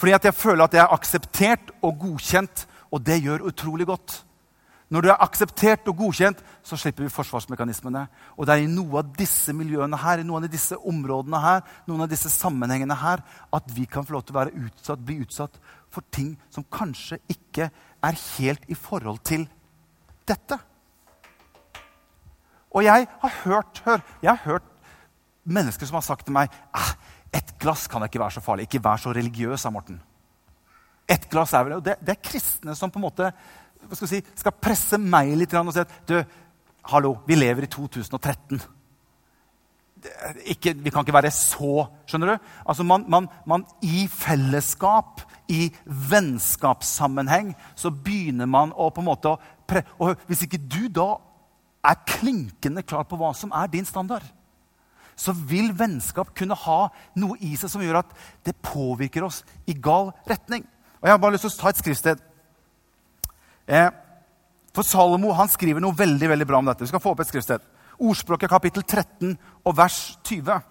Fordi 0.00 0.16
at 0.16 0.24
jeg 0.24 0.34
føler 0.34 0.64
at 0.64 0.74
jeg 0.74 0.80
er 0.80 0.96
akseptert 0.96 1.72
og 1.84 1.98
godkjent, 2.00 2.66
og 2.90 3.02
det 3.04 3.18
gjør 3.20 3.44
utrolig 3.50 3.86
godt. 3.86 4.22
Når 4.90 5.04
du 5.04 5.08
er 5.12 5.20
akseptert 5.22 5.88
og 5.92 5.98
godkjent, 6.00 6.40
så 6.66 6.78
slipper 6.80 7.04
vi 7.04 7.12
forsvarsmekanismene. 7.12 8.06
Og 8.34 8.46
det 8.46 8.54
er 8.54 8.64
i 8.64 8.70
noen 8.70 8.96
av 9.02 9.12
disse 9.14 9.52
miljøene 9.54 10.00
her, 10.00 10.22
i 10.22 10.26
noen 10.26 10.48
av 10.48 10.50
disse 10.50 10.74
områdene 10.74 11.42
her, 11.44 11.60
noen 11.86 12.06
av 12.06 12.10
disse 12.10 12.32
sammenhengene 12.32 12.96
her, 12.98 13.22
at 13.54 13.68
vi 13.76 13.84
kan 13.86 14.08
få 14.08 14.16
lov 14.16 14.24
til 14.24 14.34
å 14.34 14.40
være 14.40 14.64
utsatt, 14.64 15.04
bli 15.04 15.20
utsatt 15.22 15.60
for 15.92 16.06
ting 16.10 16.32
som 16.50 16.66
kanskje 16.66 17.20
ikke 17.30 17.68
er 17.70 18.20
helt 18.38 18.66
i 18.72 18.78
forhold 18.78 19.20
til 19.28 19.44
dette. 20.26 20.58
Og 22.72 22.86
jeg 22.86 23.06
har 23.20 23.38
hørt, 23.44 23.84
hør, 23.84 24.02
jeg 24.22 24.32
har 24.32 24.44
hørt 24.46 24.66
mennesker 25.44 25.86
som 25.86 26.00
har 26.00 26.06
sagt 26.06 26.26
til 26.26 26.34
meg 26.34 26.50
ah, 26.74 26.94
et 27.32 27.54
glass 27.62 27.86
kan 27.90 28.02
ikke 28.06 28.20
være 28.20 28.36
så 28.38 28.42
farlig. 28.44 28.66
Ikke 28.66 28.82
vær 28.82 28.98
så 28.98 29.12
religiøs, 29.14 29.60
sa 29.62 29.70
Morten. 29.70 30.00
Et 31.10 31.26
glass 31.30 31.54
er 31.54 31.66
vel, 31.66 31.80
det, 31.84 31.96
det 32.02 32.14
er 32.14 32.22
kristne 32.22 32.74
som 32.78 32.90
på 32.90 33.00
en 33.00 33.06
måte 33.06 33.30
skal, 33.92 34.08
si, 34.10 34.20
skal 34.38 34.54
presse 34.54 34.98
meg 35.00 35.32
litt 35.38 35.54
og 35.58 35.72
si 35.74 35.82
at 35.82 35.94
du, 36.06 36.18
hallo, 36.92 37.16
vi 37.26 37.38
lever 37.38 37.66
i 37.66 37.70
2013 37.70 38.60
ikke, 40.48 40.74
vi 40.80 40.90
kan 40.90 41.04
ikke 41.04 41.12
være 41.12 41.30
så 41.34 41.86
Skjønner 42.08 42.32
du? 42.32 42.50
Altså 42.64 42.84
man, 42.86 43.04
man, 43.08 43.26
man, 43.46 43.64
I 43.82 44.06
fellesskap, 44.08 45.20
i 45.48 45.68
vennskapssammenheng, 45.84 47.52
så 47.76 47.90
begynner 47.90 48.48
man 48.48 48.72
å 48.72 48.88
på 48.94 49.02
en 49.02 49.10
måte 49.10 49.34
pre 49.68 49.84
og 49.98 50.20
Hvis 50.28 50.46
ikke 50.46 50.62
du 50.62 50.86
da 50.88 51.10
er 51.84 52.00
klinkende 52.06 52.84
klar 52.84 53.06
på 53.08 53.16
hva 53.20 53.32
som 53.36 53.52
er 53.56 53.70
din 53.72 53.86
standard, 53.88 54.24
så 55.20 55.34
vil 55.36 55.72
vennskap 55.76 56.32
kunne 56.36 56.56
ha 56.56 56.80
noe 57.20 57.36
i 57.44 57.52
seg 57.60 57.72
som 57.72 57.82
gjør 57.84 58.00
at 58.00 58.12
det 58.46 58.56
påvirker 58.64 59.26
oss 59.26 59.42
i 59.68 59.76
gal 59.76 60.14
retning. 60.28 60.64
Og 61.00 61.08
Jeg 61.08 61.12
har 61.12 61.20
bare 61.20 61.36
lyst 61.36 61.44
til 61.48 61.52
å 61.52 61.60
ta 61.60 61.72
et 61.72 61.80
skriftsted. 61.80 62.22
Eh, 63.68 63.90
for 64.74 64.86
Salomo 64.86 65.34
han 65.36 65.50
skriver 65.50 65.82
noe 65.82 65.96
veldig 65.96 66.32
veldig 66.32 66.48
bra 66.48 66.60
om 66.60 66.70
dette. 66.70 66.84
Vi 66.84 66.92
skal 66.92 67.02
få 67.02 67.12
opp 67.12 67.20
et 67.24 67.30
skriftsted. 67.30 67.64
Ordspråket 68.00 68.50
kapittel 68.50 68.84
13 68.86 69.36
og 69.64 69.76
vers 69.76 69.98
20. 70.24 70.62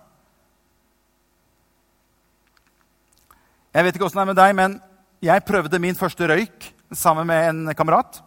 Jeg 3.70 3.86
vet 3.86 3.96
ikke 3.96 4.08
åssen 4.08 4.18
det 4.18 4.24
er 4.26 4.32
med 4.32 4.40
deg, 4.40 4.56
men 4.58 4.80
jeg 5.22 5.46
prøvde 5.46 5.82
min 5.84 5.98
første 5.98 6.26
røyk 6.26 6.72
sammen 6.96 7.28
med 7.30 7.50
en 7.52 7.76
kamerat. 7.78 8.24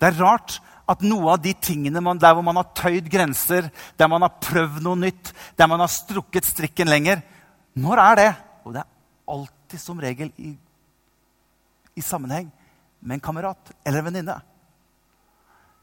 Det 0.00 0.10
er 0.10 0.18
rart 0.18 0.58
at 0.86 1.02
noe 1.02 1.32
av 1.34 1.40
de 1.42 1.52
tingene 1.58 2.00
man, 2.02 2.18
der 2.22 2.34
hvor 2.36 2.44
man 2.46 2.58
har 2.60 2.68
tøyd 2.76 3.08
grenser, 3.10 3.70
der 3.98 4.10
man 4.10 4.22
har 4.22 4.36
prøvd 4.42 4.82
noe 4.84 4.98
nytt, 5.00 5.32
der 5.58 5.70
man 5.70 5.82
har 5.82 5.90
strukket 5.90 6.46
strikken 6.46 6.90
lenger 6.90 7.24
Når 7.76 8.00
er 8.00 8.16
det? 8.16 8.30
Og 8.64 8.72
det 8.72 8.80
er 8.80 9.34
alltid 9.34 9.80
som 9.82 9.98
regel 10.00 10.30
i, 10.38 10.54
i 11.96 12.02
sammenheng 12.02 12.48
med 13.00 13.18
en 13.18 13.24
kamerat 13.26 13.72
eller 13.84 14.00
en 14.00 14.06
venninne. 14.08 14.36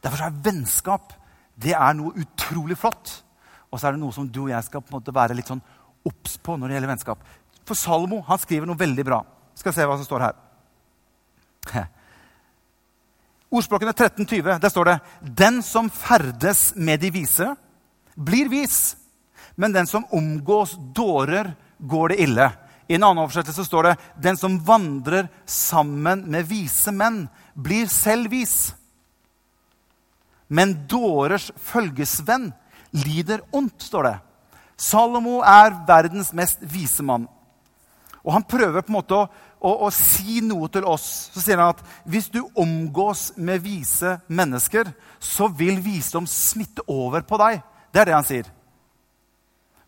Derfor 0.03 0.25
er 0.25 0.41
vennskap 0.47 1.13
det 1.53 1.75
er 1.77 1.93
noe 1.93 2.15
utrolig 2.17 2.77
flott. 2.79 3.19
Og 3.69 3.79
så 3.79 3.87
er 3.87 3.95
det 3.95 4.01
noe 4.01 4.15
som 4.15 4.25
du 4.29 4.45
og 4.45 4.51
jeg 4.51 4.65
skal 4.65 4.81
på 4.81 4.91
en 4.93 4.99
måte 4.99 5.13
være 5.15 5.37
litt 5.37 5.49
sånn 5.49 5.61
obs 6.07 6.37
på 6.41 6.57
når 6.57 6.69
det 6.69 6.77
gjelder 6.77 6.93
vennskap. 6.95 7.21
For 7.63 7.79
Salomo 7.79 8.21
han 8.27 8.41
skriver 8.41 8.69
noe 8.69 8.79
veldig 8.79 9.05
bra. 9.07 9.21
Skal 9.57 9.75
se 9.75 9.85
hva 9.87 9.97
som 9.99 10.07
står 10.07 10.25
her. 10.27 10.39
Ordspråkene 13.53 13.93
1320, 13.93 14.57
der 14.57 14.71
står 14.71 14.89
det 14.89 14.99
Den 15.21 15.61
som 15.61 15.89
ferdes 15.93 16.71
med 16.75 17.03
de 17.03 17.11
vise, 17.13 17.51
blir 18.15 18.49
vis. 18.49 18.95
Men 19.55 19.73
den 19.75 19.87
som 19.87 20.07
omgås 20.09 20.73
dårer, 20.95 21.53
går 21.77 22.13
det 22.13 22.21
ille. 22.23 22.47
I 22.87 22.95
en 22.95 23.03
annen 23.03 23.23
oversettelse 23.23 23.65
står 23.67 23.83
det 23.87 23.97
Den 24.25 24.37
som 24.39 24.57
vandrer 24.65 25.29
sammen 25.45 26.25
med 26.31 26.47
vise 26.49 26.91
menn, 26.95 27.27
blir 27.53 27.85
selv 27.91 28.31
vis. 28.33 28.73
Men 30.47 30.73
dårers 30.89 31.51
følgesvenn 31.57 32.51
lider 33.05 33.43
ondt, 33.53 33.81
står 33.81 34.09
det. 34.09 34.17
Salomo 34.77 35.41
er 35.45 35.75
verdens 35.87 36.33
mest 36.33 36.61
vise 36.65 37.05
mann. 37.05 37.27
Og 38.23 38.33
han 38.33 38.45
prøver 38.47 38.81
på 38.81 38.91
en 38.93 38.97
måte 38.97 39.17
å 39.17 39.29
og, 39.63 39.85
og 39.87 39.93
si 39.95 40.41
noe 40.43 40.67
til 40.71 40.85
oss, 40.87 41.07
så 41.31 41.41
sier 41.41 41.61
han 41.61 41.71
at 41.71 41.83
hvis 42.09 42.27
du 42.33 42.41
omgås 42.59 43.31
med 43.39 43.63
vise 43.63 44.17
mennesker, 44.27 44.91
så 45.23 45.47
vil 45.47 45.79
visdom 45.83 46.27
smitte 46.27 46.83
over 46.91 47.23
på 47.27 47.39
deg. 47.39 47.63
Det 47.93 48.01
er 48.01 48.09
det 48.09 48.17
han 48.17 48.27
sier. 48.27 48.49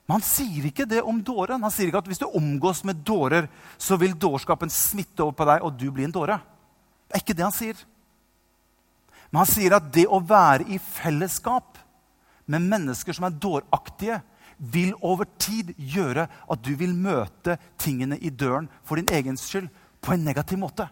Men 0.06 0.20
han 0.20 0.26
sier 0.26 0.68
ikke 0.70 0.86
det 0.88 1.02
om 1.02 1.20
dåren. 1.26 1.64
Han 1.66 1.74
sier 1.74 1.90
ikke 1.90 2.04
at 2.04 2.10
hvis 2.12 2.22
du 2.22 2.28
omgås 2.30 2.84
med 2.86 3.02
dårer, 3.06 3.50
så 3.78 3.98
vil 4.00 4.14
dårskapen 4.16 4.72
smitte 4.72 5.26
over 5.26 5.36
på 5.36 5.48
deg, 5.50 5.66
og 5.66 5.76
du 5.80 5.90
blir 5.90 6.08
en 6.08 6.16
dåre. 6.16 6.38
Det 7.10 7.18
er 7.18 7.26
ikke 7.26 7.38
det 7.38 7.48
han 7.48 7.56
sier. 7.56 7.82
Men 9.32 9.42
han 9.42 9.50
sier 9.50 9.76
at 9.76 9.90
det 9.94 10.06
å 10.08 10.22
være 10.24 10.70
i 10.72 10.78
fellesskap 10.80 11.82
med 12.46 12.68
mennesker 12.70 13.18
som 13.18 13.26
er 13.28 13.40
dåraktige, 13.42 14.22
vil 14.58 14.94
over 15.02 15.28
tid 15.40 15.74
gjøre 15.78 16.28
at 16.28 16.62
du 16.64 16.76
vil 16.80 16.96
møte 16.96 17.58
tingene 17.82 18.18
i 18.18 18.30
døren 18.30 18.70
for 18.84 19.00
din 19.00 19.10
egen 19.12 19.38
skyld 19.40 19.68
på 20.02 20.14
en 20.16 20.26
negativ 20.26 20.60
måte. 20.62 20.88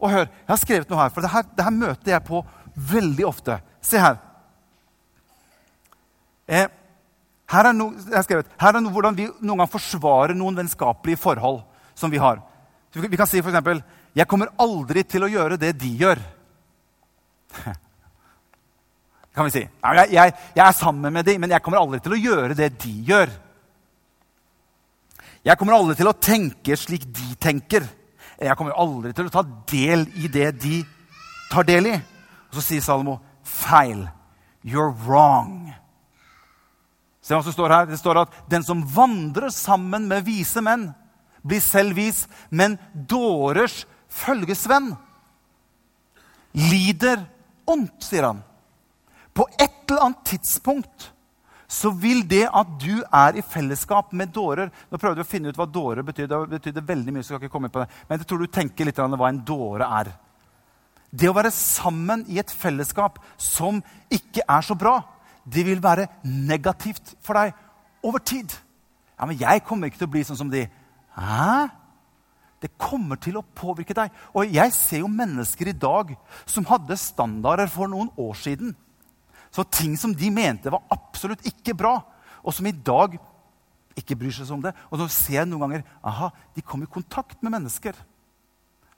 Og 0.00 0.10
hør, 0.10 0.26
Jeg 0.26 0.48
har 0.48 0.60
skrevet 0.60 0.90
noe 0.90 1.00
her, 1.00 1.10
for 1.10 1.24
det 1.24 1.30
her, 1.30 1.44
det 1.56 1.64
her 1.64 1.74
møter 1.74 2.12
jeg 2.12 2.24
på 2.24 2.42
veldig 2.76 3.26
ofte. 3.26 3.60
Se 3.80 3.98
her. 4.00 4.18
Eh, 6.46 6.68
her, 7.50 7.64
er 7.64 7.72
no, 7.72 7.90
skrevet, 8.22 8.46
her 8.60 8.76
er 8.76 8.80
no, 8.80 8.92
hvordan 8.92 9.16
vi 9.16 9.30
noen 9.40 9.62
gang 9.62 9.70
forsvarer 9.70 10.36
noen 10.36 10.56
vennskapelige 10.60 11.20
forhold 11.20 11.62
som 11.96 12.12
vi 12.12 12.20
har. 12.20 12.42
vi 12.92 13.16
kan 13.16 13.26
si 13.26 13.40
f.eks.: 13.40 13.82
Jeg 14.14 14.28
kommer 14.28 14.52
aldri 14.58 15.02
til 15.02 15.24
å 15.24 15.28
gjøre 15.28 15.56
det 15.56 15.78
de 15.78 15.96
gjør. 15.96 16.20
kan 19.36 19.44
vi 19.44 19.52
si. 19.52 19.62
Jeg, 19.66 20.08
jeg, 20.16 20.32
jeg 20.56 20.64
er 20.64 20.76
sammen 20.76 21.12
med 21.12 21.26
dem, 21.28 21.42
men 21.44 21.52
jeg 21.52 21.62
kommer 21.62 21.82
aldri 21.82 22.00
til 22.00 22.16
å 22.16 22.20
gjøre 22.20 22.56
det 22.56 22.70
de 22.80 22.92
gjør. 23.04 23.32
Jeg 25.46 25.60
kommer 25.60 25.76
aldri 25.76 25.94
til 25.98 26.08
å 26.10 26.16
tenke 26.16 26.78
slik 26.80 27.04
de 27.04 27.34
tenker. 27.38 27.84
Jeg 28.40 28.56
kommer 28.58 28.76
aldri 28.80 29.12
til 29.16 29.28
å 29.28 29.34
ta 29.34 29.44
del 29.70 30.06
i 30.18 30.30
det 30.32 30.54
de 30.62 30.80
tar 31.52 31.68
del 31.68 31.92
i. 31.92 31.96
Og 32.48 32.58
så 32.58 32.64
sier 32.64 32.84
Salomo 32.84 33.18
feil. 33.46 34.06
You're 34.66 34.94
wrong. 35.04 35.68
Se 37.20 37.36
hva 37.36 37.44
som 37.44 37.54
står 37.54 37.76
her. 37.76 37.90
Det 37.92 38.00
står 38.00 38.24
at 38.24 38.40
den 38.50 38.64
som 38.66 38.82
vandrer 38.88 39.52
sammen 39.54 40.08
med 40.10 40.24
vise 40.26 40.64
menn, 40.64 40.88
blir 41.46 41.62
selv 41.62 41.94
vis, 41.98 42.24
men 42.50 42.74
dårers 42.90 43.84
følgesvenn 44.10 44.94
lider 46.56 47.20
ondt, 47.68 48.00
sier 48.02 48.30
han. 48.30 48.45
På 49.36 49.44
et 49.58 49.90
eller 49.90 50.08
annet 50.08 50.24
tidspunkt 50.32 51.10
så 51.66 51.90
vil 51.90 52.22
det 52.28 52.44
at 52.46 52.68
du 52.78 53.02
er 53.02 53.36
i 53.36 53.42
fellesskap 53.42 54.12
med 54.14 54.30
dårer 54.30 54.68
Nå 54.86 55.00
prøvde 55.02 55.18
vi 55.18 55.24
å 55.24 55.28
finne 55.28 55.50
ut 55.50 55.56
hva 55.58 55.66
dårer 55.66 56.06
betyr. 56.06 56.28
Det 56.30 56.60
betyr 56.60 56.78
veldig 56.78 57.14
mye, 57.14 57.24
så 57.26 57.34
skal 57.34 57.42
ikke 57.42 57.56
komme 57.56 57.72
på 57.74 57.82
det. 57.82 57.88
Men 58.06 58.20
jeg 58.20 58.28
tror 58.30 58.44
du 58.44 58.52
tenker 58.54 58.86
litt 58.86 59.00
om 59.02 59.16
hva 59.18 59.32
en 59.32 59.42
dåre 59.46 59.88
er. 59.98 60.12
Det 61.10 61.28
å 61.30 61.34
være 61.36 61.52
sammen 61.54 62.24
i 62.30 62.38
et 62.42 62.52
fellesskap 62.52 63.18
som 63.40 63.80
ikke 64.12 64.44
er 64.46 64.66
så 64.66 64.76
bra, 64.78 65.00
det 65.44 65.64
vil 65.66 65.82
være 65.82 66.08
negativt 66.24 67.16
for 67.24 67.38
deg 67.38 67.54
over 68.06 68.22
tid. 68.22 68.54
Ja, 69.16 69.26
men 69.26 69.38
jeg 69.40 69.64
kommer 69.66 69.90
ikke 69.90 70.02
til 70.02 70.10
å 70.10 70.14
bli 70.14 70.24
sånn 70.26 70.38
som 70.38 70.50
de. 70.52 70.66
Hæ? 71.16 71.66
Det 72.62 72.72
kommer 72.80 73.18
til 73.20 73.38
å 73.38 73.44
påvirke 73.56 73.94
deg. 73.96 74.14
Og 74.34 74.50
jeg 74.54 74.72
ser 74.74 75.02
jo 75.02 75.12
mennesker 75.12 75.70
i 75.70 75.76
dag 75.76 76.14
som 76.48 76.66
hadde 76.68 76.98
standarder 77.00 77.70
for 77.70 77.90
noen 77.90 78.10
år 78.20 78.36
siden 78.38 78.74
så 79.56 79.64
ting 79.72 79.96
som 79.96 80.12
de 80.12 80.28
mente 80.32 80.72
var 80.72 80.84
absolutt 80.92 81.46
ikke 81.48 81.72
bra, 81.78 81.94
og 82.44 82.52
som 82.52 82.66
i 82.68 82.74
dag 82.76 83.16
ikke 83.96 84.18
bryr 84.20 84.34
seg 84.36 84.50
om 84.52 84.60
det. 84.66 84.74
Og 84.92 85.00
så 85.00 85.08
ser 85.12 85.38
jeg 85.40 85.48
noen 85.48 85.64
ganger 85.64 85.86
aha, 86.04 86.28
de 86.52 86.64
kom 86.64 86.84
i 86.84 86.90
kontakt 86.90 87.40
med 87.40 87.54
mennesker 87.54 87.96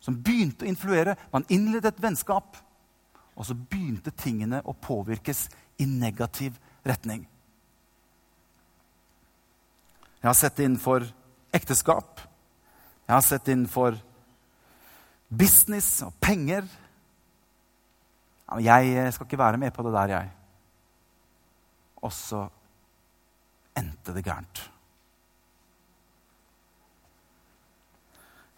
som 0.02 0.16
begynte 0.18 0.66
å 0.66 0.70
influere. 0.70 1.14
Man 1.30 1.46
innledet 1.52 1.92
et 1.92 2.02
vennskap, 2.02 2.58
og 3.38 3.46
så 3.46 3.54
begynte 3.54 4.14
tingene 4.18 4.60
å 4.66 4.74
påvirkes 4.74 5.46
i 5.78 5.86
negativ 5.86 6.58
retning. 6.86 7.22
Jeg 10.18 10.26
har 10.26 10.34
sett 10.34 10.58
det 10.58 10.66
innenfor 10.66 11.06
ekteskap. 11.54 12.24
Jeg 13.06 13.14
har 13.14 13.22
sett 13.22 13.46
det 13.46 13.54
innenfor 13.54 13.94
business 15.30 15.92
og 16.02 16.18
penger. 16.18 16.66
Jeg 18.64 19.14
skal 19.14 19.28
ikke 19.28 19.38
være 19.38 19.62
med 19.62 19.70
på 19.76 19.86
det 19.86 19.94
der, 19.94 20.16
jeg. 20.16 20.34
Og 22.02 22.12
så 22.14 22.44
endte 23.78 24.14
det 24.14 24.24
gærent. 24.26 24.64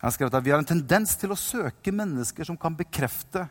Jeg 0.00 0.06
har 0.06 0.14
skrevet 0.16 0.34
at 0.34 0.44
Vi 0.44 0.52
har 0.52 0.62
en 0.62 0.68
tendens 0.68 1.12
til 1.20 1.32
å 1.32 1.38
søke 1.38 1.92
mennesker 1.92 2.46
som 2.48 2.56
kan 2.56 2.76
bekrefte 2.76 3.44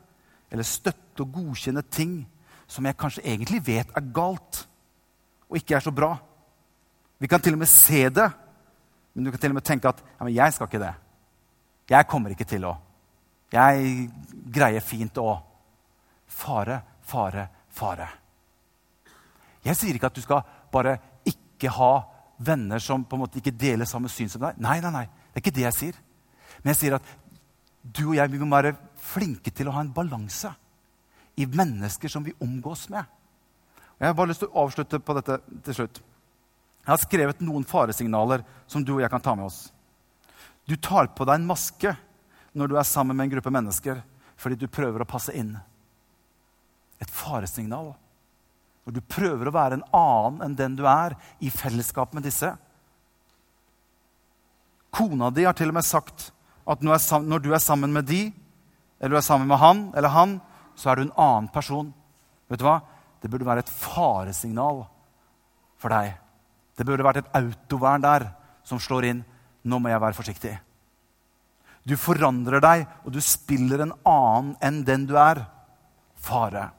eller 0.49 0.65
støtte 0.65 1.21
og 1.21 1.35
godkjenne 1.35 1.83
ting 1.93 2.23
som 2.69 2.85
jeg 2.85 2.97
kanskje 2.97 3.25
egentlig 3.25 3.61
vet 3.65 3.91
er 3.97 4.09
galt 4.13 4.63
og 5.49 5.57
ikke 5.57 5.77
er 5.77 5.85
så 5.85 5.93
bra. 5.93 6.15
Vi 7.21 7.27
kan 7.29 7.41
til 7.41 7.53
og 7.57 7.61
med 7.61 7.69
se 7.69 8.07
det, 8.13 8.27
men 9.13 9.25
du 9.25 9.31
kan 9.31 9.41
til 9.41 9.53
og 9.53 9.59
med 9.59 9.65
tenke 9.65 9.89
at 9.89 10.01
ja, 10.19 10.25
'jeg 10.25 10.53
skal 10.53 10.67
ikke 10.67 10.85
det'. 10.85 10.95
Jeg 11.89 12.07
kommer 12.07 12.29
ikke 12.29 12.45
til 12.45 12.65
å. 12.65 12.77
Jeg 13.51 14.11
greier 14.53 14.79
fint 14.79 15.17
å. 15.17 15.41
Fare, 16.27 16.81
fare, 17.01 17.47
fare. 17.69 18.09
Jeg 19.65 19.77
sier 19.77 19.97
ikke 19.97 20.09
at 20.09 20.15
du 20.15 20.23
skal 20.23 20.45
bare 20.71 20.97
ikke 21.27 21.71
ha 21.75 21.93
venner 22.39 22.79
som 22.79 23.03
på 23.03 23.17
en 23.17 23.25
måte 23.25 23.41
ikke 23.41 23.55
deler 23.55 23.87
samme 23.89 24.11
syn 24.11 24.31
som 24.31 24.43
deg. 24.43 24.59
Nei, 24.63 24.79
nei, 24.83 24.91
nei. 24.95 25.05
Det 25.29 25.39
er 25.39 25.43
ikke 25.43 25.57
det 25.57 25.65
jeg 25.67 25.77
sier. 25.77 25.99
Men 26.61 26.73
jeg 26.73 26.79
sier 26.81 26.97
at 26.99 27.13
du 27.83 28.09
og 28.09 28.17
jeg 28.17 28.31
vi 28.31 28.41
må 28.41 28.51
være 28.55 28.75
flinke 28.99 29.51
til 29.55 29.69
å 29.69 29.75
ha 29.75 29.83
en 29.83 29.93
balanse 29.95 30.51
i 31.39 31.47
mennesker 31.47 32.11
som 32.11 32.23
vi 32.25 32.35
omgås 32.43 32.87
med. 32.91 33.03
Og 33.97 34.05
jeg 34.05 34.11
har 34.11 34.15
bare 34.15 34.31
lyst 34.31 34.43
til 34.43 34.51
å 34.51 34.63
avslutte 34.63 34.99
på 35.03 35.15
dette 35.17 35.39
til 35.67 35.75
slutt. 35.75 35.99
Jeg 36.83 36.91
har 36.93 37.01
skrevet 37.03 37.41
noen 37.43 37.67
faresignaler 37.67 38.43
som 38.67 38.83
du 38.83 38.95
og 38.95 39.03
jeg 39.03 39.11
kan 39.11 39.23
ta 39.23 39.35
med 39.35 39.49
oss. 39.49 39.67
Du 40.67 40.75
tar 40.75 41.11
på 41.15 41.27
deg 41.27 41.39
en 41.39 41.49
maske 41.49 41.91
når 42.57 42.71
du 42.71 42.77
er 42.79 42.87
sammen 42.87 43.17
med 43.17 43.27
en 43.27 43.33
gruppe 43.35 43.53
mennesker 43.53 44.01
fordi 44.39 44.55
du 44.55 44.71
prøver 44.71 45.03
å 45.03 45.07
passe 45.09 45.33
inn. 45.35 45.51
Et 46.99 47.11
faresignal. 47.11 47.91
Når 48.89 48.95
du 48.97 49.05
prøver 49.05 49.45
å 49.45 49.53
være 49.53 49.77
en 49.77 49.83
annen 49.93 50.39
enn 50.41 50.53
den 50.57 50.73
du 50.73 50.87
er, 50.89 51.13
i 51.45 51.51
fellesskap 51.53 52.15
med 52.17 52.23
disse. 52.25 52.47
Kona 54.89 55.27
di 55.29 55.43
har 55.45 55.53
til 55.53 55.69
og 55.69 55.75
med 55.77 55.85
sagt 55.85 56.31
at 56.65 56.81
når 56.81 57.43
du 57.43 57.51
er 57.53 57.61
sammen 57.61 57.93
med 57.93 58.07
de, 58.09 58.31
eller 58.97 59.13
du 59.13 59.19
er 59.19 59.27
sammen 59.27 59.45
med 59.45 59.61
han 59.61 59.83
eller 59.93 60.09
han, 60.15 60.33
så 60.73 60.89
er 60.89 60.97
du 60.97 61.03
en 61.03 61.19
annen 61.21 61.51
person. 61.53 61.91
Vet 62.49 62.63
du 62.63 62.65
hva? 62.65 62.79
Det 63.21 63.29
burde 63.29 63.45
være 63.45 63.61
et 63.61 63.69
faresignal 63.69 64.81
for 65.77 65.93
deg. 65.93 66.17
Det 66.73 66.87
burde 66.89 67.05
vært 67.05 67.21
et 67.21 67.31
autovern 67.37 68.01
der 68.01 68.25
som 68.65 68.81
slår 68.81 69.11
inn. 69.11 69.21
Nå 69.69 69.77
må 69.77 69.93
jeg 69.93 70.01
være 70.01 70.17
forsiktig. 70.17 70.55
Du 71.85 71.93
forandrer 71.93 72.65
deg, 72.65 72.89
og 73.05 73.13
du 73.13 73.21
spiller 73.21 73.85
en 73.85 73.93
annen 74.01 74.55
enn 74.65 74.81
den 74.87 75.05
du 75.05 75.13
er. 75.21 75.45
Fare. 76.17 76.71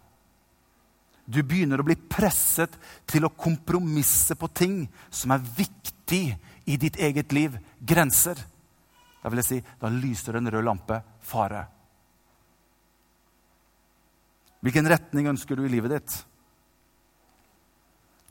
Du 1.31 1.43
begynner 1.47 1.79
å 1.79 1.87
bli 1.87 1.95
presset 1.95 2.75
til 3.09 3.27
å 3.27 3.35
kompromisse 3.39 4.35
på 4.39 4.49
ting 4.51 4.81
som 5.15 5.31
er 5.31 5.45
viktig 5.45 6.25
i 6.67 6.79
ditt 6.81 6.99
eget 6.99 7.35
liv. 7.37 7.55
Grenser. 7.79 8.41
Da 9.23 9.31
vil 9.31 9.43
jeg 9.43 9.49
si, 9.49 9.61
da 9.79 9.91
lyser 9.93 10.39
en 10.41 10.51
rød 10.51 10.67
lampe 10.67 10.99
fare. 11.23 11.63
Hvilken 14.61 14.91
retning 14.91 15.31
ønsker 15.31 15.57
du 15.57 15.65
i 15.65 15.73
livet 15.73 15.95
ditt? 15.95 16.17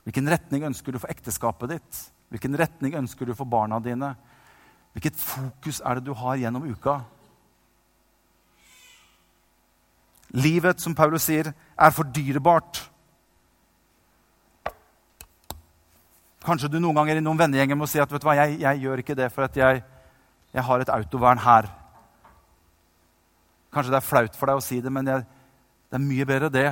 Hvilken 0.06 0.30
retning 0.30 0.66
ønsker 0.68 0.94
du 0.94 1.00
for 1.00 1.12
ekteskapet 1.12 1.72
ditt? 1.78 2.02
Hvilken 2.34 2.58
retning 2.60 2.98
ønsker 3.00 3.30
du 3.30 3.34
for 3.38 3.50
barna 3.50 3.80
dine? 3.82 4.12
Hvilket 4.94 5.18
fokus 5.22 5.80
er 5.86 5.98
det 5.98 6.10
du 6.10 6.14
har 6.18 6.38
gjennom 6.42 6.68
uka? 6.70 7.00
Livet, 10.30 10.82
som 10.82 10.94
Paulus 10.96 11.26
sier, 11.26 11.52
er 11.54 11.94
for 11.96 12.06
dyrebart. 12.14 12.84
Kanskje 16.46 16.70
du 16.72 16.78
noen 16.80 16.96
ganger 16.96 17.20
i 17.20 17.24
noen 17.24 17.40
vennegjenger 17.40 17.78
må 17.78 17.88
si 17.90 18.00
at 18.02 18.12
vet 18.12 18.22
du 18.22 18.28
hva, 18.30 18.38
jeg, 18.38 18.60
jeg 18.62 18.84
gjør 18.84 19.02
ikke 19.02 19.18
det 19.18 19.32
for 19.34 19.48
at 19.48 19.58
jeg, 19.58 19.82
jeg, 20.54 20.64
har 20.66 20.82
et 20.82 20.94
autovern 20.94 21.42
her. 21.44 21.68
Kanskje 23.74 23.94
det 23.94 24.00
er 24.00 24.06
flaut 24.06 24.38
for 24.38 24.50
deg 24.50 24.62
å 24.62 24.64
si 24.64 24.80
det, 24.82 24.94
men 24.94 25.10
jeg, 25.10 25.26
det 25.90 25.98
er 25.98 26.06
mye 26.06 26.30
bedre 26.30 26.54
det 26.54 26.70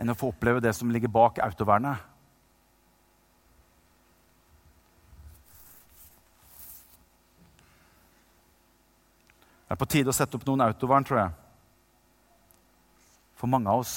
enn 0.00 0.12
å 0.12 0.16
få 0.16 0.30
oppleve 0.32 0.62
det 0.64 0.72
som 0.76 0.92
ligger 0.92 1.12
bak 1.12 1.42
autovernet. 1.44 2.06
Det 9.66 9.76
er 9.76 9.80
på 9.80 9.86
tide 9.92 10.10
å 10.10 10.16
sette 10.16 10.34
opp 10.36 10.46
noen 10.48 10.64
autovern, 10.64 11.04
tror 11.06 11.20
jeg. 11.20 11.49
For 13.40 13.48
mange 13.48 13.72
av 13.72 13.80
oss. 13.80 13.94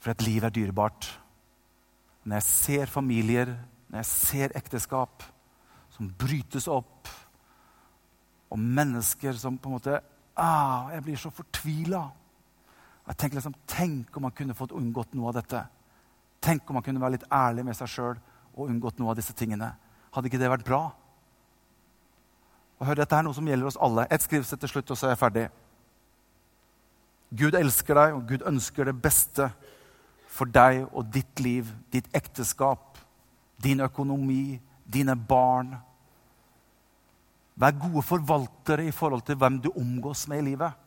For 0.00 0.14
et 0.14 0.24
liv 0.24 0.44
er 0.44 0.54
dyrebart. 0.54 1.10
Når 2.24 2.40
jeg 2.40 2.46
ser 2.48 2.92
familier, 2.92 3.52
når 3.88 4.00
jeg 4.00 4.08
ser 4.08 4.54
ekteskap 4.56 5.26
som 5.92 6.08
brytes 6.16 6.68
opp, 6.72 7.10
og 8.48 8.60
mennesker 8.60 9.36
som 9.36 9.58
på 9.60 9.68
en 9.68 9.74
måte 9.74 9.98
ah, 10.40 10.88
Jeg 10.94 11.02
blir 11.04 11.18
så 11.20 11.28
fortvila. 11.28 12.06
Jeg 13.08 13.34
liksom, 13.34 13.54
Tenk 13.68 14.16
om 14.16 14.24
man 14.24 14.32
kunne 14.32 14.56
fått 14.56 14.72
unngått 14.72 15.12
noe 15.12 15.28
av 15.28 15.36
dette. 15.36 15.60
Tenk 16.40 16.70
om 16.70 16.78
man 16.78 16.86
kunne 16.86 17.02
være 17.02 17.18
litt 17.18 17.28
ærlig 17.28 17.66
med 17.68 17.76
seg 17.76 17.90
sjøl 17.92 18.16
og 18.54 18.70
unngått 18.70 19.02
noe 19.02 19.12
av 19.12 19.20
disse 19.20 19.36
tingene. 19.36 19.74
Hadde 20.14 20.30
ikke 20.30 20.40
det 20.40 20.48
vært 20.48 20.64
bra? 20.64 20.80
Og 22.78 22.86
hør, 22.86 23.02
Dette 23.02 23.16
er 23.18 23.26
noe 23.26 23.36
som 23.36 23.48
gjelder 23.48 23.68
oss 23.68 23.80
alle. 23.82 24.06
Ett 24.08 24.24
skrivsett 24.24 24.60
til 24.62 24.72
slutt, 24.72 24.90
og 24.94 24.96
så 24.96 25.08
er 25.08 25.16
jeg 25.16 25.20
ferdig. 25.26 25.48
Gud 27.28 27.56
elsker 27.58 27.98
deg, 27.98 28.14
og 28.16 28.28
Gud 28.28 28.46
ønsker 28.48 28.88
det 28.88 28.96
beste 29.02 29.50
for 30.32 30.48
deg 30.48 30.84
og 30.92 31.10
ditt 31.12 31.42
liv, 31.44 31.68
ditt 31.92 32.08
ekteskap, 32.16 32.98
din 33.62 33.82
økonomi, 33.84 34.58
dine 34.86 35.16
barn. 35.16 35.74
Vær 37.58 37.74
gode 37.76 38.04
forvaltere 38.06 38.86
i 38.86 38.94
forhold 38.94 39.26
til 39.26 39.38
hvem 39.40 39.58
du 39.60 39.72
omgås 39.74 40.28
med 40.30 40.42
i 40.42 40.50
livet. 40.52 40.84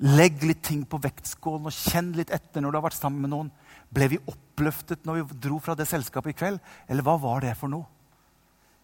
Legg 0.00 0.40
litt 0.48 0.62
ting 0.64 0.86
på 0.88 0.98
vektskålen 1.02 1.68
og 1.68 1.76
kjenn 1.76 2.14
litt 2.16 2.30
etter 2.32 2.64
når 2.64 2.72
du 2.72 2.78
har 2.78 2.86
vært 2.86 2.96
sammen 2.96 3.20
med 3.20 3.34
noen. 3.34 3.50
Ble 3.92 4.14
vi 4.14 4.20
oppløftet 4.32 5.04
når 5.04 5.20
vi 5.20 5.40
dro 5.44 5.58
fra 5.60 5.76
det 5.76 5.84
selskapet 5.90 6.32
i 6.32 6.38
kveld, 6.40 6.60
eller 6.88 7.04
hva 7.04 7.18
var 7.20 7.44
det 7.44 7.52
for 7.60 7.68
noe? 7.68 7.84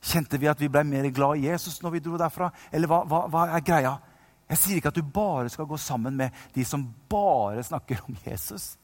Kjente 0.06 0.38
vi 0.38 0.50
at 0.50 0.60
vi 0.60 0.68
ble 0.70 0.84
mer 0.86 1.08
glad 1.10 1.40
i 1.40 1.48
Jesus 1.48 1.80
når 1.82 1.96
vi 1.96 2.02
dro 2.04 2.18
derfra? 2.20 2.50
Eller 2.70 2.90
hva, 2.90 3.00
hva, 3.08 3.22
hva, 3.32 3.46
er 3.56 3.64
greia? 3.64 3.94
Jeg 4.46 4.58
sier 4.60 4.78
ikke 4.78 4.92
at 4.92 4.98
du 4.98 5.02
bare 5.02 5.50
skal 5.50 5.66
gå 5.66 5.78
sammen 5.80 6.16
med 6.18 6.34
de 6.54 6.64
som 6.64 6.84
bare 7.10 7.64
snakker 7.66 8.04
om 8.06 8.18
Jesus. 8.26 8.76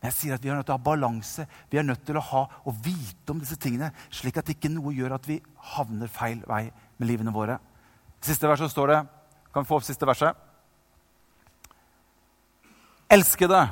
Men 0.00 0.08
jeg 0.10 0.16
sier 0.16 0.34
at 0.34 0.42
vi 0.42 0.50
er 0.50 0.58
nødt 0.58 0.66
til 0.66 0.74
å 0.74 0.78
ha 0.78 0.86
balanse. 0.88 1.46
Vi 1.70 1.78
er 1.78 1.86
nødt 1.86 2.02
til 2.06 2.18
å 2.18 2.24
ha 2.32 2.42
og 2.64 2.80
vite 2.82 3.32
om 3.32 3.40
disse 3.42 3.58
tingene, 3.60 3.92
slik 4.10 4.40
at 4.40 4.50
ikke 4.50 4.72
noe 4.72 4.94
gjør 4.96 5.14
at 5.18 5.28
vi 5.28 5.38
havner 5.76 6.10
feil 6.10 6.42
vei 6.48 6.64
med 6.96 7.10
livene 7.10 7.34
våre. 7.34 7.58
Siste 8.24 8.48
verset 8.48 8.72
står 8.72 8.90
det 8.90 9.00
Kan 9.52 9.64
vi 9.64 9.68
få 9.68 9.78
opp 9.78 9.86
siste 9.86 10.08
verset? 10.08 10.34
Elskede. 13.12 13.62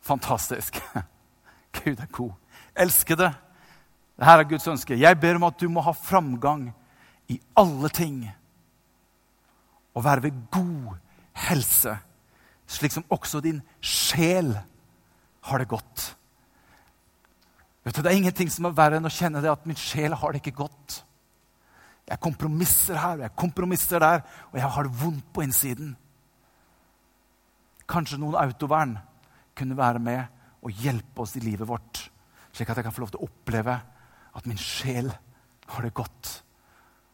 Fantastisk. 0.00 0.80
Gud 1.76 2.00
er 2.00 2.10
god. 2.10 2.32
Elskede. 2.74 3.28
Dette 4.18 4.34
er 4.34 4.48
Guds 4.50 4.66
ønske. 4.66 4.96
Jeg 4.98 5.20
ber 5.20 5.36
om 5.36 5.46
at 5.46 5.60
du 5.60 5.68
må 5.70 5.84
ha 5.84 5.92
framgang 5.94 6.70
i 7.30 7.36
alle 7.60 7.90
ting. 7.94 8.22
Og 9.98 10.04
være 10.04 10.28
ved 10.28 10.36
god 10.54 10.94
helse, 11.48 11.96
slik 12.70 12.94
som 12.94 13.06
også 13.10 13.40
din 13.42 13.58
sjel 13.82 14.52
har 15.48 15.58
det 15.58 15.68
godt. 15.68 16.14
Vet 17.84 17.96
du, 17.96 18.02
Det 18.02 18.12
er 18.12 18.16
ingenting 18.16 18.50
som 18.52 18.68
er 18.68 18.76
verre 18.76 19.00
enn 19.00 19.08
å 19.08 19.12
kjenne 19.12 19.42
det 19.42 19.50
at 19.50 19.66
min 19.66 19.78
sjel 19.78 20.14
har 20.14 20.32
det 20.32 20.42
ikke 20.42 20.60
godt. 20.60 21.00
Jeg 22.08 22.20
kompromisser 22.20 22.96
her 22.96 23.18
og 23.18 23.24
jeg 23.26 23.36
kompromisser 23.36 23.98
der, 23.98 24.22
og 24.52 24.58
jeg 24.60 24.70
har 24.76 24.86
det 24.86 25.00
vondt 25.02 25.26
på 25.34 25.44
innsiden. 25.44 25.96
Kanskje 27.88 28.20
noen 28.20 28.38
autovern 28.38 28.96
kunne 29.56 29.76
være 29.76 29.98
med 29.98 30.22
og 30.62 30.70
hjelpe 30.84 31.24
oss 31.24 31.34
i 31.36 31.42
livet 31.42 31.68
vårt, 31.68 32.06
slik 32.52 32.70
at 32.70 32.78
jeg 32.78 32.86
kan 32.86 32.94
få 32.94 33.02
lov 33.02 33.12
til 33.14 33.22
å 33.22 33.28
oppleve 33.28 33.80
at 34.38 34.46
min 34.46 34.60
sjel 34.60 35.10
har 35.68 35.84
det 35.84 35.94
godt. 35.96 36.34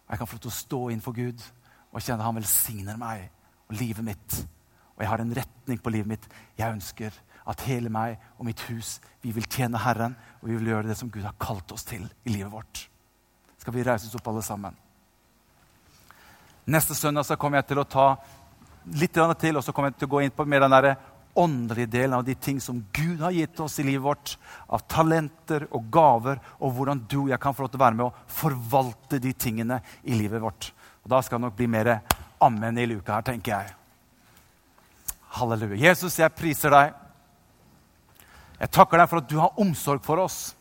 Og 0.05 0.11
jeg 0.11 0.21
kan 0.21 0.29
få 0.29 0.37
lov 0.37 0.45
til 0.47 0.53
å 0.53 0.59
stå 0.61 0.81
innenfor 0.89 1.17
Gud 1.17 1.51
og 1.95 2.03
kjenne 2.03 2.21
at 2.21 2.29
han 2.29 2.39
velsigner 2.41 2.99
meg 2.99 3.29
og 3.71 3.79
livet 3.79 4.05
mitt. 4.07 4.41
Og 4.95 5.03
jeg 5.03 5.11
har 5.11 5.23
en 5.23 5.37
retning 5.39 5.81
på 5.83 5.93
livet 5.95 6.11
mitt. 6.11 6.27
Jeg 6.59 6.75
ønsker 6.75 7.15
at 7.51 7.65
hele 7.69 7.91
meg 7.93 8.17
og 8.39 8.49
mitt 8.49 8.63
hus 8.71 8.99
vi 9.23 9.33
vil 9.37 9.47
tjene 9.51 9.81
Herren, 9.81 10.17
og 10.43 10.49
vi 10.49 10.59
vil 10.59 10.73
gjøre 10.73 10.91
det 10.91 10.99
som 10.99 11.11
Gud 11.13 11.25
har 11.27 11.37
kalt 11.41 11.73
oss 11.75 11.87
til 11.87 12.07
i 12.25 12.33
livet 12.33 12.53
vårt. 12.53 12.87
Skal 13.61 13.75
vi 13.77 13.85
reise 13.87 14.09
oss 14.09 14.19
opp, 14.19 14.27
alle 14.29 14.43
sammen? 14.45 14.77
Neste 16.65 16.97
søndag 16.97 17.27
så 17.29 17.37
kommer 17.37 17.61
jeg 17.61 17.71
til 17.71 17.81
å 17.81 17.89
ta 17.89 18.07
litt 18.93 19.17
til, 19.41 19.57
og 19.57 19.65
så 19.65 19.73
kommer 19.73 19.93
jeg 19.93 20.01
til 20.01 20.09
å 20.09 20.15
gå 20.15 20.23
inn 20.25 20.35
på 20.35 20.47
mer 20.49 20.65
den 20.65 20.75
der 20.75 20.95
åndelige 21.35 21.91
delen 21.91 22.15
av 22.15 22.25
de 22.25 22.35
ting 22.39 22.61
som 22.63 22.79
Gud 22.95 23.21
har 23.25 23.35
gitt 23.35 23.59
oss 23.61 23.79
i 23.81 23.85
livet 23.87 24.05
vårt, 24.05 24.35
av 24.69 24.85
talenter 24.89 25.67
og 25.75 25.89
gaver, 25.93 26.41
og 26.61 26.77
hvordan 26.77 27.03
du 27.11 27.25
og 27.25 27.33
jeg 27.33 27.41
kan 27.43 27.57
få 27.57 27.65
lov 27.65 27.73
til 27.73 27.81
å 27.81 27.85
være 27.85 27.99
med 27.99 28.07
og 28.07 28.35
forvalte 28.39 29.21
de 29.23 29.33
tingene 29.33 29.81
i 30.05 30.17
livet 30.19 30.43
vårt. 30.45 30.71
Og 31.05 31.11
Da 31.11 31.21
skal 31.23 31.39
det 31.39 31.47
nok 31.47 31.57
bli 31.57 31.67
mer 31.69 32.01
ammen 32.41 32.79
i 32.79 32.87
luka 32.89 33.19
her, 33.19 33.23
tenker 33.23 33.53
jeg. 33.53 33.75
Halleluja. 35.37 35.77
Jesus, 35.91 36.19
jeg 36.19 36.33
priser 36.37 36.73
deg. 36.73 36.95
Jeg 38.61 38.71
takker 38.73 39.01
deg 39.01 39.11
for 39.11 39.21
at 39.21 39.29
du 39.29 39.37
har 39.43 39.61
omsorg 39.61 40.05
for 40.05 40.23
oss. 40.23 40.55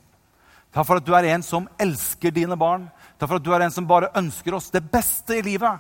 Takk 0.73 0.87
for 0.89 0.99
at 0.99 1.05
du 1.05 1.13
er 1.15 1.29
en 1.29 1.43
som 1.45 1.67
elsker 1.79 2.33
dine 2.33 2.57
barn. 2.59 2.89
Takk 3.19 3.29
for 3.29 3.37
at 3.37 3.45
du 3.45 3.51
er 3.53 3.63
en 3.63 3.73
som 3.73 3.87
bare 3.87 4.11
ønsker 4.17 4.57
oss 4.57 4.71
det 4.73 4.81
beste 4.91 5.37
i 5.37 5.45
livet. 5.45 5.79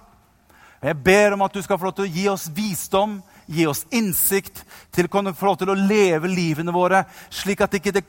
Jeg 0.83 0.99
ber 0.99 1.33
om 1.33 1.43
at 1.45 1.53
du 1.55 1.61
skal 1.63 1.79
få 1.79 1.87
lov 1.87 1.95
til 1.97 2.05
å 2.05 2.13
gi 2.13 2.25
oss 2.29 2.49
visdom, 2.53 3.17
gi 3.47 3.65
oss 3.67 3.85
innsikt 3.91 4.63
til 4.93 5.07
å 5.07 5.33
få 5.33 5.47
lov 5.47 5.57
til 5.59 5.71
å 5.71 5.79
leve 5.79 6.31
livene 6.31 6.75
våre 6.75 7.05
slik 7.31 7.63
at 7.63 7.79
ikke 7.79 7.95
det 7.95 8.03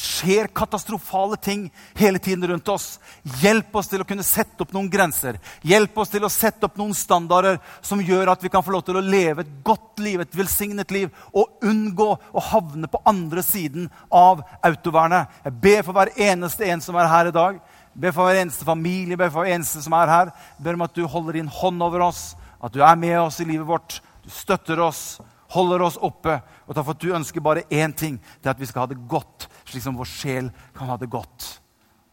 skjer 0.00 0.48
katastrofale 0.56 1.36
ting 1.36 1.66
hele 1.98 2.18
tiden 2.18 2.48
rundt 2.48 2.68
oss. 2.72 2.98
Hjelp 3.42 3.74
oss 3.76 3.90
til 3.90 4.02
å 4.02 4.06
kunne 4.08 4.24
sette 4.26 4.64
opp 4.64 4.72
noen 4.74 4.88
grenser. 4.90 5.38
Hjelp 5.66 5.98
oss 6.00 6.12
til 6.12 6.24
å 6.24 6.32
sette 6.32 6.66
opp 6.66 6.78
noen 6.80 6.96
standarder 6.96 7.60
som 7.84 8.02
gjør 8.02 8.32
at 8.32 8.42
vi 8.44 8.52
kan 8.52 8.64
få 8.64 8.74
lov 8.74 8.84
til 8.86 8.98
å 9.00 9.04
leve 9.04 9.44
et 9.44 9.54
godt 9.66 10.02
liv, 10.02 10.20
et 10.24 10.36
velsignet 10.36 10.90
liv, 10.94 11.10
og 11.32 11.62
unngå 11.66 12.10
å 12.16 12.44
havne 12.50 12.90
på 12.90 13.02
andre 13.08 13.44
siden 13.44 13.88
av 14.08 14.42
autovernet. 14.66 15.40
Jeg 15.44 15.58
ber 15.62 15.86
for 15.86 15.96
hver 15.96 16.14
eneste 16.30 16.68
en 16.72 16.84
som 16.84 16.98
er 16.98 17.10
her 17.10 17.30
i 17.30 17.36
dag. 17.36 17.60
Jeg 17.90 18.04
ber 18.04 18.14
for 18.16 18.28
hver 18.28 18.42
eneste 18.42 18.66
familie, 18.68 19.14
jeg 19.14 19.20
ber 19.20 19.32
for 19.32 19.44
hver 19.44 19.56
eneste 19.56 19.82
som 19.84 19.96
er 19.98 20.14
her. 20.14 20.36
Jeg 20.58 20.66
ber 20.66 20.78
om 20.78 20.86
at 20.86 20.96
du 20.96 21.04
holder 21.06 21.40
din 21.40 21.50
hånd 21.60 21.82
over 21.82 22.06
oss, 22.10 22.30
at 22.60 22.72
du 22.74 22.82
er 22.84 22.96
med 23.00 23.18
oss 23.20 23.40
i 23.42 23.48
livet 23.48 23.68
vårt 23.68 24.00
du 24.22 24.30
støtter 24.30 24.80
oss, 24.80 25.20
holder 25.50 25.82
oss 25.82 25.98
oppe. 26.00 26.36
Og 26.68 26.74
takk 26.74 26.86
for 26.86 26.94
at 26.94 27.02
du 27.02 27.14
ønsker 27.16 27.42
bare 27.42 27.66
én 27.72 27.92
ting. 27.96 28.18
Det 28.40 28.50
er 28.50 28.54
at 28.54 28.60
vi 28.60 28.68
skal 28.68 28.84
ha 28.84 28.90
det 28.90 29.00
godt, 29.10 29.48
slik 29.70 29.84
som 29.84 29.98
vår 29.98 30.08
sjel 30.10 30.50
kan 30.76 30.90
ha 30.90 30.98
det 31.00 31.10
godt. 31.10 31.60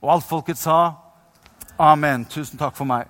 Og 0.04 0.14
alt 0.14 0.28
folket 0.28 0.60
sa 0.62 0.96
amen. 1.82 2.26
Tusen 2.30 2.60
takk 2.60 2.78
for 2.78 2.90
meg. 2.90 3.10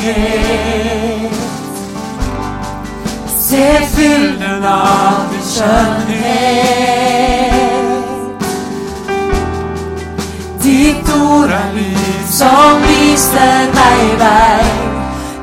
Herlighet. 0.00 1.32
Se 3.38 3.86
fylden 3.94 4.64
av 4.64 5.16
din 5.30 5.46
skjønnhet. 5.52 6.90
Ditt 10.62 11.08
ord 11.14 11.50
er 11.50 11.72
lys 11.74 12.36
som 12.38 12.82
viser 12.86 13.68
meg 13.74 14.02
vei. 14.20 14.64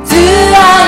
Du 0.10 0.24
er 0.62 0.87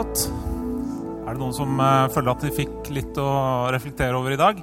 Flott. 0.00 0.20
Er 1.28 1.34
det 1.34 1.40
noen 1.42 1.52
som 1.52 1.80
eh, 1.84 2.06
føler 2.08 2.32
at 2.32 2.44
de 2.46 2.50
fikk 2.56 2.88
litt 2.88 3.18
å 3.20 3.32
reflektere 3.68 4.16
over 4.16 4.32
i 4.32 4.38
dag? 4.40 4.62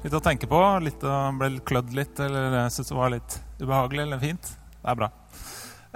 Litt 0.00 0.14
å 0.16 0.20
tenke 0.24 0.48
på? 0.48 0.60
Litt 0.80 1.02
å 1.04 1.16
ble 1.36 1.50
klødd 1.68 1.90
litt, 1.92 2.16
eller 2.24 2.70
syntes 2.72 2.88
det 2.88 2.96
var 2.96 3.12
litt 3.12 3.34
ubehagelig 3.60 4.06
eller 4.06 4.22
fint? 4.22 4.48
Det 4.78 4.88
er 4.88 4.96
bra. 5.02 5.10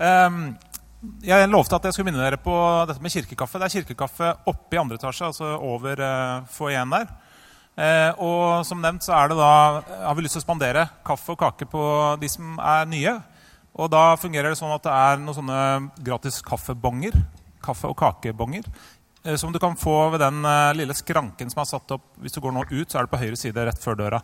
Ehm, 0.05 0.43
jeg 1.25 1.49
lovte 1.49 1.79
at 1.79 1.89
jeg 1.89 1.97
skulle 1.97 2.11
minne 2.11 2.21
dere 2.21 2.41
på 2.45 2.59
dette 2.91 3.01
med 3.07 3.15
kirkekaffe. 3.15 3.63
Det 3.63 3.71
er 3.71 3.75
kirkekaffe 3.79 4.35
oppe 4.53 4.77
i 4.77 4.83
andre 4.83 5.01
etasje, 5.01 5.31
altså 5.31 5.55
over 5.71 6.05
uh, 6.05 6.45
foajeen 6.53 6.93
der. 6.93 7.09
Eh, 7.73 8.21
og 8.21 8.69
som 8.69 8.85
nevnt 8.85 9.09
så 9.09 9.17
er 9.17 9.33
det 9.33 9.41
da, 9.41 9.51
har 10.11 10.19
vi 10.19 10.27
lyst 10.27 10.37
til 10.37 10.45
å 10.45 10.49
spandere 10.51 10.85
kaffe 11.09 11.33
og 11.33 11.41
kake 11.41 11.71
på 11.73 11.89
de 12.21 12.35
som 12.37 12.61
er 12.61 12.85
nye. 12.93 13.17
Og 13.81 13.89
da 13.97 14.11
fungerer 14.21 14.53
det 14.53 14.61
sånn 14.61 14.77
at 14.77 14.85
det 14.85 15.01
er 15.09 15.25
noen 15.25 15.41
sånne 15.41 15.67
gratis 16.05 16.43
kaffebonger. 16.45 17.17
Kaffe- 17.69 17.91
og 17.93 17.97
kakebonger. 18.01 18.65
eh, 19.25 19.37
Som 19.37 19.53
du 19.53 19.59
kan 19.63 19.77
få 19.77 20.11
ved 20.15 20.21
den 20.25 20.41
eh, 20.45 20.75
lille 20.81 20.97
skranken 20.97 21.51
som 21.53 21.61
er 21.63 21.69
satt 21.71 21.95
opp. 21.99 22.07
Hvis 22.23 22.33
du 22.35 22.41
går 22.41 22.53
nå 22.57 22.65
ut, 22.71 22.89
så 22.89 22.99
er 22.99 23.07
det 23.07 23.13
på 23.13 23.21
høyre 23.21 23.37
side 23.37 23.67
rett 23.69 23.83
før 23.85 23.99
døra. 24.01 24.23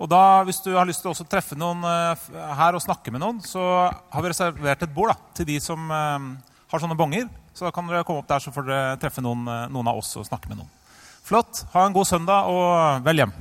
Og 0.00 0.08
da, 0.08 0.42
Hvis 0.48 0.62
du 0.64 0.72
har 0.74 0.86
lyst 0.88 1.02
til 1.04 1.12
å 1.12 1.28
treffe 1.28 1.56
noen 1.60 1.84
eh, 1.84 2.30
her 2.56 2.74
og 2.74 2.82
snakke 2.82 3.12
med 3.12 3.20
noen, 3.20 3.40
så 3.44 3.62
har 3.92 4.22
vi 4.24 4.32
reservert 4.32 4.82
et 4.86 4.94
bord 4.94 5.12
da, 5.12 5.18
til 5.36 5.46
de 5.46 5.58
som 5.60 5.90
har 5.90 6.80
sånne 6.80 6.96
bonger. 6.96 7.28
Så 7.54 7.66
da 7.66 7.72
kan 7.74 7.86
dere 7.90 8.04
komme 8.06 8.22
opp 8.22 8.28
der, 8.30 8.40
så 8.40 8.52
får 8.54 8.66
dere 8.68 8.96
treffe 9.02 9.20
noen, 9.24 9.44
noen 9.74 9.88
av 9.90 9.98
oss 10.00 10.14
og 10.16 10.24
snakke 10.28 10.48
med 10.48 10.62
noen. 10.62 10.70
Flott. 11.26 11.64
Ha 11.74 11.84
en 11.86 11.92
god 11.94 12.06
søndag, 12.08 12.48
og 12.48 13.04
vel 13.04 13.24
hjem. 13.24 13.32